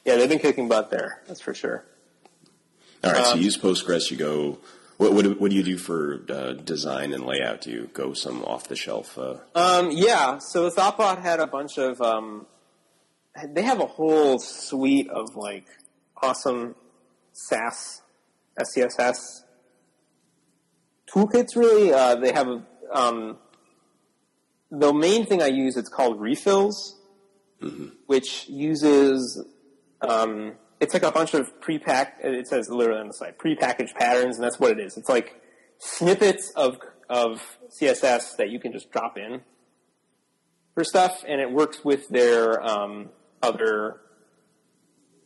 [0.06, 1.22] Yeah, they've been kicking butt there.
[1.28, 1.86] That's for sure.
[3.04, 4.12] All right, so Um, you use Postgres.
[4.12, 4.60] You go.
[4.98, 7.62] What, what, do- what do you do for uh, design and layout?
[7.62, 9.18] Do you go some off the shelf?
[9.18, 12.00] Uh, Um, yeah, so Thoughtbot had a bunch of.
[12.02, 12.46] Um,
[13.50, 15.66] they have a whole suite of like
[16.22, 16.76] awesome
[17.34, 18.02] Sass,
[18.60, 19.16] SCSS
[21.12, 21.56] toolkits.
[21.56, 22.64] Really, uh, they have a.
[22.94, 23.38] Um,
[24.70, 27.00] the main thing I use it's called refills,
[28.06, 29.44] which uses.
[30.02, 32.18] Um, it's like a bunch of pre-pack.
[32.24, 34.98] It says literally on the site pre-packaged patterns, and that's what it is.
[34.98, 35.40] It's like
[35.78, 37.42] snippets of of
[37.80, 39.42] CSS that you can just drop in
[40.74, 43.10] for stuff, and it works with their um,
[43.44, 44.02] other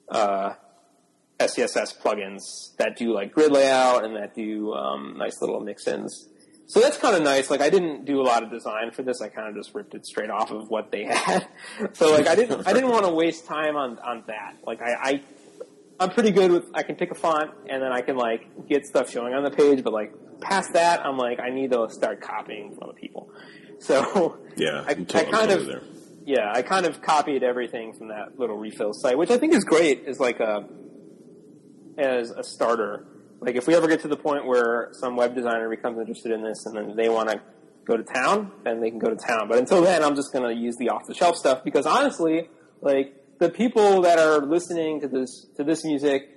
[0.10, 0.54] uh,
[1.40, 6.28] SCSS plugins that do like grid layout and that do um, nice little mix-ins.
[6.68, 7.50] So that's kind of nice.
[7.50, 9.22] Like I didn't do a lot of design for this.
[9.22, 11.48] I kind of just ripped it straight off of what they had.
[11.94, 14.58] so like I didn't I didn't want to waste time on on that.
[14.66, 15.22] Like I, I
[16.00, 18.86] I'm pretty good with I can pick a font and then I can like get
[18.86, 22.22] stuff showing on the page, but like past that I'm like I need to start
[22.22, 23.30] copying from other people.
[23.78, 25.82] So yeah, I, kind of there.
[26.26, 29.66] yeah, I kind of copied everything from that little refill site, which I think is
[29.66, 30.66] great as like a
[31.98, 33.06] as a starter.
[33.42, 36.42] Like if we ever get to the point where some web designer becomes interested in
[36.42, 37.42] this and then they want to
[37.86, 39.48] go to town, then they can go to town.
[39.50, 42.50] But until then, I'm just going to use the off the shelf stuff because honestly,
[42.82, 46.30] like the people that are listening to this to this music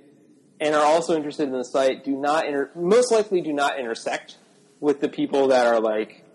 [0.59, 4.37] and are also interested in the site do not inter- most likely do not intersect
[4.81, 6.25] with the people that are like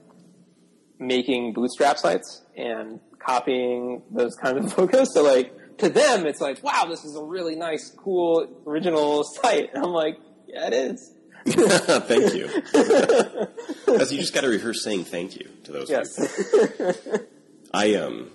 [0.98, 5.10] making bootstrap sites and copying those kind of focus.
[5.12, 9.70] So like to them, it's like, wow, this is a really nice, cool, original site.
[9.74, 11.12] And I'm like, yeah, it is.
[11.46, 12.48] thank you.
[13.86, 16.16] Because you just got to rehearse saying thank you to those Yes.
[16.16, 17.20] people.
[17.72, 18.30] I um,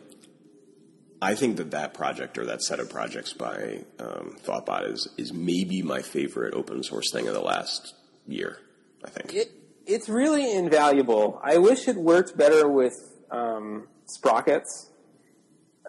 [1.22, 5.34] I think that that project or that set of projects by um, Thoughtbot is is
[5.34, 7.94] maybe my favorite open source thing of the last
[8.28, 8.60] year.
[9.04, 9.34] I think.
[9.34, 9.52] it,
[9.86, 11.40] it's really invaluable.
[11.44, 12.94] I wish it worked better with
[13.32, 14.92] um, sprockets.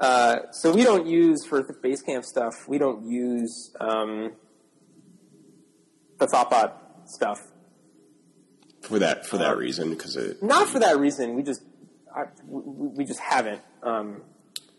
[0.00, 2.54] Uh, so we don't use for the Basecamp stuff.
[2.66, 4.32] We don't use um,
[6.18, 6.72] the Thoughtbot
[7.06, 7.38] stuff.
[8.82, 11.34] for that for Uh, that reason because it Not for that reason.
[11.34, 11.62] We just
[12.16, 14.22] I, we, we just haven't um,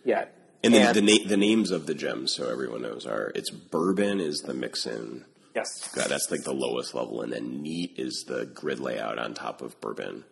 [0.04, 0.36] yet.
[0.64, 4.20] And then the na- the names of the gems so everyone knows are it's bourbon
[4.20, 8.24] is the mix in yes, God, that's like the lowest level, and then neat is
[8.28, 10.24] the grid layout on top of bourbon,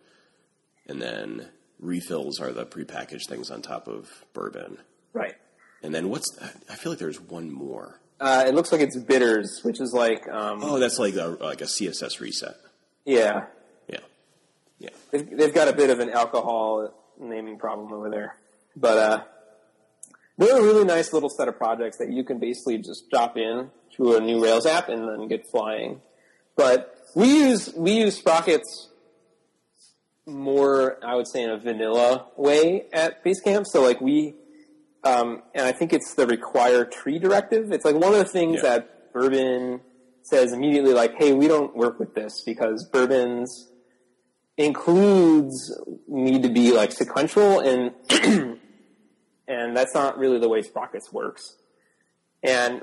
[0.86, 4.78] and then refills are the prepackaged things on top of bourbon,
[5.12, 5.34] right.
[5.82, 6.38] and then what's
[6.70, 8.00] I feel like there's one more.
[8.20, 11.60] Uh, it looks like it's bitters, which is like um, Oh, that's like a like
[11.60, 12.54] a CSS reset.
[13.04, 13.46] yeah.
[13.88, 13.98] Yeah,
[14.78, 14.90] yeah.
[15.10, 18.36] They've, they've got a bit of an alcohol naming problem over there,
[18.76, 19.22] but uh,
[20.40, 23.70] they're a really nice little set of projects that you can basically just drop in
[23.96, 26.00] to a new Rails app and then get flying.
[26.56, 28.88] But we use we use sprockets
[30.26, 33.66] more, I would say, in a vanilla way at Basecamp.
[33.66, 34.34] So like we,
[35.04, 37.72] um, and I think it's the require tree directive.
[37.72, 38.70] It's like one of the things Yeah.
[38.70, 39.80] that Bourbon
[40.22, 43.68] says immediately, like, hey, we don't work with this because Bourbon's
[44.56, 45.76] includes
[46.06, 47.92] need to be like sequential and
[49.50, 51.56] and that's not really the way sprockets works.
[52.42, 52.82] And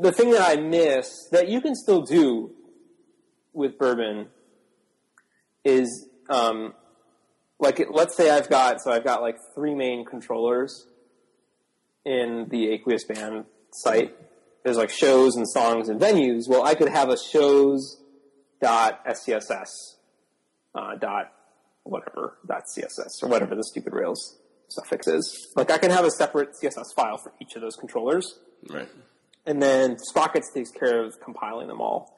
[0.00, 2.52] the thing that I miss that you can still do
[3.52, 4.28] with bourbon
[5.64, 6.72] is um,
[7.58, 10.86] like it, let's say I've got so I've got like three main controllers
[12.04, 14.16] in the Aqueous Band site.
[14.64, 16.48] There's like shows and songs and venues.
[16.48, 18.00] Well, I could have a shows
[18.62, 19.96] dot SCSS
[20.76, 21.32] uh, dot
[21.82, 24.38] whatever dot CSS or whatever the stupid Rails
[24.68, 25.48] suffix is.
[25.56, 28.38] Like I can have a separate CSS file for each of those controllers
[28.68, 28.88] Right.
[29.46, 32.14] and then Sprockets takes care of compiling them all.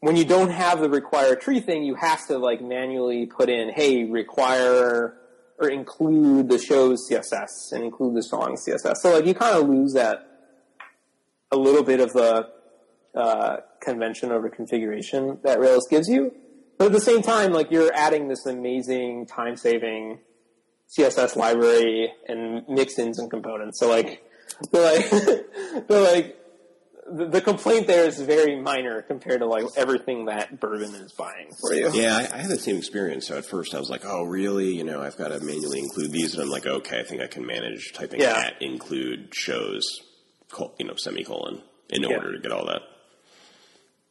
[0.00, 3.70] When you don't have the require tree thing, you have to like manually put in,
[3.74, 5.16] hey, require
[5.58, 8.96] or include the shows CSS and include the song CSS.
[9.02, 10.24] So like you kind of lose that
[11.50, 12.48] a little bit of the
[13.14, 16.32] uh, convention over configuration that Rails gives you.
[16.76, 20.20] But at the same time, like you're adding this amazing time saving
[20.96, 23.78] CSS library and mix-ins and components.
[23.80, 24.22] So like,
[24.72, 25.12] they're like,
[25.88, 26.34] like,
[27.10, 31.50] the, the complaint there is very minor compared to like everything that Bourbon is buying
[31.58, 31.90] for you.
[31.92, 33.26] Yeah, I, I had the same experience.
[33.28, 34.74] So at first I was like, oh, really?
[34.76, 36.34] You know, I've got to manually include these.
[36.34, 38.38] And I'm like, okay, I think I can manage typing Yeah.
[38.38, 39.84] at include shows,
[40.78, 42.16] you know, semicolon in Yeah.
[42.16, 42.82] order to get all that.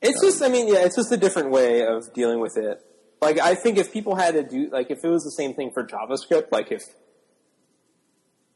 [0.02, 2.80] It's just, I mean, yeah, it's just a different way of dealing with it.
[3.22, 5.72] Like, I think if people had to do, like, if it was the same thing
[5.72, 6.84] for JavaScript, like if,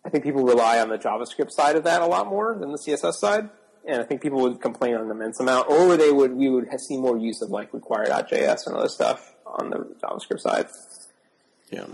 [0.05, 2.78] I think people rely on the JavaScript side of that a lot more than the
[2.78, 3.49] CSS side.
[3.88, 6.97] And I think people would complain an immense amount, or they would, we would see
[6.97, 10.68] more use of like require.js and other stuff on the JavaScript side.
[11.72, 11.86] Yeah.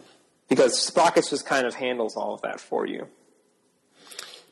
[0.49, 3.07] Because Sprockets just kind of handles all of that for you.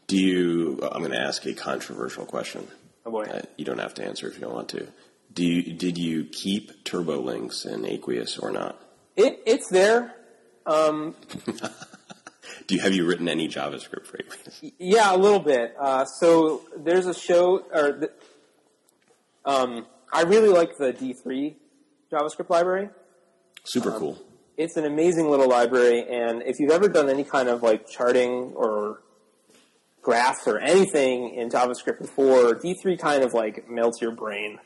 [0.07, 0.79] Do you?
[0.83, 2.67] I'm going to ask a controversial question.
[3.05, 3.23] Oh boy.
[3.23, 4.87] Uh, you don't have to answer if you don't want to.
[5.35, 8.81] Do you, did you keep Turbolinks in Aqueous or not?
[9.15, 10.15] It, it's there.
[10.65, 11.15] Um,
[12.67, 14.63] Do you have you written any JavaScript for Aqueous?
[14.79, 15.75] Yeah, a little bit.
[15.79, 18.11] Uh, so there's a show, or the,
[19.45, 21.55] um, I really like the D3
[22.11, 22.89] JavaScript library.
[23.65, 24.17] Super Um, cool.
[24.57, 28.53] It's an amazing little library, and if you've ever done any kind of like charting
[28.55, 29.01] or
[30.01, 34.59] graphs or anything in JavaScript before, D3 kind of like melts your brain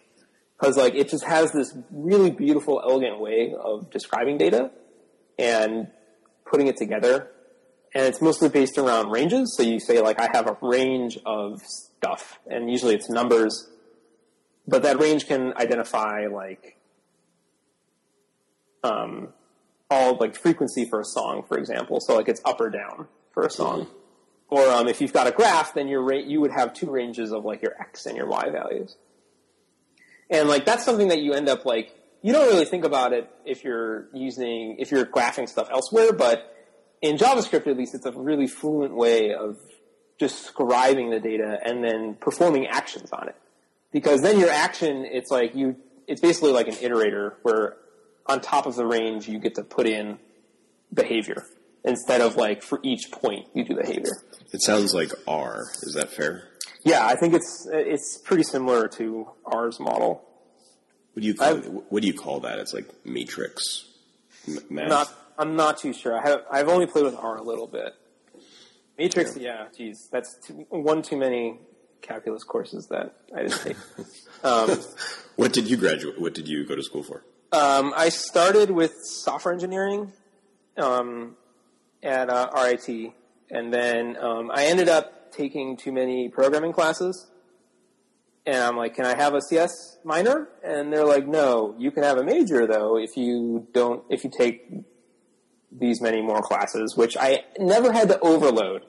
[0.59, 4.71] because like it just has this really beautiful, elegant way of describing data
[5.37, 5.87] and
[6.45, 7.31] putting it together.
[7.95, 9.55] And it's mostly based around ranges.
[9.55, 13.69] So you say like I have a range of stuff, and usually it's numbers,
[14.67, 16.77] but that range can identify like
[18.83, 19.29] um,
[19.89, 21.99] all like frequency for a song, for example.
[21.99, 23.87] So like it's up or down for a song.
[24.51, 27.31] Or um, if you've got a graph, then your rate you would have two ranges
[27.31, 28.97] of like your x and your y values.
[30.29, 33.29] And like that's something that you end up like you don't really think about it
[33.45, 36.55] if you're using if you're graphing stuff elsewhere, but
[37.01, 39.57] in JavaScript at least it's a really fluent way of
[40.17, 43.35] describing the data and then performing actions on it.
[43.91, 45.75] Because then your action it's like you
[46.07, 47.77] it's basically like an iterator where
[48.25, 50.19] on top of the range you get to put in
[50.93, 51.45] behavior
[51.83, 54.11] instead of like for each point you do behavior.
[54.51, 55.65] It sounds like R.
[55.83, 56.48] Is that fair?
[56.83, 60.25] Yeah, I think it's it's pretty similar to ours model.
[61.13, 61.55] What do you call,
[61.89, 62.59] what do you call that?
[62.59, 63.85] It's like matrix
[64.69, 64.89] math.
[64.89, 66.17] Not I'm not too sure.
[66.17, 67.93] I have I've only played with R a little bit.
[68.97, 71.57] Matrix, yeah, geez, that's too, one too many
[72.01, 73.77] calculus courses that I didn't take.
[74.43, 74.77] um,
[75.37, 76.19] what did you graduate?
[76.19, 77.23] What did you go to school for?
[77.51, 80.11] um, I started with software engineering
[80.77, 81.35] um,
[82.03, 83.13] at uh, RIT,
[83.49, 87.27] and then um, I ended up taking too many programming classes.
[88.45, 90.49] And I'm like, can I have a CS minor?
[90.63, 94.31] And they're like, no, you can have a major though if you don't, if you
[94.35, 94.71] take
[95.71, 98.83] these many more classes, which I never had to overload.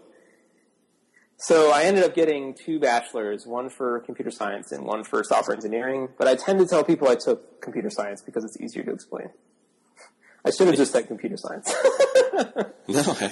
[1.36, 5.56] So I ended up getting two bachelors, one for computer science and one for software
[5.56, 6.08] engineering.
[6.18, 9.30] But I tend to tell people I took computer science because it's easier to explain.
[10.44, 11.74] I should have just said computer science.
[12.88, 13.30] No, hey.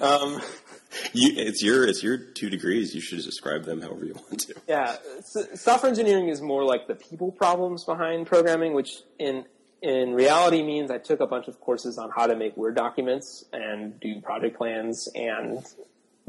[0.00, 0.42] um,
[1.12, 2.94] you, it's your it's your two degrees.
[2.94, 4.54] You should describe them however you want to.
[4.68, 9.44] yeah, s- software engineering is more like the people problems behind programming, which in
[9.82, 13.44] in reality means I took a bunch of courses on how to make Word documents
[13.52, 15.64] and do project plans and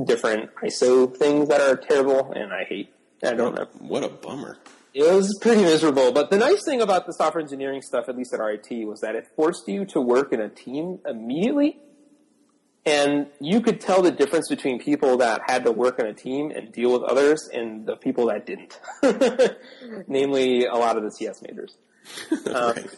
[0.06, 2.94] different ISO things that are terrible and I hate.
[3.24, 3.68] I don't know.
[3.80, 4.58] What a bummer.
[4.94, 8.34] It was pretty miserable, but the nice thing about the software engineering stuff, at least
[8.34, 11.78] at RIT, was that it forced you to work in a team immediately.
[12.90, 16.52] And you could tell the difference between people that had to work in a team
[16.52, 18.80] and deal with others and the people that didn't.
[20.08, 21.78] Namely, a lot of the CS majors.
[22.48, 22.90] Um, right.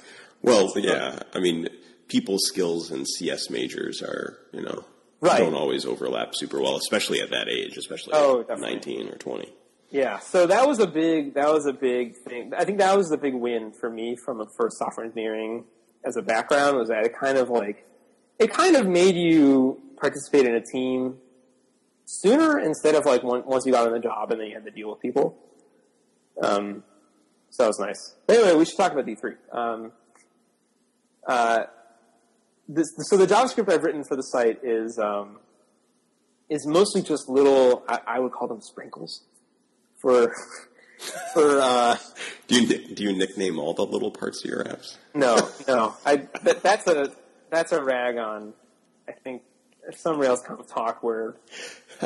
[0.41, 1.19] Well, yeah.
[1.34, 1.68] I mean,
[2.07, 4.85] people skills and CS majors are, you know,
[5.19, 5.39] right.
[5.39, 9.53] don't always overlap super well, especially at that age, especially oh, 19 or 20.
[9.89, 12.53] Yeah, so that was a big that was a big thing.
[12.57, 15.65] I think that was the big win for me from a first software engineering
[16.05, 17.85] as a background was that it kind of like
[18.41, 21.18] it kind of made you participate in a team
[22.05, 24.72] sooner instead of like once you got on the job and then you had to
[24.72, 25.38] deal with people.
[26.41, 26.84] Um,
[27.51, 28.15] so that was nice.
[28.26, 29.35] But anyway, we should talk about D three.
[29.51, 29.91] Um,
[31.27, 31.65] uh,
[32.68, 35.38] this, so the JavaScript I've written for the site is um,
[36.49, 37.84] is mostly just little.
[37.88, 39.23] I, I would call them sprinkles
[40.01, 40.34] for
[41.34, 41.59] for.
[41.59, 41.97] Uh,
[42.47, 44.97] do you do you nickname all the little parts of your apps?
[45.13, 45.95] No, no.
[46.05, 47.11] I that, that's a
[47.51, 48.53] that's a rag on.
[49.07, 49.43] I think
[49.91, 51.35] some Rails kind of talk where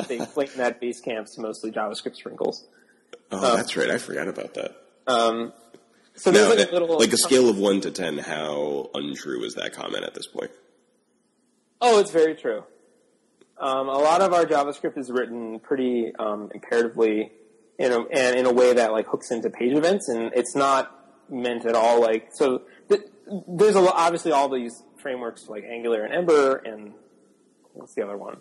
[0.08, 2.66] they claim that Basecamp's mostly JavaScript sprinkles.
[3.32, 3.90] Oh, um, that's right.
[3.90, 4.76] I forgot about that.
[5.08, 5.54] Um,
[6.16, 8.18] so there's now, like a little like a scale of one to ten.
[8.18, 10.52] How untrue is that comment at this point?
[11.82, 12.64] Oh, it's very true.
[13.58, 17.32] Um, a lot of our JavaScript is written pretty um, imperatively
[17.78, 20.92] in a, and in a way that like hooks into page events, and it's not
[21.30, 22.64] meant at all like so.
[22.90, 23.02] Th-
[23.48, 26.92] there's a, obviously all these frameworks like Angular and Ember, and
[27.74, 28.38] what's the other one?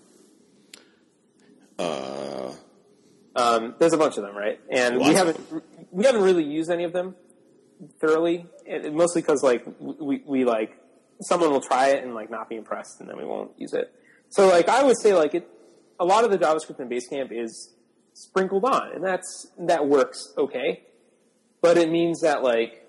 [1.78, 2.52] Uh,
[3.36, 4.58] um, there's a bunch of them, right?
[4.70, 5.38] And we haven't
[5.90, 7.16] we haven't really used any of them
[8.00, 8.46] thoroughly,
[8.92, 10.80] mostly because like we we like
[11.20, 13.92] someone will try it and like not be impressed, and then we won't use it.
[14.30, 15.46] So like I would say like it,
[16.00, 17.74] a lot of the JavaScript in Basecamp is
[18.14, 20.84] sprinkled on, and that's that works okay.
[21.60, 22.83] But it means that like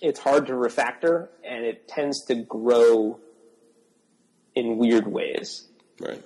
[0.00, 3.20] it's hard to refactor, and it tends to grow
[4.54, 5.68] in weird ways.
[6.00, 6.22] Right.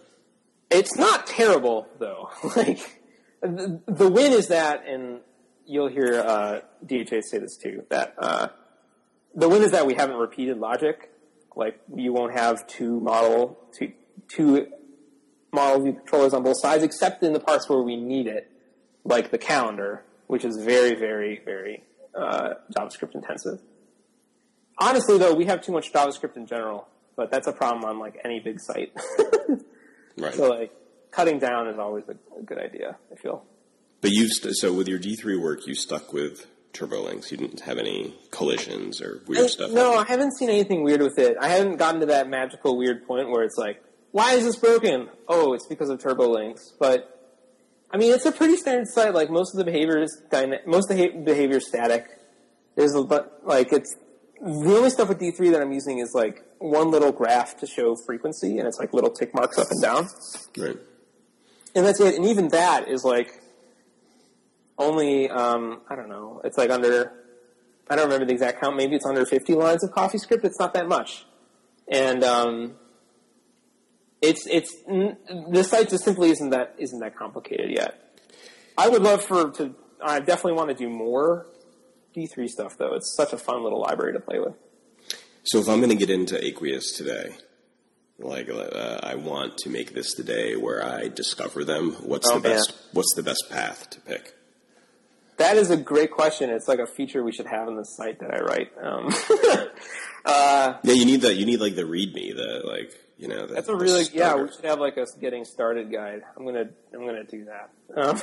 [0.70, 2.30] It's not terrible though.
[2.56, 3.00] like
[3.40, 5.20] the, the win is that, and
[5.66, 7.84] you'll hear uh, DHH say this too.
[7.90, 8.48] That uh,
[9.34, 11.10] the win is that we haven't repeated logic.
[11.56, 13.92] Like you won't have two model two
[14.28, 14.68] two
[15.52, 18.50] model view controllers on both sides, except in the parts where we need it,
[19.04, 21.84] like the calendar, which is very, very, very
[22.16, 23.60] uh, JavaScript intensive.
[24.78, 28.20] Honestly, though, we have too much JavaScript in general, but that's a problem on like
[28.24, 28.92] any big site.
[30.18, 30.34] right.
[30.34, 30.72] So like
[31.10, 32.96] cutting down is always a, a good idea.
[33.12, 33.44] I feel.
[34.00, 37.30] But you st- so with your D three work, you stuck with TurboLinks.
[37.30, 39.70] You didn't have any collisions or weird I, stuff.
[39.70, 41.36] No, I haven't seen anything weird with it.
[41.40, 45.08] I haven't gotten to that magical weird point where it's like, why is this broken?
[45.28, 46.72] Oh, it's because of TurboLinks.
[46.78, 47.13] But
[47.94, 49.14] I mean, it's a pretty standard site.
[49.14, 52.08] Like most of the behavior is dyna- most of the behavior is static.
[52.74, 53.94] There's a but like it's
[54.40, 57.94] the only stuff with D3 that I'm using is like one little graph to show
[57.94, 60.08] frequency, and it's like little tick marks up and down.
[60.58, 60.76] Right.
[61.76, 62.16] And that's it.
[62.16, 63.40] And even that is like
[64.76, 66.40] only um, I don't know.
[66.42, 67.12] It's like under
[67.88, 68.76] I don't remember the exact count.
[68.76, 70.42] Maybe it's under 50 lines of CoffeeScript.
[70.42, 71.26] It's not that much.
[71.86, 72.74] And um,
[74.28, 78.18] it's it's the site just simply isn't that isn't that complicated yet.
[78.76, 79.74] I would love for to.
[80.02, 81.46] I definitely want to do more
[82.16, 82.94] D3 stuff though.
[82.94, 84.54] It's such a fun little library to play with.
[85.44, 87.34] So if I'm going to get into Aqueous today,
[88.18, 92.36] like uh, I want to make this the day where I discover them, what's oh,
[92.36, 92.70] the best?
[92.70, 92.78] Man.
[92.92, 94.34] What's the best path to pick?
[95.36, 96.50] That is a great question.
[96.50, 98.70] It's like a feature we should have in the site that I write.
[98.80, 99.06] Um,
[100.24, 101.34] uh, yeah, you need that.
[101.34, 104.34] You need like the README, the like you know, the, that's a really yeah.
[104.34, 106.22] We should have like a getting started guide.
[106.36, 107.70] I'm gonna I'm gonna do that.
[107.96, 108.20] Um,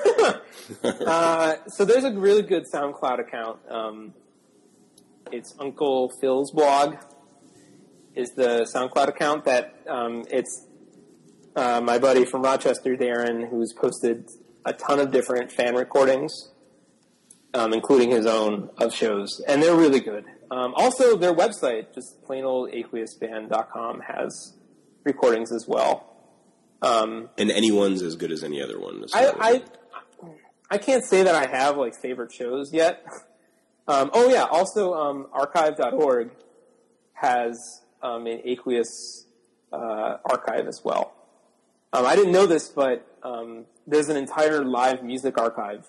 [1.07, 3.59] uh, so there's a really good SoundCloud account.
[3.69, 4.13] Um,
[5.31, 6.97] it's Uncle Phil's blog.
[8.15, 10.67] Is the SoundCloud account that um, it's
[11.55, 14.27] uh, my buddy from Rochester, Darren, who's posted
[14.65, 16.51] a ton of different fan recordings,
[17.53, 20.25] um, including his own of shows, and they're really good.
[20.51, 24.57] Um, also, their website, just plain old aqueousband.com, has
[25.03, 26.07] recordings as well.
[26.81, 29.05] Um, and anyone's as good as any other one.
[29.13, 29.63] I, I,
[30.71, 33.05] I can't say that I have like favorite shows yet.
[33.87, 36.29] Um, oh yeah, also um, archive.org
[37.13, 39.25] has um, an aqueous
[39.73, 41.13] uh, archive as well.
[41.91, 45.87] Um, I didn't know this, but um, there's an entire live music archive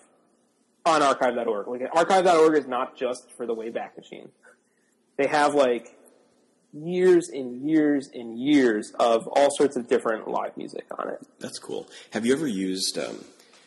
[0.84, 1.68] on archive.org.
[1.68, 4.30] Like archive.org is not just for the Wayback Machine.
[5.16, 5.96] They have like
[6.72, 11.20] years and years and years of all sorts of different live music on it.
[11.38, 11.88] That's cool.
[12.10, 12.98] Have you ever used?
[12.98, 13.24] Um,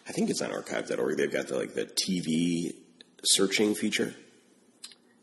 [0.08, 1.18] I think it's on archive.org.
[1.18, 2.74] They've got the like the TV
[3.24, 4.14] searching feature?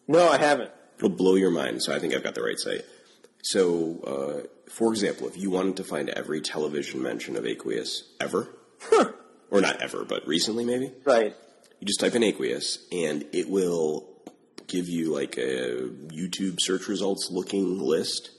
[0.08, 0.70] No, I haven't.
[0.98, 1.82] It'll blow your mind.
[1.82, 2.84] So I think I've got the right site.
[3.44, 4.00] So,
[4.44, 8.48] uh, for example, if you wanted to find every television mention of aqueous ever,
[9.50, 11.34] or not ever, but recently maybe, Right.
[11.80, 14.08] you just type in aqueous and it will
[14.66, 18.30] give you like a YouTube search results looking list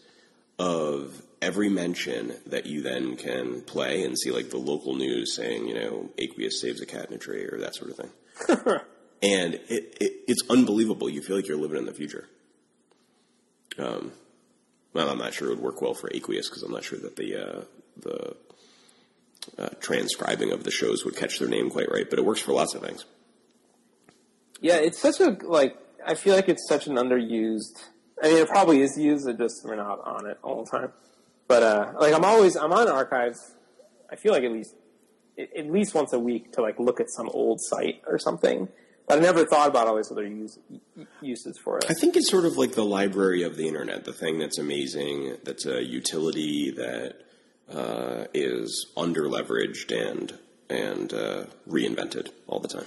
[0.60, 5.68] of every mention that you then can play and see like the local news saying,
[5.68, 8.10] you know, aqueous saves a cat in a tree or that sort of thing.
[9.22, 11.10] and it, it, it's unbelievable.
[11.10, 12.28] You feel like you're living in the future.
[13.78, 14.12] Um,
[14.94, 17.16] well, I'm not sure it would work well for aqueous because I'm not sure that
[17.16, 17.62] the uh,
[17.98, 18.36] the
[19.58, 22.54] uh, transcribing of the shows would catch their name quite right, but it works for
[22.54, 23.06] lots of things.
[24.62, 25.76] Yeah, it's such a like.
[26.06, 27.84] I feel like it's such an underused.
[28.22, 29.28] I mean, it probably is used.
[29.28, 30.92] It just we're not on it all the time.
[31.48, 33.56] But uh, like, I'm always I'm on archives.
[34.10, 34.76] I feel like at least
[35.38, 38.70] at least once a week to like look at some old site or something.
[39.08, 40.58] But I never thought about all these other use,
[41.22, 41.86] uses for it.
[41.90, 45.38] I think it's sort of like the library of the internet, the thing that's amazing,
[45.44, 47.18] that's a utility that
[47.70, 50.40] uh, is under leveraged and
[50.70, 52.86] and uh, reinvented all the time.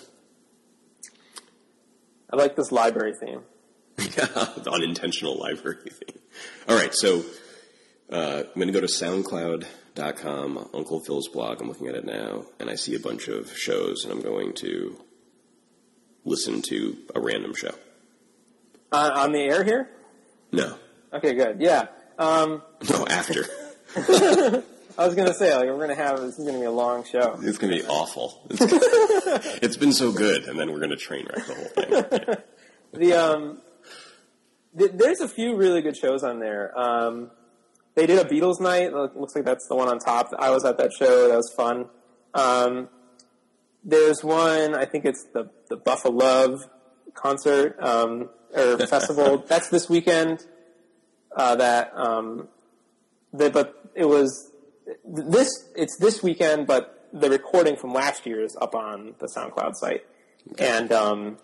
[2.31, 3.43] I like this library theme.
[3.97, 6.19] the unintentional library theme.
[6.69, 7.24] All right, so
[8.11, 11.61] uh, I'm going to go to SoundCloud.com, Uncle Phil's blog.
[11.61, 14.53] I'm looking at it now, and I see a bunch of shows, and I'm going
[14.55, 14.98] to
[16.24, 17.74] listen to a random show.
[18.93, 19.89] Uh, on the air here.
[20.53, 20.77] No,
[21.12, 21.61] Okay, good.
[21.61, 21.86] Yeah.
[22.19, 23.44] Um, no, after.
[24.98, 27.39] I was gonna say like we're gonna have this is gonna be a long show.
[27.43, 28.47] It's going to be awful.
[28.48, 28.60] It's,
[29.62, 32.24] it's been so good, and then we're going to train wreck the whole thing.
[32.28, 32.35] Yeah.
[32.93, 33.60] The um,
[34.78, 36.73] th- there's a few really good shows on there.
[36.78, 37.31] Um,
[37.94, 38.93] they did a Beatles night.
[38.94, 40.31] Looks like that's the one on top.
[40.39, 41.28] I was at that show.
[41.28, 41.90] That was fun.
[42.32, 42.89] Um,
[43.85, 44.74] there's one.
[44.74, 46.70] I think it's the the Buffalo Love
[47.12, 49.44] concert um, or festival.
[49.47, 50.47] That's this weekend.
[51.36, 52.48] Uh, that um,
[53.35, 54.52] the, but it was
[55.04, 55.68] this.
[55.74, 60.04] It's this weekend, but the recording from last year is up on the SoundCloud site,
[60.58, 61.38] and um,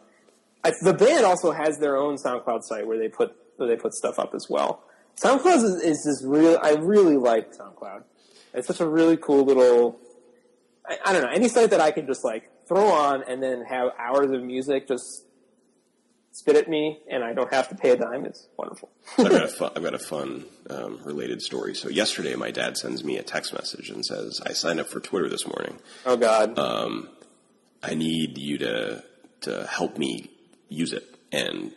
[0.65, 3.95] I, the band also has their own SoundCloud site where they put where they put
[3.95, 4.85] stuff up as well.
[5.23, 6.59] SoundCloud is, is this real.
[6.63, 8.05] I really like SoundCloud.
[8.55, 9.99] It's such a really cool little.
[10.87, 13.65] I, I don't know any site that I can just like throw on and then
[13.65, 15.25] have hours of music just
[16.33, 18.91] spit at me and I don't have to pay a dime is wonderful.
[19.19, 21.75] I've got a fun, I've got a fun um, related story.
[21.75, 24.99] So yesterday, my dad sends me a text message and says, "I signed up for
[25.01, 25.79] Twitter this morning.
[26.05, 26.59] Oh God.
[27.85, 29.05] I need you to
[29.43, 30.31] to help me
[30.69, 31.71] use it and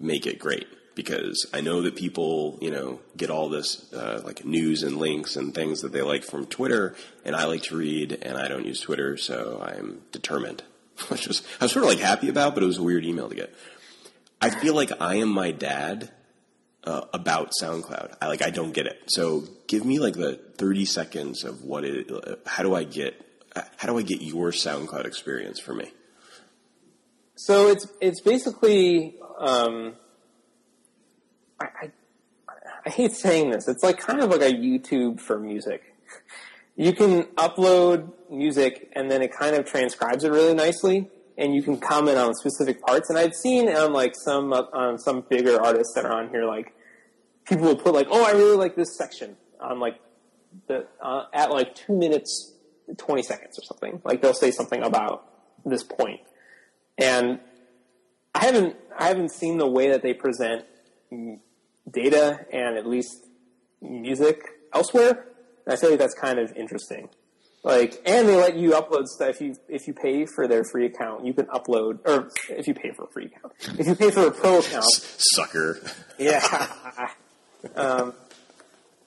[0.00, 4.44] make it great." Because I know that people, you know, get all this uh, like
[4.44, 8.18] news and links and things that they like from Twitter, and I like to read,
[8.22, 10.64] and I don't use Twitter, so I'm determined.
[11.08, 13.28] Which was I was sort of like happy about, but it was a weird email
[13.28, 13.54] to get.
[14.40, 16.10] I feel like I am my dad
[16.84, 18.16] uh, about SoundCloud.
[18.20, 19.02] I like I don't get it.
[19.08, 22.10] So give me like the thirty seconds of what it.
[22.10, 23.20] Uh, how do I get?
[23.56, 25.92] uh, How do I get your SoundCloud experience for me?
[27.34, 29.94] So it's it's basically um,
[31.60, 31.90] I, I
[32.86, 33.68] I hate saying this.
[33.68, 35.82] It's like kind of like a YouTube for music.
[36.76, 41.62] You can upload music and then it kind of transcribes it really nicely, and you
[41.62, 43.08] can comment on specific parts.
[43.08, 46.74] And I've seen on like some on some bigger artists that are on here, like
[47.46, 50.00] people will put like, "Oh, I really like this section," on like
[50.66, 52.52] the uh, at like two minutes
[52.96, 54.02] twenty seconds or something.
[54.04, 55.24] Like they'll say something about
[55.64, 56.20] this point,
[56.98, 57.38] and
[58.34, 60.64] I haven't I haven't seen the way that they present
[61.90, 63.26] data and at least
[63.80, 64.42] music
[64.74, 65.24] elsewhere.
[65.64, 67.08] And I feel like that's kind of interesting.
[67.64, 69.30] Like, and they let you upload stuff.
[69.30, 71.98] If you if you pay for their free account, you can upload.
[72.06, 74.84] Or if you pay for a free account, if you pay for a pro account,
[74.86, 75.80] Sucker.
[76.18, 76.70] yeah.
[77.74, 78.14] um,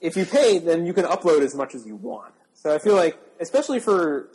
[0.00, 2.34] if you pay, then you can upload as much as you want.
[2.54, 4.28] So I feel like, especially for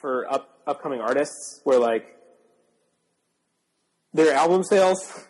[0.00, 2.04] for up, upcoming artists, where like
[4.12, 5.26] their album sales,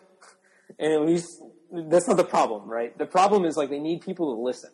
[0.77, 1.41] and at least
[1.71, 2.95] that's not the problem, right?
[2.97, 4.71] The problem is like they need people to listen,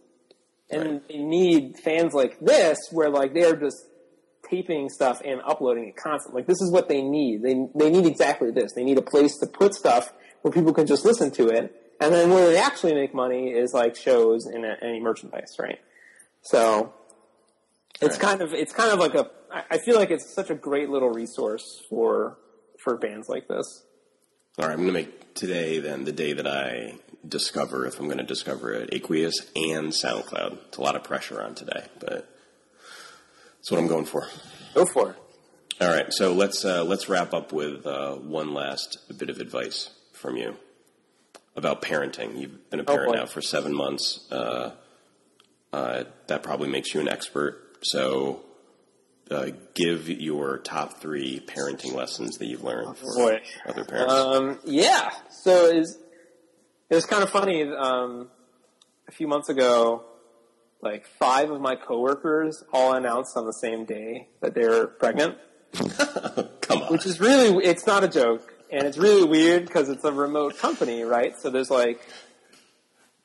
[0.71, 1.07] and Right.
[1.07, 3.85] they need fans like this, where like they're just
[4.49, 6.41] taping stuff and uploading it constantly.
[6.41, 7.43] Like this is what they need.
[7.43, 8.73] They they need exactly this.
[8.73, 12.13] They need a place to put stuff where people can just listen to it, and
[12.13, 15.79] then where they actually make money is like shows and uh, any merchandise, right?
[16.41, 16.93] So
[18.01, 18.21] it's Right.
[18.21, 19.29] kind of it's kind of like a
[19.71, 22.37] I feel like it's such a great little resource for
[22.83, 23.83] for bands like this.
[24.57, 26.95] All right, I'm going to make today then the day that I
[27.29, 30.57] discover if I'm going to discover it, Aqueous and SoundCloud.
[30.67, 32.29] It's a lot of pressure on today, but
[33.57, 34.27] that's what I'm going for.
[34.73, 35.15] Go for it.
[35.81, 39.89] All right, so let's uh, let's wrap up with uh, one last bit of advice
[40.11, 40.57] from you
[41.55, 42.39] about parenting.
[42.39, 43.17] You've been a parent boy.
[43.17, 44.27] now for seven months.
[44.31, 44.71] Uh,
[45.71, 47.77] uh, that probably makes you an expert.
[47.81, 48.41] So,
[49.31, 53.41] uh, give your top three parenting lessons that you've learned for Boy.
[53.65, 54.13] other parents.
[54.13, 55.09] Um, yeah.
[55.29, 55.97] So was,
[56.89, 57.63] it was kind of funny.
[57.63, 58.29] Um,
[59.07, 60.05] a few months ago,
[60.81, 65.35] like five of my coworkers all announced on the same day that they were pregnant,
[65.73, 68.53] Come on, which is really, it's not a joke.
[68.71, 71.33] And it's really weird because it's a remote company, right?
[71.39, 71.99] So there's like,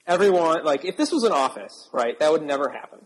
[0.07, 3.01] everyone, like if this was an office, right, that would never happen.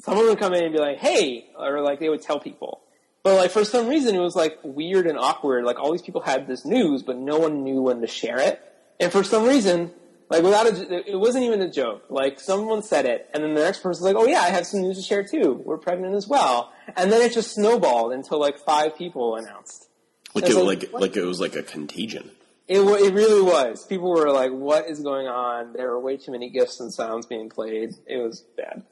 [0.00, 2.82] Someone would come in and be like, hey, or like they would tell people.
[3.22, 5.64] But like for some reason it was like weird and awkward.
[5.64, 8.62] Like all these people had this news, but no one knew when to share it.
[9.00, 9.92] And for some reason,
[10.28, 12.04] like without a, it wasn't even a joke.
[12.08, 14.80] Like someone said it, and then the next person's like, "Oh yeah, I have some
[14.80, 15.62] news to share too.
[15.64, 19.88] We're pregnant as well." And then it just snowballed until like five people announced.
[20.34, 22.30] like it, like, like like it was like a contagion.
[22.66, 23.86] It it really was.
[23.86, 27.26] People were like, "What is going on?" There were way too many gifts and sounds
[27.26, 27.94] being played.
[28.06, 28.82] It was bad.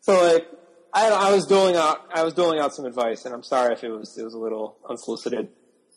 [0.00, 0.46] So like,
[0.92, 3.82] I I was doling out I was doling out some advice, and I'm sorry if
[3.82, 5.48] it was it was a little unsolicited,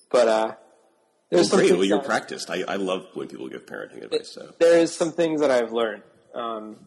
[0.09, 0.55] but uh,
[1.35, 2.49] there's some Great, well you're that- practiced.
[2.49, 4.31] I, I love when people give parenting advice.
[4.33, 6.03] So there is some things that I've learned.
[6.33, 6.77] Um,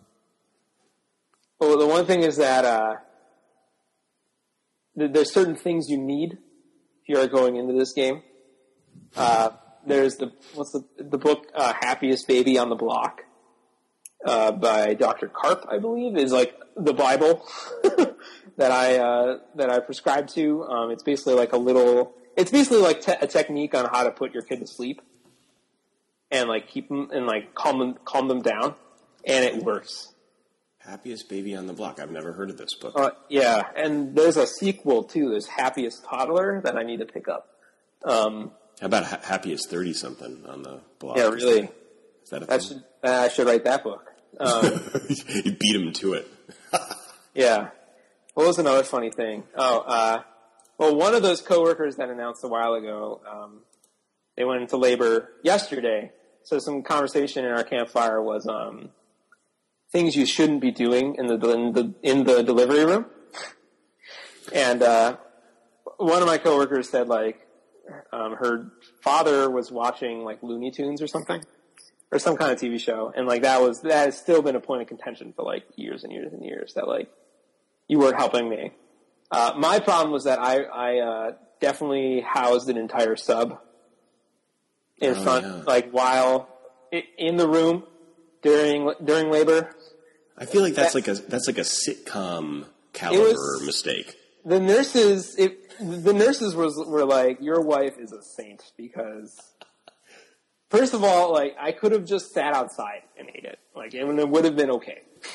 [1.59, 2.95] well, the one thing is that uh,
[4.99, 8.23] th- there's certain things you need if you are going into this game.
[9.17, 9.51] Uh,
[9.87, 13.23] there's the what's the the book uh, Happiest Baby on the Block
[14.25, 15.29] uh, by Dr.
[15.29, 17.47] Karp, I believe, is like the Bible
[18.57, 20.65] that I uh, that I prescribe to.
[20.65, 22.15] Um, it's basically like a little.
[22.39, 25.03] It's basically like te- a technique on how to put your kid to sleep
[26.31, 28.75] and like keep them and like calm them calm them down,
[29.27, 30.13] and it works.
[30.79, 31.99] happiest baby on the block.
[32.01, 32.93] I've never heard of this book.
[32.97, 35.31] Uh, yeah, and there's a sequel too.
[35.31, 37.49] There's Happiest Toddler that I need to pick up.
[38.05, 41.17] Um, How about ha- happiest thirty something on the block?
[41.19, 41.69] yeah, really.
[42.23, 42.69] Is that a That thing?
[42.79, 44.05] should I should write that book.
[44.39, 44.65] Um,
[45.45, 46.29] you beat him to it.
[47.35, 47.71] yeah.
[48.35, 49.43] What was another funny thing?
[49.57, 50.23] Oh, uh,
[50.79, 53.61] well, one of those coworkers that announced a while ago, um,
[54.37, 56.13] they went into labor yesterday.
[56.45, 58.91] So some conversation in our campfire was um,
[59.91, 63.07] things you shouldn't be doing in the in the, in the delivery room.
[64.53, 65.17] And uh,
[65.97, 67.47] one of my coworkers said like
[68.13, 68.71] um, her
[69.03, 71.43] father was watching like Looney Tunes or something,
[72.13, 74.61] or some kind of TV show, and like that was that has still been a
[74.61, 76.75] point of contention for like years and years and years.
[76.75, 77.11] That like
[77.89, 78.73] you weren't helping me.
[79.31, 83.61] Uh, my problem was that I I uh, definitely housed an entire sub
[84.99, 85.63] in Oh, front, yeah.
[85.67, 86.49] like while
[87.19, 87.85] in the room
[88.43, 89.71] during during labor.
[90.37, 94.17] I feel like that's like a that's like a sitcom caliber was- mistake.
[94.45, 99.37] the nurses it, the nurses was were like your wife is a saint because
[100.71, 104.05] first of all like i could have just sat outside and ate it like it
[104.07, 105.03] would- it would have been okay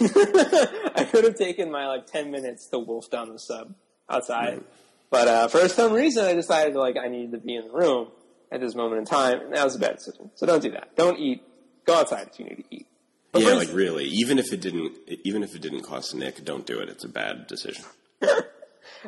[0.95, 3.73] i could have taken my like 10 minutes to wolf down the sub
[4.09, 4.63] outside
[5.09, 8.07] but uh, for some reason i decided like i needed to be in the room
[8.51, 10.95] at this moment in time and that was a bad decision so don't do that
[10.95, 11.41] don't eat
[11.85, 12.87] go outside if you need to eat
[13.31, 14.05] But Yeah, like really.
[14.05, 16.87] Even if it didn't, even if it didn't cost Nick, don't do it.
[16.89, 17.83] It's a bad decision.
[18.21, 18.45] it,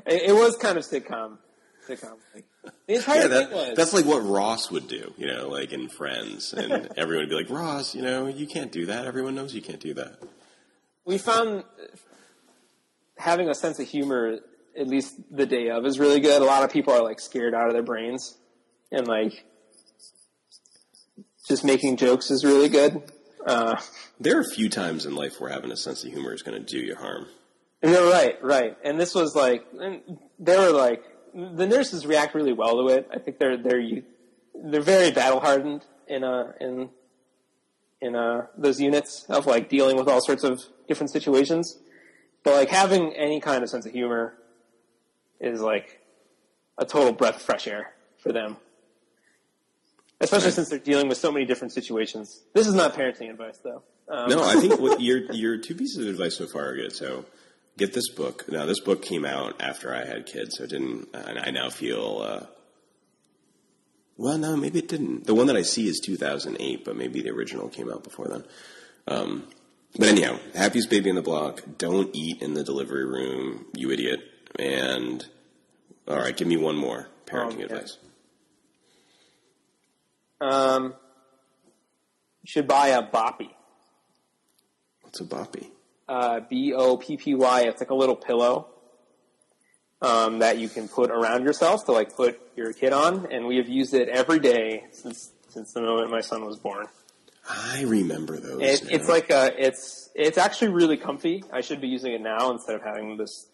[0.08, 1.38] it was kind of sitcom
[1.88, 2.46] sitcom like,
[2.88, 5.14] the entire Yeah, thing that, was that's like what Ross would do.
[5.18, 8.72] You know, like in Friends, and everyone would be like, "Ross, you know, you can't
[8.72, 9.06] do that.
[9.06, 10.18] Everyone knows you can't do that."
[11.06, 11.64] we found
[13.18, 14.40] having a sense of humor,
[14.80, 16.42] at least the day of, is really good.
[16.42, 18.38] A lot of people are like scared out of their brains,
[18.92, 19.46] and like
[21.48, 23.02] just making jokes is really good.
[23.46, 23.80] Uh,
[24.20, 26.58] There are a few times in life where having a sense of humor is going
[26.58, 27.28] to do you harm.
[27.84, 28.78] and they're right, right.
[28.84, 30.02] And this was like, and
[30.40, 31.04] they were like,
[31.34, 33.08] the nurses react really well to it.
[33.14, 33.82] I think they're they're
[34.72, 36.90] they're very battle hardened in uh in
[38.02, 41.78] in uh those units of like dealing with all sorts of different situations.
[42.44, 44.34] But like having any kind of sense of humor
[45.54, 46.00] is like
[46.78, 48.58] a total breath of fresh air for them.
[50.22, 50.54] Especially Right.
[50.54, 52.42] since they're dealing with so many different situations.
[52.54, 53.84] This is not parenting advice though.
[54.08, 56.94] Um, No, I think what your your two pieces of advice so far are good.
[56.94, 57.26] So
[57.78, 58.46] get this book.
[58.48, 61.10] Now, this book came out after I had kids, so it didn't.
[61.14, 62.22] And I now feel.
[62.26, 62.46] Uh,
[64.18, 65.26] well, no, maybe it didn't.
[65.26, 68.44] The one that I see is 2008, but maybe the original came out before then.
[69.10, 69.44] Um,
[69.98, 71.62] but anyhow, Happiest Baby in the Block.
[71.78, 74.22] Don't eat in the delivery room, you idiot.
[74.58, 75.26] And
[76.08, 77.98] all right, give me one more parenting advice.
[80.42, 80.94] Um,
[82.44, 83.50] you should buy a boppy.
[85.02, 85.68] What's a boppy?
[86.08, 87.62] Uh, B O P P Y.
[87.62, 88.68] It's like a little pillow.
[90.02, 93.58] um, that you can put around yourself to like put your kid on, and we
[93.58, 96.86] have used it every day since since the moment my son was born.
[97.50, 98.62] I remember those.
[98.62, 101.44] It, it's like a, it's it's actually really comfy.
[101.52, 103.48] I should be using it now instead of having this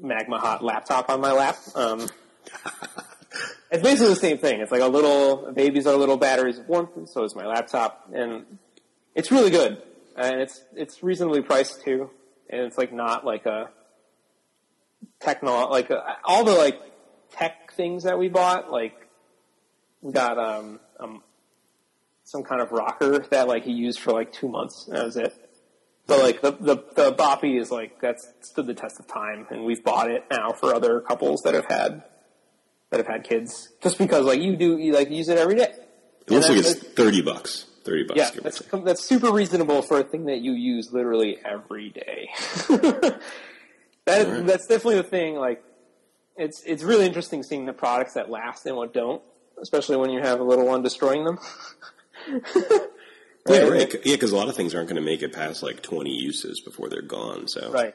[0.00, 1.56] magma hot laptop on my lap.
[1.74, 2.00] Um,
[3.70, 4.60] it's basically the same thing.
[4.60, 8.08] It's like a little babies are little batteries of warmth, and so is my laptop,
[8.12, 8.58] and
[9.14, 9.82] it's really good.
[10.16, 12.10] And it's it's reasonably priced too,
[12.50, 13.70] and it's like not like a
[15.20, 16.80] techno like a, all the like
[17.30, 18.94] tech things that we bought like
[20.00, 21.22] we got um, um
[22.24, 24.86] some kind of rocker that like he used for like two months.
[24.86, 25.47] That was it.
[26.08, 29.64] But like the the the boppy is like that's stood the test of time, and
[29.64, 32.02] we've bought it now for other couples that have had
[32.90, 35.70] that have had kids, just because like you do you like use it every day.
[36.26, 37.66] it looks like it's thirty bucks.
[37.84, 38.18] Thirty bucks.
[38.18, 42.30] Yeah, that's that's super reasonable for a thing that you use literally every day.
[42.68, 43.20] that
[44.08, 44.46] Alright.
[44.46, 45.34] that's definitely the thing.
[45.36, 45.62] Like,
[46.38, 49.20] it's it's really interesting seeing the products that last and what don't,
[49.60, 51.38] especially when you have a little one destroying them.
[53.48, 53.92] Yeah, right.
[54.04, 56.60] Yeah, because a lot of things aren't going to make it past like twenty uses
[56.60, 57.48] before they're gone.
[57.48, 57.94] So, Right.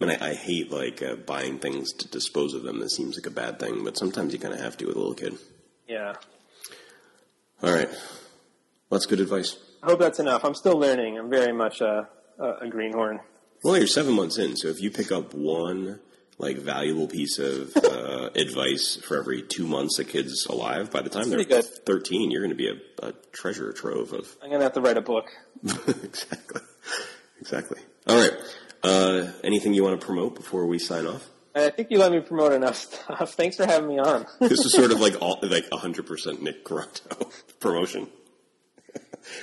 [0.00, 2.80] I mean, I, I hate like uh, buying things to dispose of them.
[2.80, 4.98] That seems like a bad thing, but sometimes you kind of have to with a
[4.98, 5.38] little kid.
[5.88, 6.14] Yeah.
[7.62, 7.98] All right, well,
[8.90, 9.56] that's good advice.
[9.82, 10.44] I hope that's enough.
[10.44, 11.18] I'm still learning.
[11.18, 13.20] I'm very much a a, a greenhorn.
[13.62, 16.00] Well, you're seven months in, so if you pick up one
[16.42, 21.08] like valuable piece of uh, advice for every two months a kid's alive, by the
[21.08, 24.74] time they're thirteen, you're going to be a, a treasure trove of I'm gonna have
[24.74, 25.30] to write a book.
[25.64, 26.60] exactly,
[27.40, 27.80] exactly.
[28.06, 28.32] All right.
[28.82, 31.28] Uh, anything you want to promote before we sign off?
[31.54, 33.34] I think you let me promote enough stuff.
[33.36, 34.26] Thanks for having me on.
[34.40, 38.08] This is sort of like all, like 100% Nick Quaranto promotion.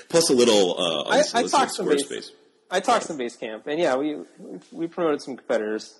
[0.09, 2.05] Plus a little uh, I, I talked some base.
[2.05, 2.31] Squarespace.
[2.71, 4.17] I talked some Basecamp, and yeah, we
[4.71, 5.97] we promoted some competitors.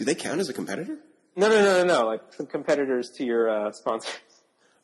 [0.00, 0.96] Do they count as a competitor?
[1.36, 2.06] No, no, no, no, no.
[2.06, 4.14] Like competitors to your uh, sponsors.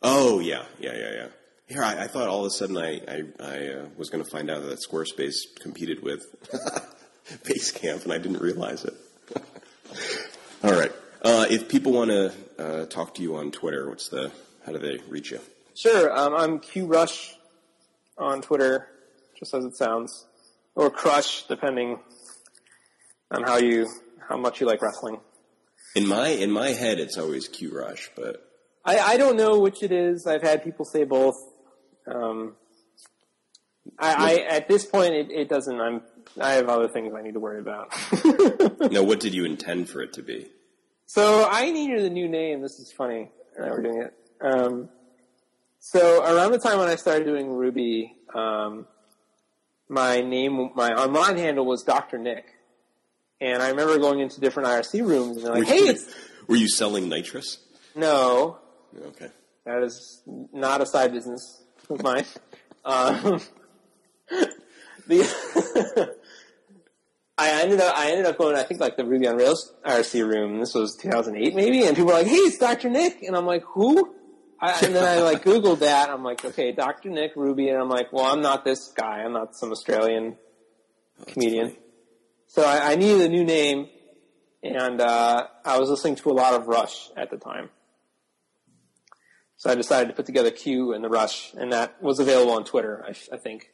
[0.03, 1.27] Oh yeah, yeah, yeah, yeah.
[1.67, 4.31] Here, I, I thought all of a sudden I I, I uh, was going to
[4.31, 6.27] find out that Squarespace competed with
[7.45, 8.93] Basecamp, and I didn't realize it.
[10.63, 10.93] all right.
[11.23, 14.31] Uh, if people want to uh, talk to you on Twitter, what's the
[14.67, 15.41] how do they reach you?
[15.75, 17.37] Sure, um, I'm Q Rush
[18.19, 18.87] on Twitter,
[19.39, 20.27] just as it sounds,
[20.75, 22.01] or Crush, depending
[23.31, 23.89] on how you
[24.29, 25.21] how much you like wrestling.
[25.95, 28.43] In my in my head, it's always Q Rush, but
[28.85, 30.27] I, I don't know which it is.
[30.27, 31.37] I've had people say both.
[32.07, 32.55] Um,
[33.99, 35.81] I, I at this point it, it doesn't.
[35.81, 36.03] I'm
[36.41, 37.95] I have other things I need to worry about.
[38.93, 40.49] now, what did you intend for it to be?
[41.07, 42.61] So I needed a new name.
[42.61, 43.31] This is funny.
[43.59, 44.15] We're doing it.
[44.41, 44.89] Um,
[45.79, 48.87] so around the time when I started doing Ruby, um,
[49.89, 52.19] my name, my online handle was Dr.
[52.19, 52.45] Nick.
[53.41, 55.99] And I remember going into different IRC rooms and they're like, Were hey, you-
[56.49, 57.59] Were you selling nitrous?
[57.95, 58.59] no,
[59.09, 59.29] Okay.
[59.65, 60.23] that is
[60.53, 62.25] not a side business of mine.
[62.89, 63.41] Um,
[65.09, 66.15] the,
[67.39, 70.25] I ended up, I ended up going, I think like the Ruby on Rails IRC
[70.27, 70.61] room.
[70.61, 72.89] This was 2008 maybe, and people were like, "Hey, it's Dr.
[72.89, 74.15] Nick," and I'm like, "Who?"
[74.61, 76.09] I, and then I like Googled that.
[76.11, 77.11] I'm like, "Okay, Dr.
[77.11, 79.19] Nick Ruby," and I'm like, "Well, I'm not this guy.
[79.25, 80.37] I'm not some Australian
[81.27, 81.81] comedian." funny.
[82.47, 83.89] So I, I needed a new name,
[84.63, 87.71] and uh, I was listening to a lot of Rush at the time.
[89.59, 92.65] So I decided to put together Q and the Rush, and that was available on
[92.65, 93.71] Twitter, I, I think.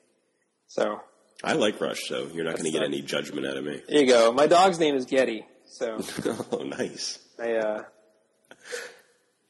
[0.68, 1.00] So
[1.42, 3.82] I like Rush, so you're not going to get any judgment out of me.
[3.88, 4.32] there you go.
[4.32, 5.98] My dog's name is Geddy, so
[6.52, 7.82] oh, nice, I uh,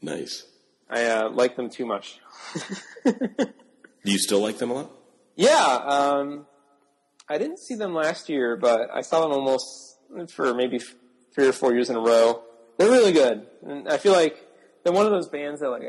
[0.01, 0.47] nice.
[0.89, 2.19] I uh, like them too much.
[3.05, 4.91] Do you still like them a lot?
[5.37, 6.47] yeah, um,
[7.29, 9.97] I didn't see them last year, but I saw them almost
[10.29, 10.79] for maybe
[11.35, 12.43] three or four years in a row.
[12.79, 14.37] They're really good, and I feel like
[14.83, 15.83] they're one of those bands that like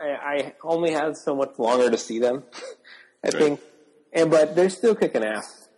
[0.00, 2.44] I, I, I only had so much longer to see them.
[3.24, 3.34] I Right.
[3.34, 3.60] think,
[4.12, 5.68] and but they're still kicking ass.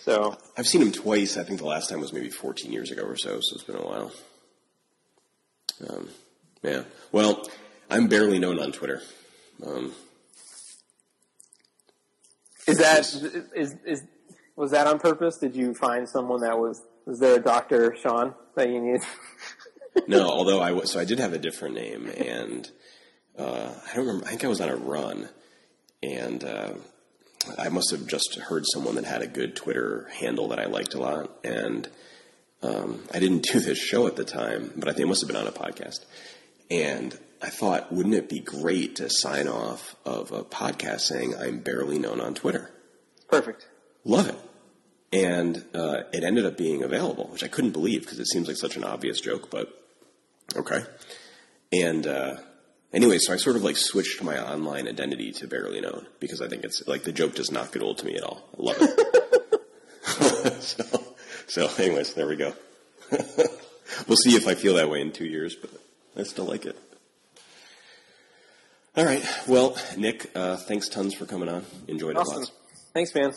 [0.00, 1.36] So I've seen them twice.
[1.36, 3.76] I think the last time was maybe 14 years ago or so, so it's been
[3.76, 4.12] a while.
[5.88, 6.08] Um,
[6.62, 6.82] yeah.
[7.12, 7.46] Well,
[7.88, 9.02] I'm barely known on Twitter.
[9.64, 9.92] Um,
[12.66, 13.00] is that
[13.54, 14.02] is is
[14.60, 15.38] was that on purpose?
[15.38, 19.00] Did you find someone that was was there a Doctor Sean that you needed?
[20.06, 22.70] no, although I was, so I did have a different name, and
[23.38, 24.26] uh, I don't remember.
[24.26, 25.30] I think I was on a run,
[26.02, 26.74] and uh,
[27.56, 30.92] I must have just heard someone that had a good Twitter handle that I liked
[30.92, 31.88] a lot, and
[32.62, 35.28] um, I didn't do this show at the time, but I think it must have
[35.28, 36.04] been on a podcast,
[36.70, 41.60] and I thought, wouldn't it be great to sign off of a podcast saying I'm
[41.60, 42.70] barely known on Twitter?
[43.26, 43.66] Perfect.
[44.04, 44.36] Love it.
[45.12, 48.56] And uh, it ended up being available, which I couldn't believe because it seems like
[48.56, 49.68] such an obvious joke, but
[50.56, 50.84] okay.
[51.72, 52.36] And uh,
[52.92, 56.48] anyway, so I sort of like switched my online identity to Barely Known because I
[56.48, 58.42] think it's like the joke does not get old to me at all.
[58.58, 60.62] I love it.
[60.62, 60.84] so,
[61.46, 62.52] so, anyways, there we go.
[63.10, 65.70] we'll see if I feel that way in two years, but
[66.16, 66.76] I still like it.
[68.96, 69.24] All right.
[69.46, 71.64] Well, Nick, uh, thanks tons for coming on.
[71.86, 72.38] Enjoyed it Awesome.
[72.40, 72.52] lots.
[72.92, 73.32] Thanks, man.